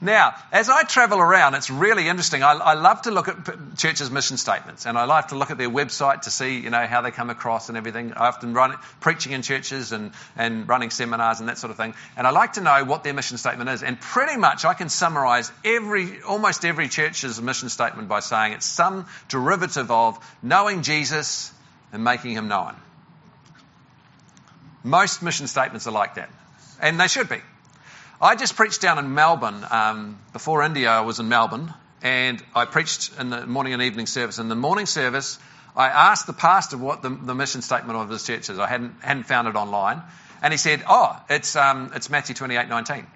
Now, 0.00 0.34
as 0.52 0.68
I 0.68 0.82
travel 0.82 1.20
around, 1.20 1.54
it's 1.54 1.70
really 1.70 2.08
interesting. 2.08 2.42
I, 2.42 2.52
I, 2.52 2.74
love 2.74 3.02
to 3.02 3.10
look 3.10 3.28
at 3.28 3.76
churches' 3.76 4.10
mission 4.10 4.36
statements, 4.36 4.86
and 4.86 4.98
I 4.98 5.04
like 5.04 5.28
to 5.28 5.36
look 5.36 5.50
at 5.50 5.58
their 5.58 5.70
website 5.70 6.22
to 6.22 6.30
see, 6.30 6.58
you 6.58 6.70
know, 6.70 6.86
how 6.86 7.00
they 7.00 7.10
come 7.10 7.30
across 7.30 7.68
and 7.68 7.78
everything. 7.78 8.12
I 8.12 8.26
often 8.26 8.54
run 8.54 8.74
preaching 9.00 9.32
in 9.32 9.42
churches 9.42 9.92
and, 9.92 10.12
and 10.36 10.68
running 10.68 10.90
seminars 10.90 11.40
and 11.40 11.48
that 11.48 11.58
sort 11.58 11.70
of 11.70 11.76
thing, 11.76 11.94
and 12.16 12.26
I 12.26 12.30
like 12.30 12.54
to 12.54 12.60
know 12.60 12.84
what 12.84 13.04
their 13.04 13.14
mission 13.14 13.38
statement 13.38 13.70
is. 13.70 13.82
And 13.82 14.00
pretty 14.00 14.36
much, 14.36 14.64
I 14.64 14.74
can 14.74 14.88
summarise 14.88 15.52
every, 15.64 16.22
almost 16.22 16.64
every 16.64 16.88
church's 16.88 17.40
mission 17.40 17.68
statement 17.68 18.08
by 18.08 18.20
saying 18.20 18.54
it's 18.54 18.66
some 18.66 19.06
derivative 19.28 19.90
of 19.90 20.18
knowing 20.42 20.82
Jesus 20.82 21.52
and 21.92 22.02
making 22.02 22.32
him 22.32 22.48
known. 22.48 22.74
Most 24.82 25.22
mission 25.22 25.46
statements 25.46 25.86
are 25.86 25.92
like 25.92 26.16
that, 26.16 26.28
and 26.80 26.98
they 26.98 27.08
should 27.08 27.28
be. 27.28 27.38
I 28.20 28.36
just 28.36 28.56
preached 28.56 28.80
down 28.80 28.98
in 28.98 29.14
Melbourne. 29.14 29.64
Um, 29.70 30.18
before 30.32 30.62
India, 30.62 30.90
I 30.90 31.00
was 31.00 31.18
in 31.18 31.28
Melbourne, 31.28 31.74
and 32.02 32.42
I 32.54 32.64
preached 32.64 33.12
in 33.18 33.30
the 33.30 33.46
morning 33.46 33.72
and 33.72 33.82
evening 33.82 34.06
service. 34.06 34.38
In 34.38 34.48
the 34.48 34.54
morning 34.54 34.86
service, 34.86 35.38
I 35.76 35.88
asked 35.88 36.26
the 36.26 36.32
pastor 36.32 36.76
what 36.76 37.02
the, 37.02 37.10
the 37.10 37.34
mission 37.34 37.62
statement 37.62 37.98
of 37.98 38.08
his 38.08 38.24
church 38.24 38.48
is. 38.48 38.58
I 38.58 38.68
hadn't, 38.68 38.94
hadn't 39.02 39.24
found 39.24 39.48
it 39.48 39.56
online. 39.56 40.02
And 40.42 40.52
he 40.52 40.58
said, 40.58 40.84
Oh, 40.88 41.20
it's, 41.28 41.56
um, 41.56 41.90
it's 41.94 42.08
Matthew 42.08 42.34
28 42.34 42.68
19. 42.68 43.06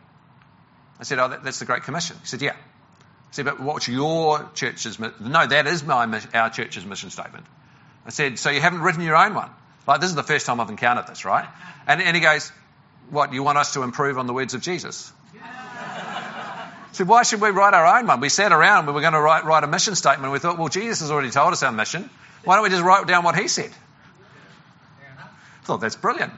I 0.98 1.02
said, 1.04 1.18
Oh, 1.18 1.28
that, 1.28 1.44
that's 1.44 1.60
the 1.60 1.64
Great 1.64 1.84
Commission. 1.84 2.16
He 2.20 2.26
said, 2.26 2.42
Yeah. 2.42 2.52
I 2.52 3.32
said, 3.32 3.44
But 3.44 3.60
what's 3.60 3.86
your 3.86 4.50
church's 4.54 4.98
No, 4.98 5.46
that 5.46 5.66
is 5.68 5.84
my, 5.84 6.20
our 6.34 6.50
church's 6.50 6.84
mission 6.84 7.10
statement. 7.10 7.46
I 8.04 8.10
said, 8.10 8.38
So 8.38 8.50
you 8.50 8.60
haven't 8.60 8.80
written 8.80 9.02
your 9.02 9.16
own 9.16 9.34
one? 9.34 9.50
Like, 9.86 10.00
this 10.00 10.10
is 10.10 10.16
the 10.16 10.22
first 10.22 10.44
time 10.44 10.60
I've 10.60 10.70
encountered 10.70 11.06
this, 11.06 11.24
right? 11.24 11.46
And, 11.86 12.02
and 12.02 12.16
he 12.16 12.22
goes, 12.22 12.50
what, 13.10 13.32
you 13.32 13.42
want 13.42 13.58
us 13.58 13.74
to 13.74 13.82
improve 13.82 14.18
on 14.18 14.26
the 14.26 14.32
words 14.32 14.54
of 14.54 14.62
Jesus? 14.62 15.12
So 16.92 17.04
why 17.04 17.22
should 17.22 17.40
we 17.40 17.50
write 17.50 17.74
our 17.74 17.98
own 17.98 18.06
one? 18.06 18.20
We 18.20 18.28
sat 18.28 18.50
around, 18.50 18.86
we 18.86 18.92
were 18.92 19.00
going 19.00 19.12
to 19.12 19.20
write, 19.20 19.44
write 19.44 19.62
a 19.62 19.68
mission 19.68 19.94
statement. 19.94 20.32
We 20.32 20.40
thought, 20.40 20.58
well, 20.58 20.68
Jesus 20.68 21.00
has 21.00 21.10
already 21.10 21.30
told 21.30 21.52
us 21.52 21.62
our 21.62 21.70
mission. 21.70 22.10
Why 22.44 22.56
don't 22.56 22.64
we 22.64 22.70
just 22.70 22.82
write 22.82 23.06
down 23.06 23.24
what 23.24 23.36
he 23.36 23.46
said? 23.46 23.70
I 25.18 25.64
thought 25.64 25.80
that's 25.80 25.96
brilliant. 25.96 26.32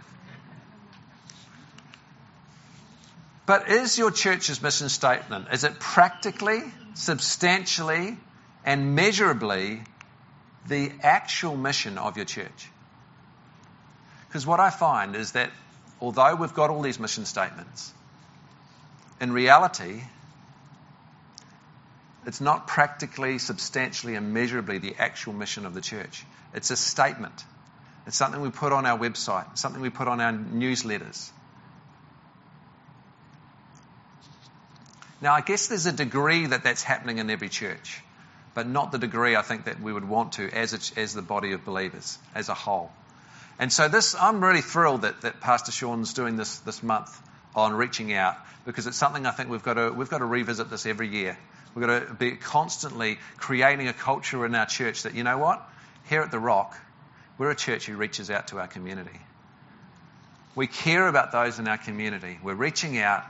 But 3.46 3.68
is 3.68 3.96
your 3.96 4.10
church's 4.10 4.60
mission 4.62 4.88
statement, 4.88 5.48
is 5.52 5.64
it 5.64 5.80
practically, 5.80 6.62
substantially, 6.94 8.16
and 8.64 8.94
measurably 8.94 9.82
the 10.68 10.92
actual 11.02 11.56
mission 11.56 11.96
of 11.96 12.16
your 12.16 12.26
church? 12.26 12.68
Because 14.28 14.46
what 14.46 14.60
I 14.60 14.70
find 14.70 15.16
is 15.16 15.32
that 15.32 15.50
although 16.00 16.34
we've 16.34 16.54
got 16.54 16.70
all 16.70 16.82
these 16.82 16.98
mission 16.98 17.24
statements, 17.24 17.92
in 19.20 19.32
reality, 19.32 20.02
it's 22.26 22.40
not 22.40 22.66
practically, 22.66 23.38
substantially, 23.38 24.14
and 24.14 24.32
measurably 24.32 24.78
the 24.78 24.94
actual 24.98 25.32
mission 25.32 25.66
of 25.66 25.74
the 25.74 25.80
church. 25.80 26.24
It's 26.54 26.70
a 26.70 26.76
statement. 26.76 27.44
It's 28.06 28.16
something 28.16 28.40
we 28.40 28.50
put 28.50 28.72
on 28.72 28.86
our 28.86 28.98
website, 28.98 29.58
something 29.58 29.80
we 29.80 29.90
put 29.90 30.08
on 30.08 30.20
our 30.20 30.32
newsletters. 30.32 31.30
Now, 35.22 35.34
I 35.34 35.42
guess 35.42 35.66
there's 35.68 35.86
a 35.86 35.92
degree 35.92 36.46
that 36.46 36.64
that's 36.64 36.82
happening 36.82 37.18
in 37.18 37.28
every 37.28 37.50
church, 37.50 38.02
but 38.54 38.66
not 38.66 38.90
the 38.90 38.98
degree 38.98 39.36
I 39.36 39.42
think 39.42 39.64
that 39.66 39.80
we 39.80 39.92
would 39.92 40.08
want 40.08 40.32
to 40.32 40.48
as, 40.48 40.72
a, 40.72 41.00
as 41.00 41.12
the 41.12 41.22
body 41.22 41.52
of 41.52 41.64
believers, 41.64 42.18
as 42.34 42.48
a 42.48 42.54
whole. 42.54 42.90
And 43.60 43.70
so 43.70 43.88
this, 43.88 44.16
I'm 44.18 44.42
really 44.42 44.62
thrilled 44.62 45.02
that, 45.02 45.20
that 45.20 45.40
Pastor 45.42 45.70
Sean's 45.70 46.14
doing 46.14 46.36
this 46.36 46.60
this 46.60 46.82
month 46.82 47.14
on 47.54 47.74
reaching 47.74 48.10
out 48.14 48.36
because 48.64 48.86
it's 48.86 48.96
something 48.96 49.26
I 49.26 49.32
think 49.32 49.50
we've 49.50 49.62
got 49.62 49.74
to, 49.74 49.92
we've 49.92 50.08
got 50.08 50.18
to 50.18 50.24
revisit 50.24 50.70
this 50.70 50.86
every 50.86 51.08
year. 51.08 51.38
We've 51.74 51.86
got 51.86 52.08
to 52.08 52.14
be 52.14 52.32
constantly 52.36 53.18
creating 53.36 53.86
a 53.86 53.92
culture 53.92 54.46
in 54.46 54.54
our 54.54 54.64
church 54.64 55.02
that, 55.02 55.14
you 55.14 55.24
know 55.24 55.36
what? 55.36 55.62
Here 56.08 56.22
at 56.22 56.30
The 56.30 56.38
Rock, 56.38 56.74
we're 57.36 57.50
a 57.50 57.54
church 57.54 57.84
who 57.84 57.96
reaches 57.96 58.30
out 58.30 58.48
to 58.48 58.58
our 58.58 58.66
community. 58.66 59.20
We 60.54 60.66
care 60.66 61.06
about 61.06 61.30
those 61.30 61.58
in 61.58 61.68
our 61.68 61.78
community. 61.78 62.38
We're 62.42 62.54
reaching 62.54 62.98
out 62.98 63.24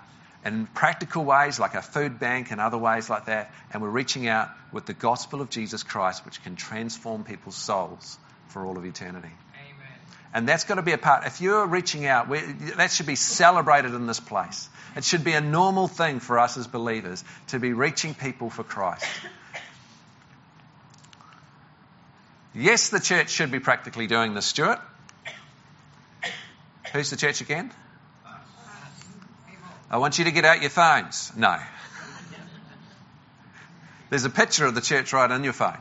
in 0.45 0.66
practical 0.69 1.25
ways 1.25 1.59
like 1.59 1.75
a 1.75 1.83
food 1.83 2.21
bank 2.21 2.53
and 2.53 2.61
other 2.61 2.79
ways 2.79 3.11
like 3.11 3.27
that, 3.27 3.53
and 3.73 3.83
we're 3.83 3.90
reaching 3.90 4.29
out 4.29 4.49
with 4.73 4.87
the 4.87 4.95
gospel 4.95 5.40
of 5.40 5.51
Jesus 5.51 5.83
Christ, 5.83 6.25
which 6.25 6.40
can 6.45 6.55
transform 6.55 7.25
people's 7.25 7.57
souls 7.57 8.16
for 8.47 8.64
all 8.64 8.79
of 8.79 8.85
eternity. 8.85 9.33
And 10.33 10.49
that's 10.49 10.64
got 10.64 10.77
to 10.77 10.83
be 10.83 10.93
a 10.93 10.99
part. 10.99 11.27
If 11.27 11.40
you're 11.40 11.66
reaching 11.66 12.07
out, 12.07 12.29
that 12.76 12.91
should 12.93 13.07
be 13.07 13.16
celebrated 13.16 13.95
in 13.95 14.07
this 14.07 14.20
place. 14.20 14.68
It 14.97 15.05
should 15.05 15.24
be 15.24 15.33
a 15.33 15.41
normal 15.41 15.89
thing 15.89 16.20
for 16.20 16.39
us 16.39 16.57
as 16.57 16.66
believers 16.66 17.24
to 17.49 17.59
be 17.59 17.72
reaching 17.72 18.14
people 18.14 18.51
for 18.51 18.62
Christ. 18.62 19.05
Yes, 22.55 22.89
the 22.91 23.01
church 23.01 23.31
should 23.31 23.51
be 23.51 23.61
practically 23.61 24.07
doing 24.07 24.35
this, 24.35 24.47
Stuart. 24.47 24.81
Who's 26.93 27.11
the 27.11 27.16
church 27.16 27.41
again? 27.41 27.70
I 29.91 29.99
want 29.99 30.18
you 30.18 30.24
to 30.24 30.31
get 30.31 30.45
out 30.45 30.61
your 30.61 30.70
phones. 30.70 31.33
No. 31.37 31.57
There's 34.09 34.24
a 34.24 34.31
picture 34.31 34.66
of 34.66 34.74
the 34.74 34.81
church 34.81 35.12
right 35.12 35.31
on 35.31 35.45
your 35.45 35.53
phone 35.53 35.78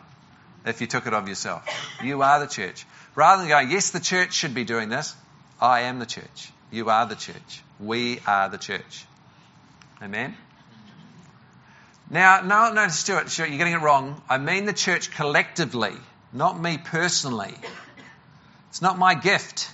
if 0.65 0.81
you 0.81 0.87
took 0.87 1.07
it 1.07 1.13
of 1.13 1.27
yourself. 1.27 1.63
You 2.03 2.21
are 2.21 2.39
the 2.39 2.47
church. 2.47 2.85
Rather 3.19 3.41
than 3.41 3.49
going, 3.49 3.69
yes, 3.69 3.89
the 3.89 3.99
church 3.99 4.31
should 4.31 4.53
be 4.53 4.63
doing 4.63 4.87
this, 4.87 5.13
I 5.59 5.81
am 5.81 5.99
the 5.99 6.05
church. 6.05 6.53
You 6.71 6.89
are 6.89 7.05
the 7.05 7.15
church. 7.15 7.61
We 7.77 8.21
are 8.25 8.47
the 8.47 8.57
church. 8.57 9.05
Amen? 10.01 10.37
Now, 12.09 12.39
no, 12.39 12.71
no, 12.71 12.87
Stuart, 12.87 13.29
Stuart, 13.29 13.49
you're 13.49 13.57
getting 13.57 13.73
it 13.73 13.81
wrong. 13.81 14.21
I 14.29 14.37
mean 14.37 14.63
the 14.63 14.71
church 14.71 15.11
collectively, 15.11 15.91
not 16.31 16.57
me 16.61 16.77
personally. 16.77 17.53
It's 18.69 18.81
not 18.81 18.97
my 18.97 19.15
gift. 19.15 19.69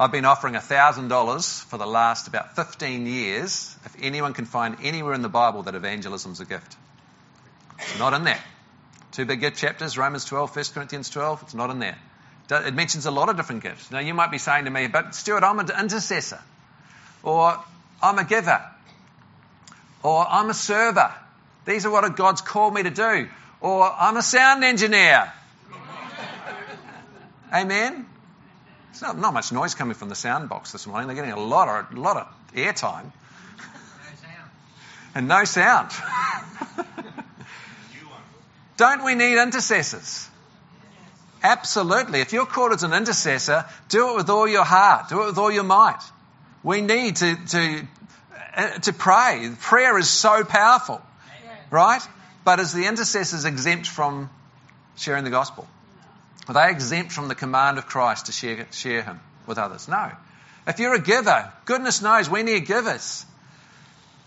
I've 0.00 0.10
been 0.10 0.24
offering 0.24 0.54
$1,000 0.54 1.64
for 1.66 1.78
the 1.78 1.86
last 1.86 2.26
about 2.26 2.56
15 2.56 3.06
years 3.06 3.76
if 3.84 3.94
anyone 4.02 4.34
can 4.34 4.46
find 4.46 4.78
anywhere 4.82 5.14
in 5.14 5.22
the 5.22 5.28
Bible 5.28 5.62
that 5.62 5.76
evangelism 5.76 6.32
is 6.32 6.40
a 6.40 6.46
gift. 6.46 6.76
It's 7.78 8.00
not 8.00 8.12
in 8.12 8.24
there. 8.24 8.40
Two 9.12 9.26
big 9.26 9.40
gift 9.40 9.58
chapters, 9.58 9.98
Romans 9.98 10.24
12, 10.24 10.56
1 10.56 10.64
Corinthians 10.72 11.10
12, 11.10 11.42
it's 11.42 11.54
not 11.54 11.68
in 11.68 11.78
there. 11.78 11.98
It 12.50 12.74
mentions 12.74 13.06
a 13.06 13.10
lot 13.10 13.28
of 13.28 13.36
different 13.36 13.62
gifts. 13.62 13.90
Now, 13.90 13.98
you 13.98 14.14
might 14.14 14.30
be 14.30 14.38
saying 14.38 14.64
to 14.64 14.70
me, 14.70 14.86
but 14.86 15.14
Stuart, 15.14 15.44
I'm 15.44 15.58
an 15.58 15.68
intercessor, 15.78 16.40
or 17.22 17.58
I'm 18.02 18.18
a 18.18 18.24
giver, 18.24 18.62
or 20.02 20.26
I'm 20.26 20.48
a 20.48 20.54
server. 20.54 21.12
These 21.66 21.86
are 21.86 21.90
what 21.90 22.16
God's 22.16 22.40
called 22.40 22.74
me 22.74 22.82
to 22.82 22.90
do, 22.90 23.28
or 23.60 23.84
I'm 23.84 24.16
a 24.16 24.22
sound 24.22 24.64
engineer. 24.64 25.30
Amen? 27.54 28.06
There's 28.90 29.02
not, 29.02 29.18
not 29.18 29.34
much 29.34 29.52
noise 29.52 29.74
coming 29.74 29.94
from 29.94 30.08
the 30.08 30.14
sound 30.14 30.48
box 30.48 30.72
this 30.72 30.86
morning. 30.86 31.06
They're 31.06 31.16
getting 31.16 31.32
a 31.32 31.40
lot 31.40 31.68
of, 31.68 31.96
lot 31.96 32.16
of 32.16 32.28
airtime. 32.54 33.04
No 33.04 33.64
sound. 34.22 34.50
And 35.14 35.28
no 35.28 35.44
sound. 35.44 35.90
Don't 38.82 39.04
we 39.04 39.14
need 39.14 39.40
intercessors? 39.40 40.28
Absolutely. 41.40 42.20
If 42.20 42.32
you're 42.32 42.46
called 42.46 42.72
as 42.72 42.82
an 42.82 42.92
intercessor, 42.92 43.64
do 43.88 44.10
it 44.10 44.16
with 44.16 44.28
all 44.28 44.48
your 44.48 44.64
heart. 44.64 45.08
Do 45.08 45.22
it 45.22 45.26
with 45.26 45.38
all 45.38 45.52
your 45.52 45.62
might. 45.62 46.00
We 46.64 46.80
need 46.80 47.14
to, 47.14 47.36
to, 47.50 47.86
uh, 48.56 48.68
to 48.80 48.92
pray. 48.92 49.48
Prayer 49.60 49.96
is 49.98 50.08
so 50.08 50.42
powerful, 50.42 51.00
right? 51.70 52.02
But 52.44 52.58
is 52.58 52.72
the 52.72 52.86
intercessors 52.86 53.44
exempt 53.44 53.86
from 53.86 54.30
sharing 54.96 55.22
the 55.22 55.30
gospel? 55.30 55.68
Are 56.48 56.54
they 56.54 56.68
exempt 56.68 57.12
from 57.12 57.28
the 57.28 57.36
command 57.36 57.78
of 57.78 57.86
Christ 57.86 58.26
to 58.26 58.32
share, 58.32 58.66
share 58.72 59.02
Him 59.02 59.20
with 59.46 59.58
others? 59.58 59.86
No. 59.86 60.10
If 60.66 60.80
you're 60.80 60.94
a 60.94 61.00
giver, 61.00 61.52
goodness 61.66 62.02
knows 62.02 62.28
we 62.28 62.42
need 62.42 62.66
givers. 62.66 63.24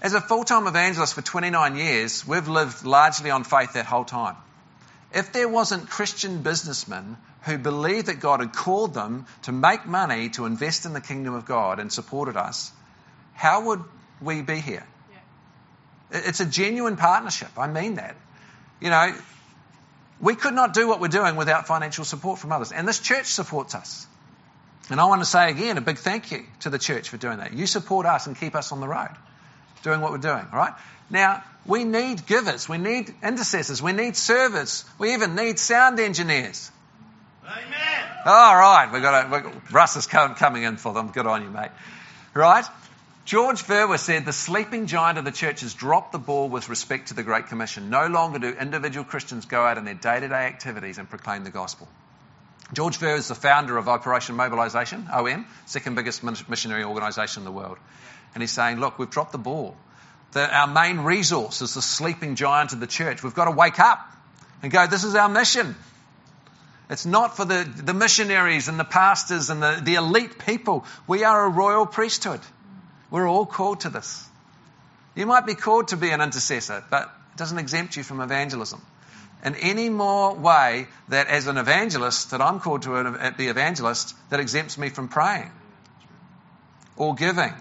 As 0.02 0.14
a 0.14 0.22
full 0.22 0.46
time 0.46 0.66
evangelist 0.66 1.14
for 1.14 1.22
29 1.22 1.76
years, 1.76 2.26
we've 2.26 2.48
lived 2.48 2.86
largely 2.86 3.32
on 3.32 3.44
faith 3.44 3.74
that 3.74 3.86
whole 3.86 4.06
time. 4.06 4.38
If 5.14 5.32
there 5.32 5.48
wasn't 5.48 5.90
Christian 5.90 6.42
businessmen 6.42 7.18
who 7.44 7.58
believed 7.58 8.08
that 8.08 8.20
God 8.20 8.40
had 8.40 8.54
called 8.54 8.94
them 8.94 9.26
to 9.44 9.52
make 9.52 9.86
money 9.86 10.30
to 10.30 10.46
invest 10.46 10.86
in 10.86 10.94
the 10.94 11.02
kingdom 11.02 11.34
of 11.34 11.46
God 11.46 11.80
and 11.80 11.92
supported 11.92 12.36
us, 12.36 12.72
how 13.34 13.66
would 13.66 13.84
we 14.22 14.42
be 14.42 14.58
here? 14.58 14.86
It's 16.12 16.40
a 16.40 16.46
genuine 16.46 16.98
partnership. 16.98 17.50
I 17.58 17.68
mean 17.68 17.96
that. 17.96 18.16
You 18.80 18.90
know, 18.90 19.14
we 20.20 20.36
could 20.36 20.54
not 20.54 20.74
do 20.74 20.88
what 20.88 21.00
we're 21.00 21.08
doing 21.08 21.36
without 21.36 21.68
financial 21.68 22.06
support 22.06 22.40
from 22.40 22.52
others. 22.52 22.72
And 22.72 22.88
this 22.88 23.00
church 23.00 23.28
supports 23.28 23.76
us. 23.76 24.08
And 24.90 25.00
I 25.00 25.06
want 25.06 25.22
to 25.22 25.26
say 25.26 25.50
again 25.50 25.78
a 25.78 25.82
big 25.82 25.98
thank 25.98 26.32
you 26.32 26.46
to 26.62 26.70
the 26.70 26.78
church 26.78 27.10
for 27.10 27.18
doing 27.18 27.40
that. 27.40 27.54
You 27.54 27.66
support 27.68 28.06
us 28.06 28.28
and 28.28 28.38
keep 28.38 28.56
us 28.56 28.72
on 28.72 28.82
the 28.82 28.88
road 28.88 29.16
doing 29.86 30.02
what 30.02 30.12
we're 30.12 30.18
doing, 30.18 30.46
all 30.52 30.58
right? 30.58 30.74
Now, 31.10 31.44
we 31.66 31.84
need 31.84 32.26
givers, 32.26 32.70
we 32.70 32.78
need 32.78 33.14
intercessors, 33.24 33.82
we 33.82 33.92
need 33.92 34.16
servers, 34.16 34.86
we 35.00 35.14
even 35.14 35.36
need 35.36 35.60
sound 35.60 36.00
engineers. 36.00 36.72
Amen. 37.44 38.10
All 38.26 38.56
right, 38.56 38.92
we've 38.92 39.02
got, 39.02 39.26
a, 39.26 39.30
we've 39.32 39.44
got 39.44 39.72
Russ 39.72 39.96
is 39.96 40.08
coming 40.08 40.64
in 40.64 40.78
for 40.78 40.94
them. 40.94 41.10
Good 41.10 41.28
on 41.28 41.44
you, 41.44 41.50
mate. 41.50 41.72
Right? 42.34 42.66
George 43.26 43.64
Verwer 43.64 43.98
said 43.98 44.26
the 44.26 44.34
sleeping 44.34 44.86
giant 44.86 45.18
of 45.18 45.26
the 45.26 45.32
church 45.32 45.62
has 45.62 45.74
dropped 45.74 46.12
the 46.12 46.20
ball 46.20 46.48
with 46.48 46.70
respect 46.70 47.08
to 47.08 47.16
the 47.16 47.24
Great 47.24 47.48
Commission. 47.48 47.90
No 47.90 48.06
longer 48.06 48.38
do 48.38 48.50
individual 48.50 49.04
Christians 49.04 49.46
go 49.46 49.64
out 49.64 49.80
in 49.80 49.86
their 49.86 49.96
day 49.96 50.20
to 50.20 50.28
day 50.28 50.46
activities 50.46 51.00
and 51.00 51.10
proclaim 51.10 51.44
the 51.44 51.50
gospel. 51.50 51.88
George 52.74 53.00
Verwer 53.00 53.18
is 53.18 53.28
the 53.28 53.36
founder 53.36 53.78
of 53.78 53.88
Operation 53.88 54.36
Mobilisation, 54.36 55.08
OM, 55.12 55.46
second 55.66 55.96
biggest 55.96 56.24
missionary 56.24 56.84
organisation 56.84 57.42
in 57.42 57.46
the 57.46 57.52
world. 57.52 57.78
And 58.34 58.42
he's 58.44 58.52
saying, 58.52 58.80
look, 58.80 59.00
we've 59.00 59.10
dropped 59.10 59.32
the 59.32 59.38
ball. 59.40 59.76
That 60.34 60.52
our 60.52 60.68
main 60.68 61.00
resource 61.00 61.62
is 61.62 61.74
the 61.76 61.82
sleeping 61.82 62.36
giant 62.36 62.74
of 62.74 62.80
the 62.80 62.88
church. 62.88 63.24
We've 63.24 63.34
got 63.34 63.46
to 63.46 63.52
wake 63.52 63.80
up 63.80 64.00
and 64.62 64.72
go, 64.72 64.88
this 64.88 65.04
is 65.04 65.16
our 65.16 65.30
mission. 65.30 65.76
It's 66.90 67.06
not 67.06 67.36
for 67.36 67.46
the, 67.46 67.64
the 67.64 67.94
missionaries 67.94 68.68
and 68.68 68.80
the 68.80 68.84
pastors 68.86 69.50
and 69.50 69.62
the, 69.62 69.82
the 69.84 69.96
elite 69.96 70.40
people. 70.46 70.86
We 71.08 71.24
are 71.24 71.46
a 71.46 71.50
royal 71.50 71.86
priesthood. 71.86 72.42
We're 73.10 73.28
all 73.28 73.46
called 73.46 73.82
to 73.82 73.90
this. 73.90 74.28
You 75.16 75.26
might 75.26 75.46
be 75.46 75.56
called 75.56 75.90
to 75.90 75.98
be 75.98 76.10
an 76.12 76.22
intercessor, 76.22 76.84
but 76.90 77.04
it 77.04 77.38
doesn't 77.38 77.58
exempt 77.58 77.96
you 77.96 78.04
from 78.04 78.20
evangelism. 78.20 78.82
In 79.44 79.56
any 79.56 79.90
more 79.90 80.36
way 80.36 80.88
that 81.10 81.28
as 81.28 81.48
an 81.48 81.58
evangelist, 81.58 82.32
that 82.32 82.42
I'm 82.42 82.60
called 82.60 82.84
to 82.84 83.34
be 83.38 83.48
evangelist, 83.48 84.16
that 84.30 84.40
exempts 84.40 84.78
me 84.78 84.90
from 84.90 85.08
praying 85.08 85.52
or 86.98 87.16
giving 87.16 87.54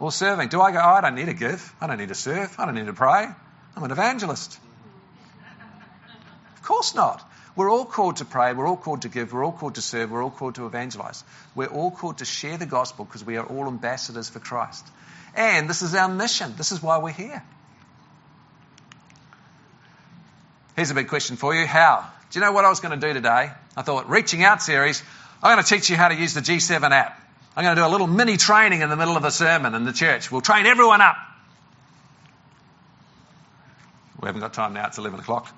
or 0.00 0.12
serving. 0.12 0.48
Do 0.48 0.60
I 0.60 0.72
go, 0.72 0.78
oh, 0.78 0.88
I 0.88 1.00
don't 1.00 1.14
need 1.14 1.26
to 1.26 1.34
give. 1.34 1.74
I 1.80 1.86
don't 1.86 1.98
need 1.98 2.08
to 2.08 2.14
serve. 2.14 2.54
I 2.58 2.66
don't 2.66 2.74
need 2.74 2.86
to 2.86 2.92
pray. 2.92 3.26
I'm 3.76 3.82
an 3.82 3.90
evangelist. 3.90 4.58
Of 6.56 6.62
course 6.62 6.94
not. 6.94 7.24
We're 7.56 7.70
all 7.70 7.84
called 7.84 8.16
to 8.18 8.24
pray. 8.24 8.52
We're 8.52 8.68
all 8.68 8.76
called 8.76 9.02
to 9.02 9.08
give. 9.08 9.32
We're 9.32 9.44
all 9.44 9.52
called 9.52 9.74
to 9.74 9.82
serve. 9.82 10.10
We're 10.10 10.22
all 10.22 10.30
called 10.30 10.54
to 10.56 10.66
evangelize. 10.66 11.24
We're 11.56 11.66
all 11.66 11.90
called 11.90 12.18
to 12.18 12.24
share 12.24 12.56
the 12.56 12.66
gospel 12.66 13.04
because 13.04 13.24
we 13.24 13.36
are 13.36 13.44
all 13.44 13.66
ambassadors 13.66 14.28
for 14.28 14.38
Christ. 14.38 14.86
And 15.34 15.68
this 15.68 15.82
is 15.82 15.94
our 15.94 16.08
mission. 16.08 16.54
This 16.56 16.70
is 16.70 16.82
why 16.82 16.98
we're 16.98 17.10
here. 17.10 17.42
Here's 20.76 20.92
a 20.92 20.94
big 20.94 21.08
question 21.08 21.36
for 21.36 21.52
you. 21.52 21.66
How? 21.66 22.08
Do 22.30 22.38
you 22.38 22.44
know 22.44 22.52
what 22.52 22.64
I 22.64 22.68
was 22.68 22.78
going 22.78 22.98
to 22.98 23.04
do 23.04 23.12
today? 23.12 23.50
I 23.76 23.82
thought, 23.82 24.08
reaching 24.08 24.44
out 24.44 24.62
series, 24.62 25.02
I'm 25.42 25.56
going 25.56 25.64
to 25.64 25.68
teach 25.68 25.90
you 25.90 25.96
how 25.96 26.08
to 26.08 26.14
use 26.14 26.34
the 26.34 26.40
G7 26.40 26.90
app. 26.92 27.20
I'm 27.58 27.64
going 27.64 27.74
to 27.74 27.82
do 27.82 27.86
a 27.88 27.90
little 27.90 28.06
mini 28.06 28.36
training 28.36 28.82
in 28.82 28.88
the 28.88 28.94
middle 28.94 29.16
of 29.16 29.24
a 29.24 29.32
sermon 29.32 29.74
in 29.74 29.84
the 29.84 29.92
church. 29.92 30.30
We'll 30.30 30.42
train 30.42 30.64
everyone 30.64 31.00
up. 31.00 31.16
We 34.22 34.26
haven't 34.26 34.42
got 34.42 34.52
time 34.52 34.74
now, 34.74 34.86
it's 34.86 34.98
11 34.98 35.18
o'clock. 35.18 35.52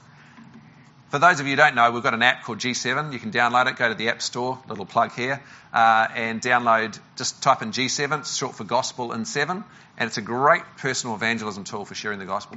For 1.11 1.19
those 1.19 1.41
of 1.41 1.47
you 1.47 1.53
who 1.53 1.57
don't 1.57 1.75
know, 1.75 1.91
we've 1.91 2.03
got 2.03 2.15
an 2.15 2.23
app 2.23 2.45
called 2.45 2.57
G7. 2.57 3.13
You 3.13 3.19
can 3.19 3.31
download 3.33 3.71
it, 3.71 3.77
go 3.77 3.87
to 3.87 3.95
the 3.95 4.09
App 4.09 4.23
Store, 4.23 4.59
little 4.67 4.87
plug 4.87 5.13
here, 5.13 5.43
uh, 5.75 6.09
and 6.15 6.41
download, 6.41 6.99
just 7.17 7.43
type 7.43 7.61
in 7.61 7.71
G7, 7.71 8.21
it's 8.21 8.35
short 8.35 8.55
for 8.55 8.65
Gospel 8.65 9.13
in 9.13 9.27
7, 9.27 9.63
and 9.99 10.07
it's 10.07 10.17
a 10.17 10.23
great 10.23 10.63
personal 10.79 11.17
evangelism 11.17 11.65
tool 11.65 11.85
for 11.85 11.95
sharing 11.95 12.19
the 12.19 12.25
gospel. 12.25 12.57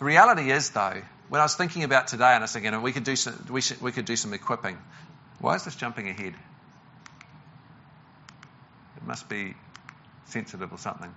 The 0.00 0.04
reality 0.04 0.50
is, 0.50 0.70
though, 0.70 1.02
when 1.28 1.40
I 1.40 1.44
was 1.44 1.54
thinking 1.54 1.84
about 1.84 2.08
today, 2.08 2.32
and 2.32 2.38
I 2.38 2.40
was 2.40 2.52
thinking, 2.52 2.82
we 2.82 2.90
could 2.90 3.04
do 3.04 3.14
some, 3.14 3.46
we, 3.48 3.60
should, 3.60 3.80
we 3.80 3.92
could 3.92 4.06
do 4.06 4.16
some 4.16 4.34
equipping. 4.34 4.76
Why 5.38 5.54
is 5.54 5.64
this 5.64 5.76
jumping 5.76 6.08
ahead? 6.08 6.34
Must 9.06 9.28
be 9.28 9.54
sensitive 10.26 10.72
or 10.72 10.78
something. 10.78 11.12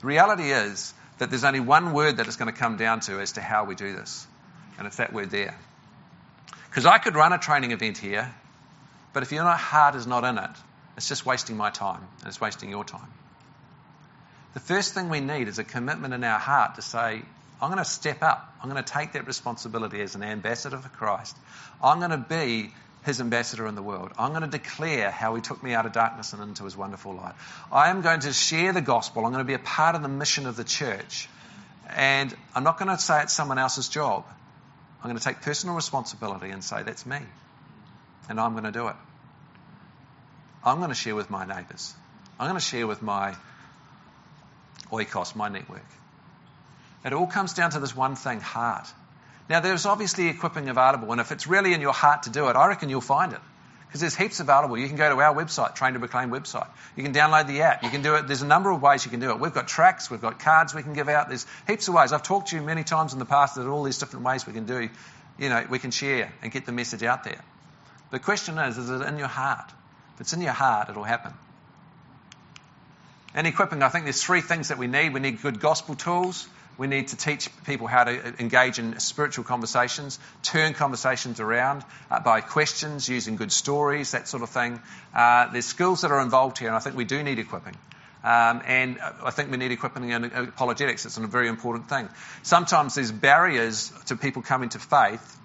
The 0.00 0.06
reality 0.06 0.50
is 0.50 0.92
that 1.18 1.30
there's 1.30 1.44
only 1.44 1.60
one 1.60 1.92
word 1.92 2.18
that 2.18 2.26
it's 2.26 2.36
going 2.36 2.52
to 2.52 2.58
come 2.58 2.76
down 2.76 3.00
to 3.00 3.20
as 3.20 3.32
to 3.32 3.40
how 3.40 3.64
we 3.64 3.74
do 3.74 3.92
this, 3.94 4.26
and 4.78 4.86
it's 4.86 4.96
that 4.96 5.12
word 5.12 5.30
there. 5.30 5.58
Because 6.70 6.86
I 6.86 6.98
could 6.98 7.14
run 7.14 7.32
a 7.32 7.38
training 7.38 7.72
event 7.72 7.98
here, 7.98 8.32
but 9.12 9.22
if 9.22 9.32
your 9.32 9.44
heart 9.44 9.94
is 9.94 10.06
not 10.06 10.24
in 10.24 10.38
it, 10.38 10.50
it's 10.96 11.08
just 11.08 11.24
wasting 11.24 11.56
my 11.56 11.70
time 11.70 12.06
and 12.18 12.28
it's 12.28 12.40
wasting 12.40 12.70
your 12.70 12.84
time. 12.84 13.12
The 14.54 14.60
first 14.60 14.94
thing 14.94 15.08
we 15.08 15.20
need 15.20 15.48
is 15.48 15.58
a 15.58 15.64
commitment 15.64 16.14
in 16.14 16.24
our 16.24 16.38
heart 16.38 16.74
to 16.74 16.82
say, 16.82 17.22
I'm 17.60 17.70
going 17.70 17.78
to 17.78 17.84
step 17.84 18.22
up. 18.22 18.54
I'm 18.62 18.70
going 18.70 18.82
to 18.82 18.92
take 18.92 19.12
that 19.12 19.26
responsibility 19.26 20.00
as 20.00 20.14
an 20.14 20.22
ambassador 20.22 20.78
for 20.78 20.88
Christ. 20.88 21.36
I'm 21.82 21.98
going 21.98 22.10
to 22.10 22.16
be 22.16 22.72
his 23.04 23.20
ambassador 23.20 23.66
in 23.66 23.74
the 23.74 23.82
world. 23.82 24.12
I'm 24.18 24.30
going 24.30 24.42
to 24.42 24.48
declare 24.48 25.10
how 25.10 25.34
he 25.34 25.40
took 25.40 25.62
me 25.62 25.72
out 25.72 25.86
of 25.86 25.92
darkness 25.92 26.32
and 26.32 26.42
into 26.42 26.64
his 26.64 26.76
wonderful 26.76 27.14
light. 27.14 27.34
I 27.72 27.90
am 27.90 28.02
going 28.02 28.20
to 28.20 28.32
share 28.32 28.72
the 28.72 28.80
gospel. 28.80 29.24
I'm 29.24 29.32
going 29.32 29.44
to 29.44 29.48
be 29.48 29.54
a 29.54 29.58
part 29.58 29.94
of 29.94 30.02
the 30.02 30.08
mission 30.08 30.46
of 30.46 30.56
the 30.56 30.64
church. 30.64 31.28
And 31.88 32.34
I'm 32.54 32.64
not 32.64 32.78
going 32.78 32.88
to 32.88 32.98
say 32.98 33.22
it's 33.22 33.32
someone 33.32 33.58
else's 33.58 33.88
job. 33.88 34.24
I'm 35.02 35.10
going 35.10 35.18
to 35.18 35.24
take 35.24 35.42
personal 35.42 35.76
responsibility 35.76 36.50
and 36.50 36.62
say, 36.62 36.82
that's 36.82 37.06
me. 37.06 37.18
And 38.28 38.40
I'm 38.40 38.52
going 38.52 38.64
to 38.64 38.72
do 38.72 38.88
it. 38.88 38.96
I'm 40.64 40.78
going 40.78 40.90
to 40.90 40.94
share 40.94 41.14
with 41.14 41.30
my 41.30 41.46
neighbours. 41.46 41.94
I'm 42.38 42.48
going 42.48 42.60
to 42.60 42.64
share 42.64 42.86
with 42.86 43.00
my 43.00 43.34
oikos, 44.90 45.34
my 45.34 45.48
network. 45.48 45.86
It 47.04 47.12
all 47.12 47.26
comes 47.26 47.54
down 47.54 47.70
to 47.70 47.80
this 47.80 47.94
one 47.94 48.16
thing 48.16 48.40
heart. 48.40 48.86
Now, 49.48 49.60
there's 49.60 49.86
obviously 49.86 50.28
equipping 50.28 50.68
available, 50.68 51.10
and 51.12 51.20
if 51.20 51.32
it's 51.32 51.46
really 51.46 51.72
in 51.72 51.80
your 51.80 51.94
heart 51.94 52.24
to 52.24 52.30
do 52.30 52.48
it, 52.48 52.56
I 52.56 52.66
reckon 52.68 52.90
you'll 52.90 53.00
find 53.00 53.32
it. 53.32 53.40
Because 53.86 54.02
there's 54.02 54.14
heaps 54.14 54.38
available. 54.38 54.76
You 54.76 54.86
can 54.86 54.98
go 54.98 55.08
to 55.08 55.18
our 55.22 55.34
website, 55.34 55.74
Train 55.74 55.94
to 55.94 55.98
Proclaim 55.98 56.28
website. 56.28 56.68
You 56.94 57.02
can 57.02 57.14
download 57.14 57.46
the 57.46 57.62
app. 57.62 57.82
You 57.82 57.88
can 57.88 58.02
do 58.02 58.16
it. 58.16 58.26
There's 58.26 58.42
a 58.42 58.46
number 58.46 58.70
of 58.70 58.82
ways 58.82 59.06
you 59.06 59.10
can 59.10 59.20
do 59.20 59.30
it. 59.30 59.40
We've 59.40 59.54
got 59.54 59.66
tracts, 59.66 60.10
we've 60.10 60.20
got 60.20 60.38
cards 60.38 60.74
we 60.74 60.82
can 60.82 60.92
give 60.92 61.08
out. 61.08 61.28
There's 61.28 61.46
heaps 61.66 61.88
of 61.88 61.94
ways. 61.94 62.12
I've 62.12 62.22
talked 62.22 62.48
to 62.48 62.56
you 62.56 62.62
many 62.62 62.84
times 62.84 63.14
in 63.14 63.18
the 63.18 63.24
past 63.24 63.54
that 63.54 63.66
all 63.66 63.84
these 63.84 63.96
different 63.96 64.26
ways 64.26 64.46
we 64.46 64.52
can 64.52 64.66
do, 64.66 64.90
you 65.38 65.48
know, 65.48 65.64
we 65.70 65.78
can 65.78 65.90
share 65.90 66.30
and 66.42 66.52
get 66.52 66.66
the 66.66 66.72
message 66.72 67.02
out 67.02 67.24
there. 67.24 67.42
The 68.10 68.18
question 68.18 68.58
is, 68.58 68.76
is 68.76 68.90
it 68.90 69.00
in 69.00 69.16
your 69.16 69.28
heart? 69.28 69.72
If 70.16 70.20
it's 70.20 70.32
in 70.34 70.42
your 70.42 70.52
heart, 70.52 70.90
it'll 70.90 71.04
happen. 71.04 71.32
And 73.34 73.46
equipping, 73.46 73.82
I 73.82 73.88
think 73.88 74.04
there's 74.04 74.22
three 74.22 74.42
things 74.42 74.68
that 74.68 74.76
we 74.76 74.86
need. 74.86 75.14
We 75.14 75.20
need 75.20 75.40
good 75.40 75.60
gospel 75.60 75.94
tools. 75.94 76.46
We 76.78 76.86
need 76.86 77.08
to 77.08 77.16
teach 77.16 77.50
people 77.66 77.88
how 77.88 78.04
to 78.04 78.34
engage 78.40 78.78
in 78.78 79.00
spiritual 79.00 79.44
conversations, 79.44 80.18
turn 80.44 80.74
conversations 80.74 81.40
around 81.40 81.84
uh, 82.08 82.20
by 82.20 82.40
questions, 82.40 83.08
using 83.08 83.34
good 83.34 83.50
stories, 83.50 84.12
that 84.12 84.28
sort 84.28 84.44
of 84.44 84.50
thing. 84.50 84.80
Uh, 85.12 85.50
there's 85.50 85.66
skills 85.66 86.02
that 86.02 86.12
are 86.12 86.20
involved 86.20 86.58
here, 86.58 86.68
and 86.68 86.76
I 86.76 86.80
think 86.80 86.96
we 86.96 87.04
do 87.04 87.22
need 87.22 87.40
equipping. 87.40 87.74
Um, 88.22 88.62
and 88.66 88.98
I 89.00 89.30
think 89.30 89.50
we 89.50 89.56
need 89.56 89.72
equipping 89.72 90.10
in 90.10 90.24
apologetics. 90.24 91.04
It's 91.04 91.16
a 91.18 91.26
very 91.26 91.48
important 91.48 91.88
thing. 91.88 92.08
Sometimes 92.42 92.94
there's 92.94 93.12
barriers 93.12 93.92
to 94.06 94.16
people 94.16 94.42
coming 94.42 94.68
to 94.70 94.78
faith 94.78 95.36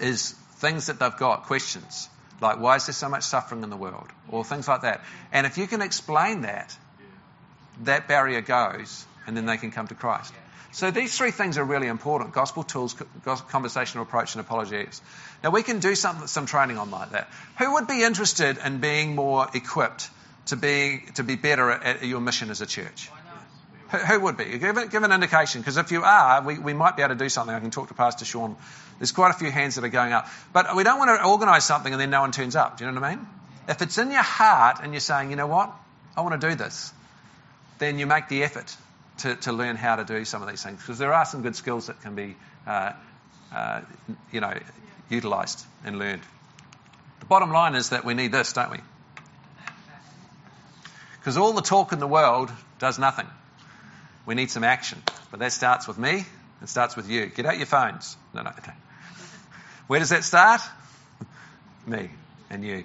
is 0.00 0.32
things 0.56 0.86
that 0.86 0.98
they've 0.98 1.16
got, 1.16 1.44
questions. 1.44 2.08
Like, 2.40 2.60
why 2.60 2.76
is 2.76 2.86
there 2.86 2.92
so 2.92 3.08
much 3.08 3.22
suffering 3.22 3.62
in 3.62 3.70
the 3.70 3.76
world? 3.76 4.08
Or 4.28 4.44
things 4.44 4.68
like 4.68 4.82
that. 4.82 5.02
And 5.32 5.46
if 5.46 5.58
you 5.58 5.66
can 5.66 5.80
explain 5.80 6.42
that, 6.42 6.76
that 7.84 8.08
barrier 8.08 8.40
goes, 8.40 9.06
and 9.26 9.36
then 9.36 9.46
they 9.46 9.56
can 9.56 9.70
come 9.70 9.86
to 9.88 9.94
Christ. 9.94 10.34
So 10.72 10.90
these 10.90 11.16
three 11.16 11.32
things 11.32 11.58
are 11.58 11.64
really 11.64 11.86
important 11.86 12.32
gospel 12.32 12.62
tools, 12.62 12.96
conversational 13.50 14.04
approach, 14.04 14.34
and 14.34 14.40
apologetics. 14.40 15.02
Now, 15.44 15.50
we 15.50 15.62
can 15.62 15.80
do 15.80 15.94
some, 15.94 16.26
some 16.26 16.46
training 16.46 16.78
on 16.78 16.90
like 16.90 17.10
that. 17.10 17.28
Who 17.58 17.74
would 17.74 17.86
be 17.86 18.02
interested 18.02 18.56
in 18.64 18.78
being 18.78 19.14
more 19.14 19.46
equipped 19.52 20.08
to 20.46 20.56
be, 20.56 21.04
to 21.16 21.24
be 21.24 21.36
better 21.36 21.70
at, 21.70 22.02
your 22.02 22.20
mission 22.20 22.48
as 22.48 22.62
a 22.62 22.66
church? 22.66 23.10
Who, 23.90 23.98
who 23.98 24.20
would 24.20 24.38
be? 24.38 24.58
Give, 24.58 24.90
give 24.90 25.02
an 25.02 25.12
indication, 25.12 25.60
because 25.60 25.76
if 25.76 25.92
you 25.92 26.04
are, 26.04 26.42
we, 26.42 26.58
we 26.58 26.72
might 26.72 26.96
be 26.96 27.02
able 27.02 27.16
to 27.16 27.18
do 27.18 27.28
something. 27.28 27.54
I 27.54 27.60
can 27.60 27.70
talk 27.70 27.88
to 27.88 27.94
Pastor 27.94 28.24
Sean. 28.24 28.56
There's 28.98 29.12
quite 29.12 29.30
a 29.30 29.38
few 29.38 29.50
hands 29.50 29.74
that 29.74 29.84
are 29.84 29.90
going 29.90 30.14
up. 30.14 30.26
But 30.54 30.74
we 30.74 30.84
don't 30.84 30.98
want 30.98 31.20
to 31.20 31.26
organise 31.26 31.66
something 31.66 31.92
and 31.92 32.00
then 32.00 32.08
no 32.08 32.22
one 32.22 32.32
turns 32.32 32.56
up. 32.56 32.78
Do 32.78 32.86
you 32.86 32.90
know 32.90 32.98
what 32.98 33.06
I 33.08 33.16
mean? 33.16 33.26
If 33.68 33.82
it's 33.82 33.98
in 33.98 34.10
your 34.10 34.22
heart 34.22 34.78
and 34.82 34.94
you're 34.94 35.00
saying, 35.00 35.28
you 35.28 35.36
know 35.36 35.46
what, 35.46 35.70
I 36.16 36.22
want 36.22 36.40
to 36.40 36.48
do 36.48 36.54
this, 36.54 36.94
then 37.78 37.98
you 37.98 38.06
make 38.06 38.28
the 38.28 38.42
effort 38.42 38.74
to, 39.22 39.36
to 39.36 39.52
learn 39.52 39.76
how 39.76 39.96
to 39.96 40.04
do 40.04 40.24
some 40.24 40.42
of 40.42 40.48
these 40.48 40.62
things 40.62 40.80
because 40.80 40.98
there 40.98 41.14
are 41.14 41.24
some 41.24 41.42
good 41.42 41.56
skills 41.56 41.86
that 41.86 42.00
can 42.02 42.14
be, 42.14 42.36
uh, 42.66 42.92
uh, 43.54 43.80
you 44.32 44.40
know, 44.40 44.54
utilised 45.08 45.64
and 45.84 45.98
learned. 45.98 46.22
The 47.20 47.26
bottom 47.26 47.52
line 47.52 47.74
is 47.74 47.90
that 47.90 48.04
we 48.04 48.14
need 48.14 48.32
this, 48.32 48.52
don't 48.52 48.70
we? 48.70 48.78
Because 51.18 51.36
all 51.36 51.52
the 51.52 51.62
talk 51.62 51.92
in 51.92 52.00
the 52.00 52.06
world 52.06 52.50
does 52.80 52.98
nothing. 52.98 53.26
We 54.26 54.34
need 54.34 54.50
some 54.50 54.64
action. 54.64 55.00
But 55.30 55.38
that 55.40 55.52
starts 55.52 55.86
with 55.86 55.98
me. 55.98 56.24
It 56.62 56.68
starts 56.68 56.96
with 56.96 57.08
you. 57.08 57.26
Get 57.26 57.46
out 57.46 57.58
your 57.58 57.66
phones. 57.66 58.16
No, 58.34 58.42
no, 58.42 58.50
okay. 58.50 58.72
Where 59.86 60.00
does 60.00 60.10
that 60.10 60.24
start? 60.24 60.62
me 61.86 62.10
and 62.50 62.64
you. 62.64 62.84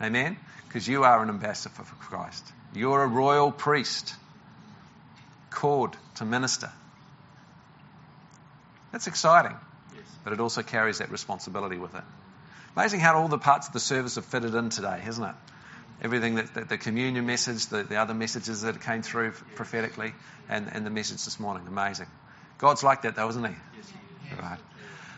Amen? 0.00 0.38
Because 0.66 0.88
you 0.88 1.04
are 1.04 1.22
an 1.22 1.28
ambassador 1.28 1.74
for 1.74 1.94
Christ. 1.96 2.46
You're 2.74 3.02
a 3.02 3.06
royal 3.06 3.52
priest 3.52 4.14
called 5.50 5.96
to 6.16 6.24
minister. 6.24 6.70
That's 8.92 9.06
exciting, 9.06 9.56
yes. 9.94 10.04
but 10.24 10.32
it 10.32 10.40
also 10.40 10.62
carries 10.62 10.98
that 10.98 11.10
responsibility 11.10 11.76
with 11.76 11.94
it. 11.94 12.02
Amazing 12.76 13.00
how 13.00 13.16
all 13.18 13.28
the 13.28 13.38
parts 13.38 13.66
of 13.66 13.72
the 13.72 13.80
service 13.80 14.14
have 14.14 14.24
fitted 14.24 14.54
in 14.54 14.70
today, 14.70 15.02
isn't 15.06 15.24
it? 15.24 15.34
Everything 16.02 16.36
that, 16.36 16.54
that 16.54 16.68
the 16.68 16.78
communion 16.78 17.26
message, 17.26 17.66
the, 17.66 17.82
the, 17.82 17.96
other 17.96 18.14
messages 18.14 18.62
that 18.62 18.80
came 18.80 19.02
through 19.02 19.32
prophetically, 19.54 20.14
and, 20.48 20.68
and 20.72 20.86
the 20.86 20.90
message 20.90 21.24
this 21.24 21.38
morning. 21.38 21.66
Amazing. 21.66 22.06
God's 22.58 22.82
like 22.82 23.02
that, 23.02 23.16
though, 23.16 23.28
isn't 23.28 23.44
he? 23.44 23.54
Yes, 23.76 23.92
right. 24.40 24.58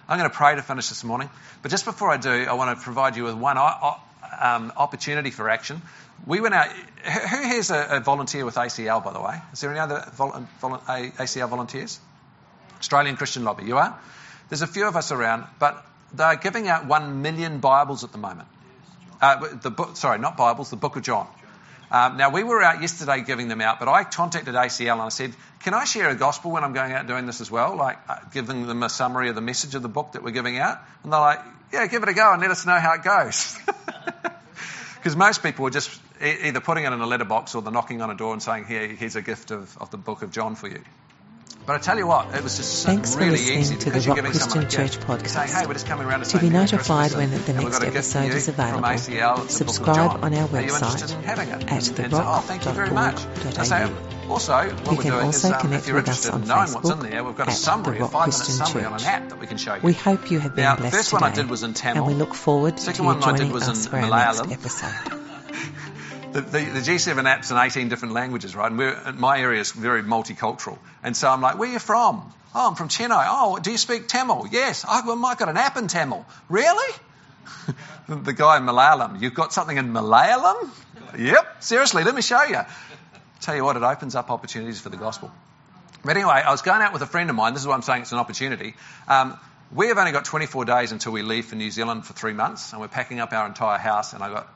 I'm 0.08 0.18
going 0.18 0.28
to 0.28 0.36
pray 0.36 0.56
to 0.56 0.62
finish 0.62 0.88
this 0.88 1.04
morning, 1.04 1.30
but 1.62 1.70
just 1.70 1.84
before 1.84 2.10
I 2.10 2.16
do, 2.16 2.30
I 2.30 2.54
want 2.54 2.76
to 2.76 2.82
provide 2.82 3.16
you 3.16 3.24
with 3.24 3.34
one 3.34 3.56
um, 4.40 4.72
opportunity 4.76 5.30
for 5.30 5.48
action. 5.48 5.82
We 6.26 6.40
went 6.40 6.54
out. 6.54 6.68
Who 6.68 7.42
here's 7.48 7.70
a, 7.70 7.96
a, 7.96 8.00
volunteer 8.00 8.44
with 8.44 8.54
ACL, 8.54 9.04
by 9.04 9.12
the 9.12 9.20
way? 9.20 9.38
Is 9.52 9.60
there 9.60 9.70
any 9.70 9.80
other 9.80 10.04
vol, 10.14 10.46
vol, 10.60 10.78
ACL 10.78 11.48
volunteers? 11.48 11.98
Australian 12.78 13.16
Christian 13.16 13.44
Lobby. 13.44 13.64
You 13.64 13.78
are? 13.78 13.98
There's 14.48 14.62
a 14.62 14.66
few 14.66 14.86
of 14.86 14.96
us 14.96 15.12
around, 15.12 15.46
but 15.58 15.84
they're 16.12 16.36
giving 16.36 16.68
out 16.68 16.86
one 16.86 17.22
million 17.22 17.58
Bibles 17.58 18.04
at 18.04 18.12
the 18.12 18.18
moment. 18.18 18.48
Uh, 19.20 19.56
the 19.62 19.70
book, 19.70 19.96
sorry, 19.96 20.18
not 20.18 20.36
Bibles, 20.36 20.70
the 20.70 20.76
Book 20.76 20.96
of 20.96 21.02
John. 21.02 21.26
Um, 21.92 22.16
now, 22.16 22.30
we 22.30 22.42
were 22.42 22.62
out 22.62 22.80
yesterday 22.80 23.22
giving 23.22 23.48
them 23.48 23.60
out, 23.60 23.78
but 23.78 23.86
I 23.86 24.04
contacted 24.04 24.54
ACL 24.54 24.94
and 24.94 25.02
I 25.02 25.10
said, 25.10 25.34
Can 25.60 25.74
I 25.74 25.84
share 25.84 26.08
a 26.08 26.14
gospel 26.14 26.50
when 26.50 26.64
I'm 26.64 26.72
going 26.72 26.92
out 26.92 27.06
doing 27.06 27.26
this 27.26 27.42
as 27.42 27.50
well? 27.50 27.76
Like 27.76 27.98
uh, 28.08 28.16
giving 28.32 28.66
them 28.66 28.82
a 28.82 28.88
summary 28.88 29.28
of 29.28 29.34
the 29.34 29.42
message 29.42 29.74
of 29.74 29.82
the 29.82 29.90
book 29.90 30.12
that 30.12 30.22
we're 30.22 30.30
giving 30.30 30.58
out? 30.58 30.78
And 31.04 31.12
they're 31.12 31.20
like, 31.20 31.40
Yeah, 31.70 31.86
give 31.88 32.02
it 32.02 32.08
a 32.08 32.14
go 32.14 32.32
and 32.32 32.40
let 32.40 32.50
us 32.50 32.64
know 32.64 32.78
how 32.78 32.94
it 32.94 33.02
goes. 33.02 33.58
Because 35.02 35.16
most 35.16 35.42
people 35.42 35.66
are 35.66 35.70
just 35.70 36.00
either 36.20 36.60
putting 36.60 36.84
it 36.84 36.92
in 36.92 37.00
a 37.00 37.06
letterbox 37.06 37.56
or 37.56 37.62
they're 37.62 37.72
knocking 37.72 38.02
on 38.02 38.10
a 38.10 38.14
door 38.14 38.32
and 38.32 38.40
saying, 38.40 38.66
Here, 38.66 38.86
here's 38.86 39.16
a 39.16 39.22
gift 39.22 39.50
of, 39.50 39.76
of 39.78 39.90
the 39.90 39.96
book 39.96 40.22
of 40.22 40.30
John 40.30 40.54
for 40.54 40.68
you. 40.68 40.80
But 41.64 41.76
I 41.76 41.78
tell 41.78 41.96
you 41.96 42.08
what, 42.08 42.34
it 42.34 42.42
was 42.42 42.56
just 42.56 42.84
Thanks 42.84 43.14
really 43.14 43.38
for 43.38 43.54
listening 43.54 43.78
to 43.80 43.90
the 43.90 44.00
Rock 44.00 44.18
Christian 44.18 44.68
Church 44.68 44.98
podcast. 44.98 45.28
Saying, 45.28 45.48
hey, 45.48 45.66
we're 45.66 45.74
just 45.74 45.86
coming 45.86 46.06
around 46.06 46.24
to, 46.24 46.30
to 46.30 46.38
be 46.40 46.50
notified 46.50 47.12
when 47.12 47.30
the 47.30 47.52
next 47.52 47.82
episode 47.82 48.32
is 48.32 48.48
available, 48.48 48.82
ACL, 48.82 49.48
subscribe 49.48 50.24
on 50.24 50.34
our 50.34 50.48
website 50.48 51.14
at 51.28 51.40
therock.org.au. 52.72 54.32
Also, 54.32 54.52
what 54.52 54.62
you 54.62 54.96
we're 54.96 55.02
can 55.02 55.10
doing 55.10 55.24
also 55.26 55.48
is, 55.48 55.52
um, 55.52 55.60
connect 55.60 55.92
with 55.92 56.08
us 56.08 56.28
on 56.28 56.42
Facebook 56.44 57.02
there, 57.02 57.22
we've 57.22 57.36
got 57.36 57.48
a 57.48 57.52
summary, 57.52 57.98
a 57.98 58.08
five 58.08 58.28
minute 58.28 58.34
summary 58.34 58.84
on 58.84 58.94
an 58.94 59.04
app 59.04 59.28
that 59.28 59.38
we 59.38 59.46
can 59.46 59.58
show 59.58 59.74
you. 59.74 59.80
We 59.82 59.92
hope 59.92 60.30
you 60.30 60.38
have 60.38 60.54
been 60.54 60.64
now, 60.64 60.76
blessed 60.76 60.92
the 60.92 60.96
first 60.96 61.10
today, 61.10 61.20
one 61.22 61.32
I 61.32 61.34
did 61.34 61.50
was 61.50 61.62
in 61.62 61.74
Tamil. 61.74 62.04
and 62.04 62.12
we 62.12 62.18
look 62.18 62.34
forward 62.34 62.76
to 62.76 62.82
Second 62.82 63.04
you 63.04 63.10
I 63.10 63.14
did 63.14 63.22
joining 63.38 63.56
us 63.56 63.68
in 63.68 63.90
for 63.90 63.96
our 63.98 64.04
Malayalam. 64.04 64.48
next 64.48 64.82
episode. 64.82 65.18
The, 66.32 66.40
the, 66.40 66.58
the, 66.58 66.80
G7 66.80 67.24
app's 67.24 67.50
in 67.50 67.58
18 67.58 67.88
different 67.88 68.14
languages, 68.14 68.56
right? 68.56 68.72
And 68.72 69.18
my 69.18 69.38
area 69.38 69.60
is 69.60 69.72
very 69.72 70.02
multicultural. 70.02 70.78
And 71.02 71.16
so 71.16 71.28
I'm 71.28 71.40
like, 71.40 71.58
where 71.58 71.68
are 71.68 71.72
you 71.72 71.78
from? 71.78 72.32
Oh, 72.54 72.68
I'm 72.68 72.74
from 72.74 72.88
Chennai. 72.88 73.26
Oh, 73.28 73.58
do 73.58 73.70
you 73.70 73.78
speak 73.78 74.08
Tamil? 74.08 74.46
Yes. 74.50 74.84
Oh, 74.88 75.02
well, 75.06 75.26
I've 75.26 75.38
got 75.38 75.48
an 75.48 75.56
app 75.56 75.76
in 75.76 75.88
Tamil. 75.88 76.24
Really? 76.48 76.94
the 78.08 78.32
guy 78.32 78.56
in 78.56 78.64
Malayalam. 78.64 79.20
You've 79.20 79.34
got 79.34 79.52
something 79.52 79.76
in 79.76 79.92
Malayalam? 79.92 80.70
Yep. 81.18 81.62
Seriously, 81.62 82.04
let 82.04 82.14
me 82.14 82.22
show 82.22 82.42
you. 82.44 82.60
Tell 83.40 83.56
you 83.56 83.64
what, 83.64 83.76
it 83.76 83.82
opens 83.82 84.14
up 84.14 84.30
opportunities 84.30 84.80
for 84.80 84.88
the 84.88 84.96
gospel. 84.96 85.30
But 86.04 86.16
anyway, 86.16 86.42
I 86.44 86.50
was 86.50 86.62
going 86.62 86.82
out 86.82 86.92
with 86.92 87.02
a 87.02 87.06
friend 87.06 87.30
of 87.30 87.36
mine. 87.36 87.54
This 87.54 87.62
is 87.62 87.68
why 87.68 87.74
I'm 87.74 87.82
saying 87.82 88.02
it's 88.02 88.12
an 88.12 88.18
opportunity. 88.18 88.74
Um, 89.08 89.38
we 89.74 89.88
have 89.88 89.98
only 89.98 90.12
got 90.12 90.24
24 90.24 90.64
days 90.64 90.92
until 90.92 91.12
we 91.12 91.22
leave 91.22 91.46
for 91.46 91.56
New 91.56 91.70
Zealand 91.70 92.04
for 92.04 92.12
three 92.12 92.32
months, 92.32 92.72
and 92.72 92.80
we're 92.80 92.88
packing 92.88 93.20
up 93.20 93.32
our 93.32 93.46
entire 93.46 93.78
house, 93.78 94.12
and 94.12 94.22
I've 94.22 94.32
got 94.32 94.48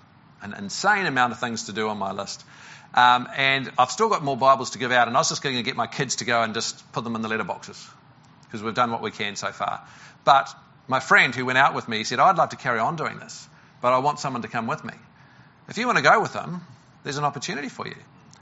an 0.43 0.55
insane 0.55 1.07
amount 1.07 1.33
of 1.33 1.41
things 1.41 1.65
to 1.65 1.73
do 1.73 1.89
on 1.89 1.99
my 1.99 2.13
list. 2.13 2.45
Um, 2.95 3.29
and 3.37 3.71
I've 3.79 3.91
still 3.91 4.09
got 4.09 4.23
more 4.23 4.37
Bibles 4.37 4.71
to 4.71 4.79
give 4.79 4.93
out, 4.93 5.09
and 5.09 5.17
I 5.17 5.21
was 5.21 5.29
just 5.29 5.43
going 5.43 5.57
to 5.57 5.63
get 5.63 5.77
my 5.77 5.87
kids 5.87 6.17
to 6.17 6.25
go 6.25 6.43
and 6.43 6.55
just 6.55 6.93
put 6.93 7.05
them 7.05 7.15
in 7.15 7.23
the 7.23 7.29
letterboxes 7.29 7.85
because 8.45 8.63
we've 8.63 8.75
done 8.75 8.91
what 8.91 9.03
we 9.03 9.11
can 9.11 9.37
so 9.37 9.49
far. 9.49 9.83
But 10.25 10.49
my 10.89 11.01
friend 11.01 11.35
who 11.35 11.45
went 11.45 11.59
out 11.59 11.75
with 11.75 11.89
me 11.89 12.05
said, 12.05 12.21
I'd 12.21 12.37
love 12.37 12.51
to 12.51 12.57
carry 12.57 12.79
on 12.79 12.97
doing 12.97 13.19
this, 13.19 13.47
but 13.83 13.93
I 13.93 13.99
want 13.99 14.19
someone 14.19 14.43
to 14.43 14.49
come 14.49 14.67
with 14.67 14.85
me. 14.85 14.95
If 15.69 15.79
you 15.79 15.87
want 15.87 15.99
to 15.99 16.05
go 16.05 16.21
with 16.21 16.33
them, 16.33 16.63
there's 17.03 17.19
an 17.19 17.25
opportunity 17.25 17.69
for 17.69 17.87
you. 17.87 17.97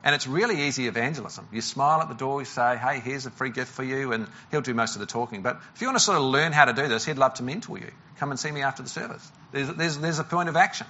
And 0.05 0.15
it's 0.15 0.27
really 0.27 0.65
easy 0.65 0.87
evangelism. 0.87 1.49
You 1.51 1.63
smile 1.63 2.03
at 2.03 2.11
the 2.11 2.15
door, 2.15 2.43
you 2.43 2.45
say, 2.45 2.77
hey, 2.77 3.01
here's 3.01 3.25
a 3.25 3.31
free 3.31 3.49
gift 3.49 3.73
for 3.73 3.83
you, 3.83 4.13
and 4.13 4.29
he'll 4.51 4.61
do 4.61 4.75
most 4.75 4.97
of 4.97 5.01
the 5.01 5.07
talking. 5.07 5.41
But 5.41 5.59
if 5.75 5.81
you 5.81 5.87
want 5.87 5.97
to 5.99 6.05
sort 6.05 6.19
of 6.19 6.25
learn 6.25 6.53
how 6.53 6.67
to 6.67 6.75
do 6.75 6.87
this, 6.87 7.07
he'd 7.07 7.17
love 7.17 7.35
to 7.35 7.43
mentor 7.43 7.79
you. 7.79 7.91
Come 8.19 8.31
and 8.31 8.39
see 8.39 8.51
me 8.51 8.61
after 8.63 8.83
the 8.83 8.89
service. 8.91 9.27
There's, 9.51 9.69
there's, 9.69 9.99
there's 9.99 10.19
a 10.19 10.25
point 10.25 10.51
of 10.51 10.57
action 10.57 10.87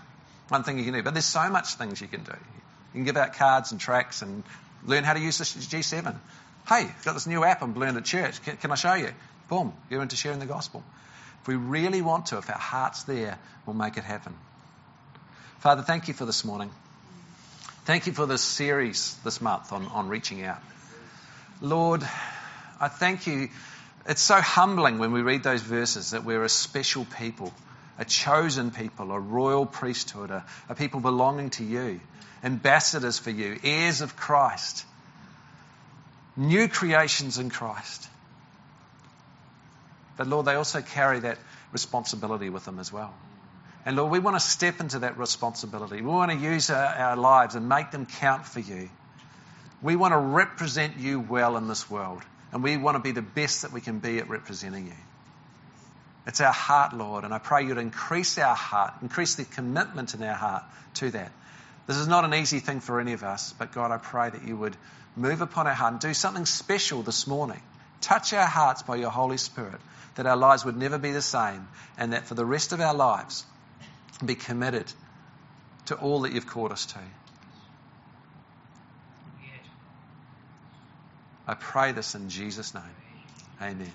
one 0.48 0.62
thing 0.62 0.78
you 0.78 0.84
can 0.84 0.94
do. 0.94 1.02
But 1.02 1.14
there's 1.14 1.24
so 1.24 1.48
much 1.48 1.74
things 1.74 2.00
you 2.00 2.08
can 2.08 2.22
do. 2.22 2.32
You 2.32 2.98
can 2.98 3.04
give 3.04 3.16
out 3.16 3.34
cards 3.34 3.72
and 3.72 3.80
tracts 3.80 4.22
and 4.22 4.42
learn 4.84 5.04
how 5.04 5.14
to 5.14 5.20
use 5.20 5.38
the 5.38 5.44
G7. 5.44 6.16
Hey, 6.68 6.86
I've 6.86 7.04
got 7.04 7.14
this 7.14 7.26
new 7.26 7.44
app 7.44 7.62
I'm 7.62 7.74
learning 7.74 7.96
at 7.96 8.04
church. 8.04 8.42
Can, 8.42 8.56
can 8.56 8.70
I 8.70 8.74
show 8.76 8.94
you? 8.94 9.10
Boom, 9.48 9.74
you're 9.90 10.02
into 10.02 10.16
sharing 10.16 10.38
the 10.38 10.46
gospel. 10.46 10.82
If 11.42 11.48
we 11.48 11.56
really 11.56 12.00
want 12.00 12.26
to, 12.26 12.38
if 12.38 12.48
our 12.48 12.56
heart's 12.56 13.02
there, 13.02 13.38
we'll 13.66 13.76
make 13.76 13.96
it 13.96 14.04
happen. 14.04 14.34
Father, 15.58 15.82
thank 15.82 16.08
you 16.08 16.14
for 16.14 16.24
this 16.24 16.44
morning. 16.44 16.70
Thank 17.84 18.06
you 18.06 18.14
for 18.14 18.24
this 18.24 18.40
series 18.40 19.14
this 19.24 19.42
month 19.42 19.72
on, 19.72 19.86
on 19.88 20.08
reaching 20.08 20.42
out. 20.42 20.58
Lord, 21.60 22.02
I 22.80 22.88
thank 22.88 23.26
you. 23.26 23.48
It's 24.06 24.22
so 24.22 24.40
humbling 24.40 24.98
when 24.98 25.12
we 25.12 25.20
read 25.20 25.42
those 25.42 25.62
verses 25.62 26.10
that 26.10 26.24
we're 26.24 26.44
a 26.44 26.48
special 26.48 27.04
people 27.18 27.52
a 27.98 28.04
chosen 28.04 28.70
people, 28.70 29.12
a 29.12 29.18
royal 29.18 29.66
priesthood, 29.66 30.30
a, 30.30 30.44
a 30.68 30.74
people 30.74 31.00
belonging 31.00 31.50
to 31.50 31.64
you, 31.64 32.00
ambassadors 32.42 33.18
for 33.18 33.30
you, 33.30 33.58
heirs 33.62 34.00
of 34.00 34.16
Christ, 34.16 34.84
new 36.36 36.68
creations 36.68 37.38
in 37.38 37.50
Christ. 37.50 38.08
But 40.16 40.26
Lord, 40.26 40.46
they 40.46 40.54
also 40.54 40.80
carry 40.80 41.20
that 41.20 41.38
responsibility 41.72 42.50
with 42.50 42.64
them 42.64 42.78
as 42.78 42.92
well. 42.92 43.14
And 43.86 43.96
Lord, 43.96 44.10
we 44.10 44.18
want 44.18 44.36
to 44.36 44.40
step 44.40 44.80
into 44.80 45.00
that 45.00 45.18
responsibility. 45.18 45.96
We 45.96 46.08
want 46.08 46.30
to 46.30 46.38
use 46.38 46.70
our, 46.70 46.86
our, 46.86 47.16
lives 47.16 47.54
and 47.54 47.68
make 47.68 47.90
them 47.90 48.06
count 48.06 48.46
for 48.46 48.60
you. 48.60 48.88
We 49.82 49.96
want 49.96 50.12
to 50.12 50.18
represent 50.18 50.96
you 50.96 51.20
well 51.20 51.56
in 51.58 51.68
this 51.68 51.90
world. 51.90 52.22
And 52.52 52.62
we 52.62 52.76
want 52.76 52.96
to 52.96 53.02
be 53.02 53.10
the 53.10 53.20
best 53.20 53.62
that 53.62 53.72
we 53.72 53.80
can 53.80 53.98
be 53.98 54.18
at 54.18 54.28
representing 54.28 54.86
you. 54.86 54.92
It's 56.26 56.40
our 56.40 56.52
heart, 56.52 56.94
Lord, 56.94 57.24
and 57.24 57.34
I 57.34 57.38
pray 57.38 57.66
you'd 57.66 57.78
increase 57.78 58.38
our 58.38 58.54
heart, 58.54 58.94
increase 59.02 59.34
the 59.34 59.44
commitment 59.44 60.14
in 60.14 60.22
our 60.22 60.34
heart 60.34 60.64
to 60.94 61.10
that. 61.10 61.32
This 61.86 61.98
is 61.98 62.08
not 62.08 62.24
an 62.24 62.32
easy 62.32 62.60
thing 62.60 62.80
for 62.80 62.98
any 62.98 63.12
of 63.12 63.22
us, 63.22 63.52
but 63.58 63.72
God, 63.72 63.90
I 63.90 63.98
pray 63.98 64.30
that 64.30 64.46
you 64.46 64.56
would 64.56 64.76
move 65.16 65.42
upon 65.42 65.66
our 65.66 65.74
heart 65.74 65.92
and 65.92 66.00
do 66.00 66.14
something 66.14 66.46
special 66.46 67.02
this 67.02 67.26
morning. 67.26 67.60
Touch 68.00 68.32
our 68.32 68.46
hearts 68.46 68.82
by 68.82 68.96
your 68.96 69.10
Holy 69.10 69.36
Spirit, 69.36 69.80
that 70.14 70.26
our 70.26 70.36
lives 70.36 70.64
would 70.64 70.76
never 70.76 70.96
be 70.98 71.12
the 71.12 71.22
same, 71.22 71.68
and 71.98 72.14
that 72.14 72.26
for 72.26 72.34
the 72.34 72.44
rest 72.44 72.72
of 72.72 72.80
our 72.80 72.94
lives, 72.94 73.44
be 74.24 74.34
committed 74.34 74.90
to 75.86 75.94
all 75.94 76.22
that 76.22 76.32
you've 76.32 76.46
called 76.46 76.72
us 76.72 76.86
to. 76.86 76.98
I 81.46 81.54
pray 81.54 81.92
this 81.92 82.14
in 82.14 82.30
Jesus' 82.30 82.72
name. 82.72 82.82
Amen. 83.60 83.92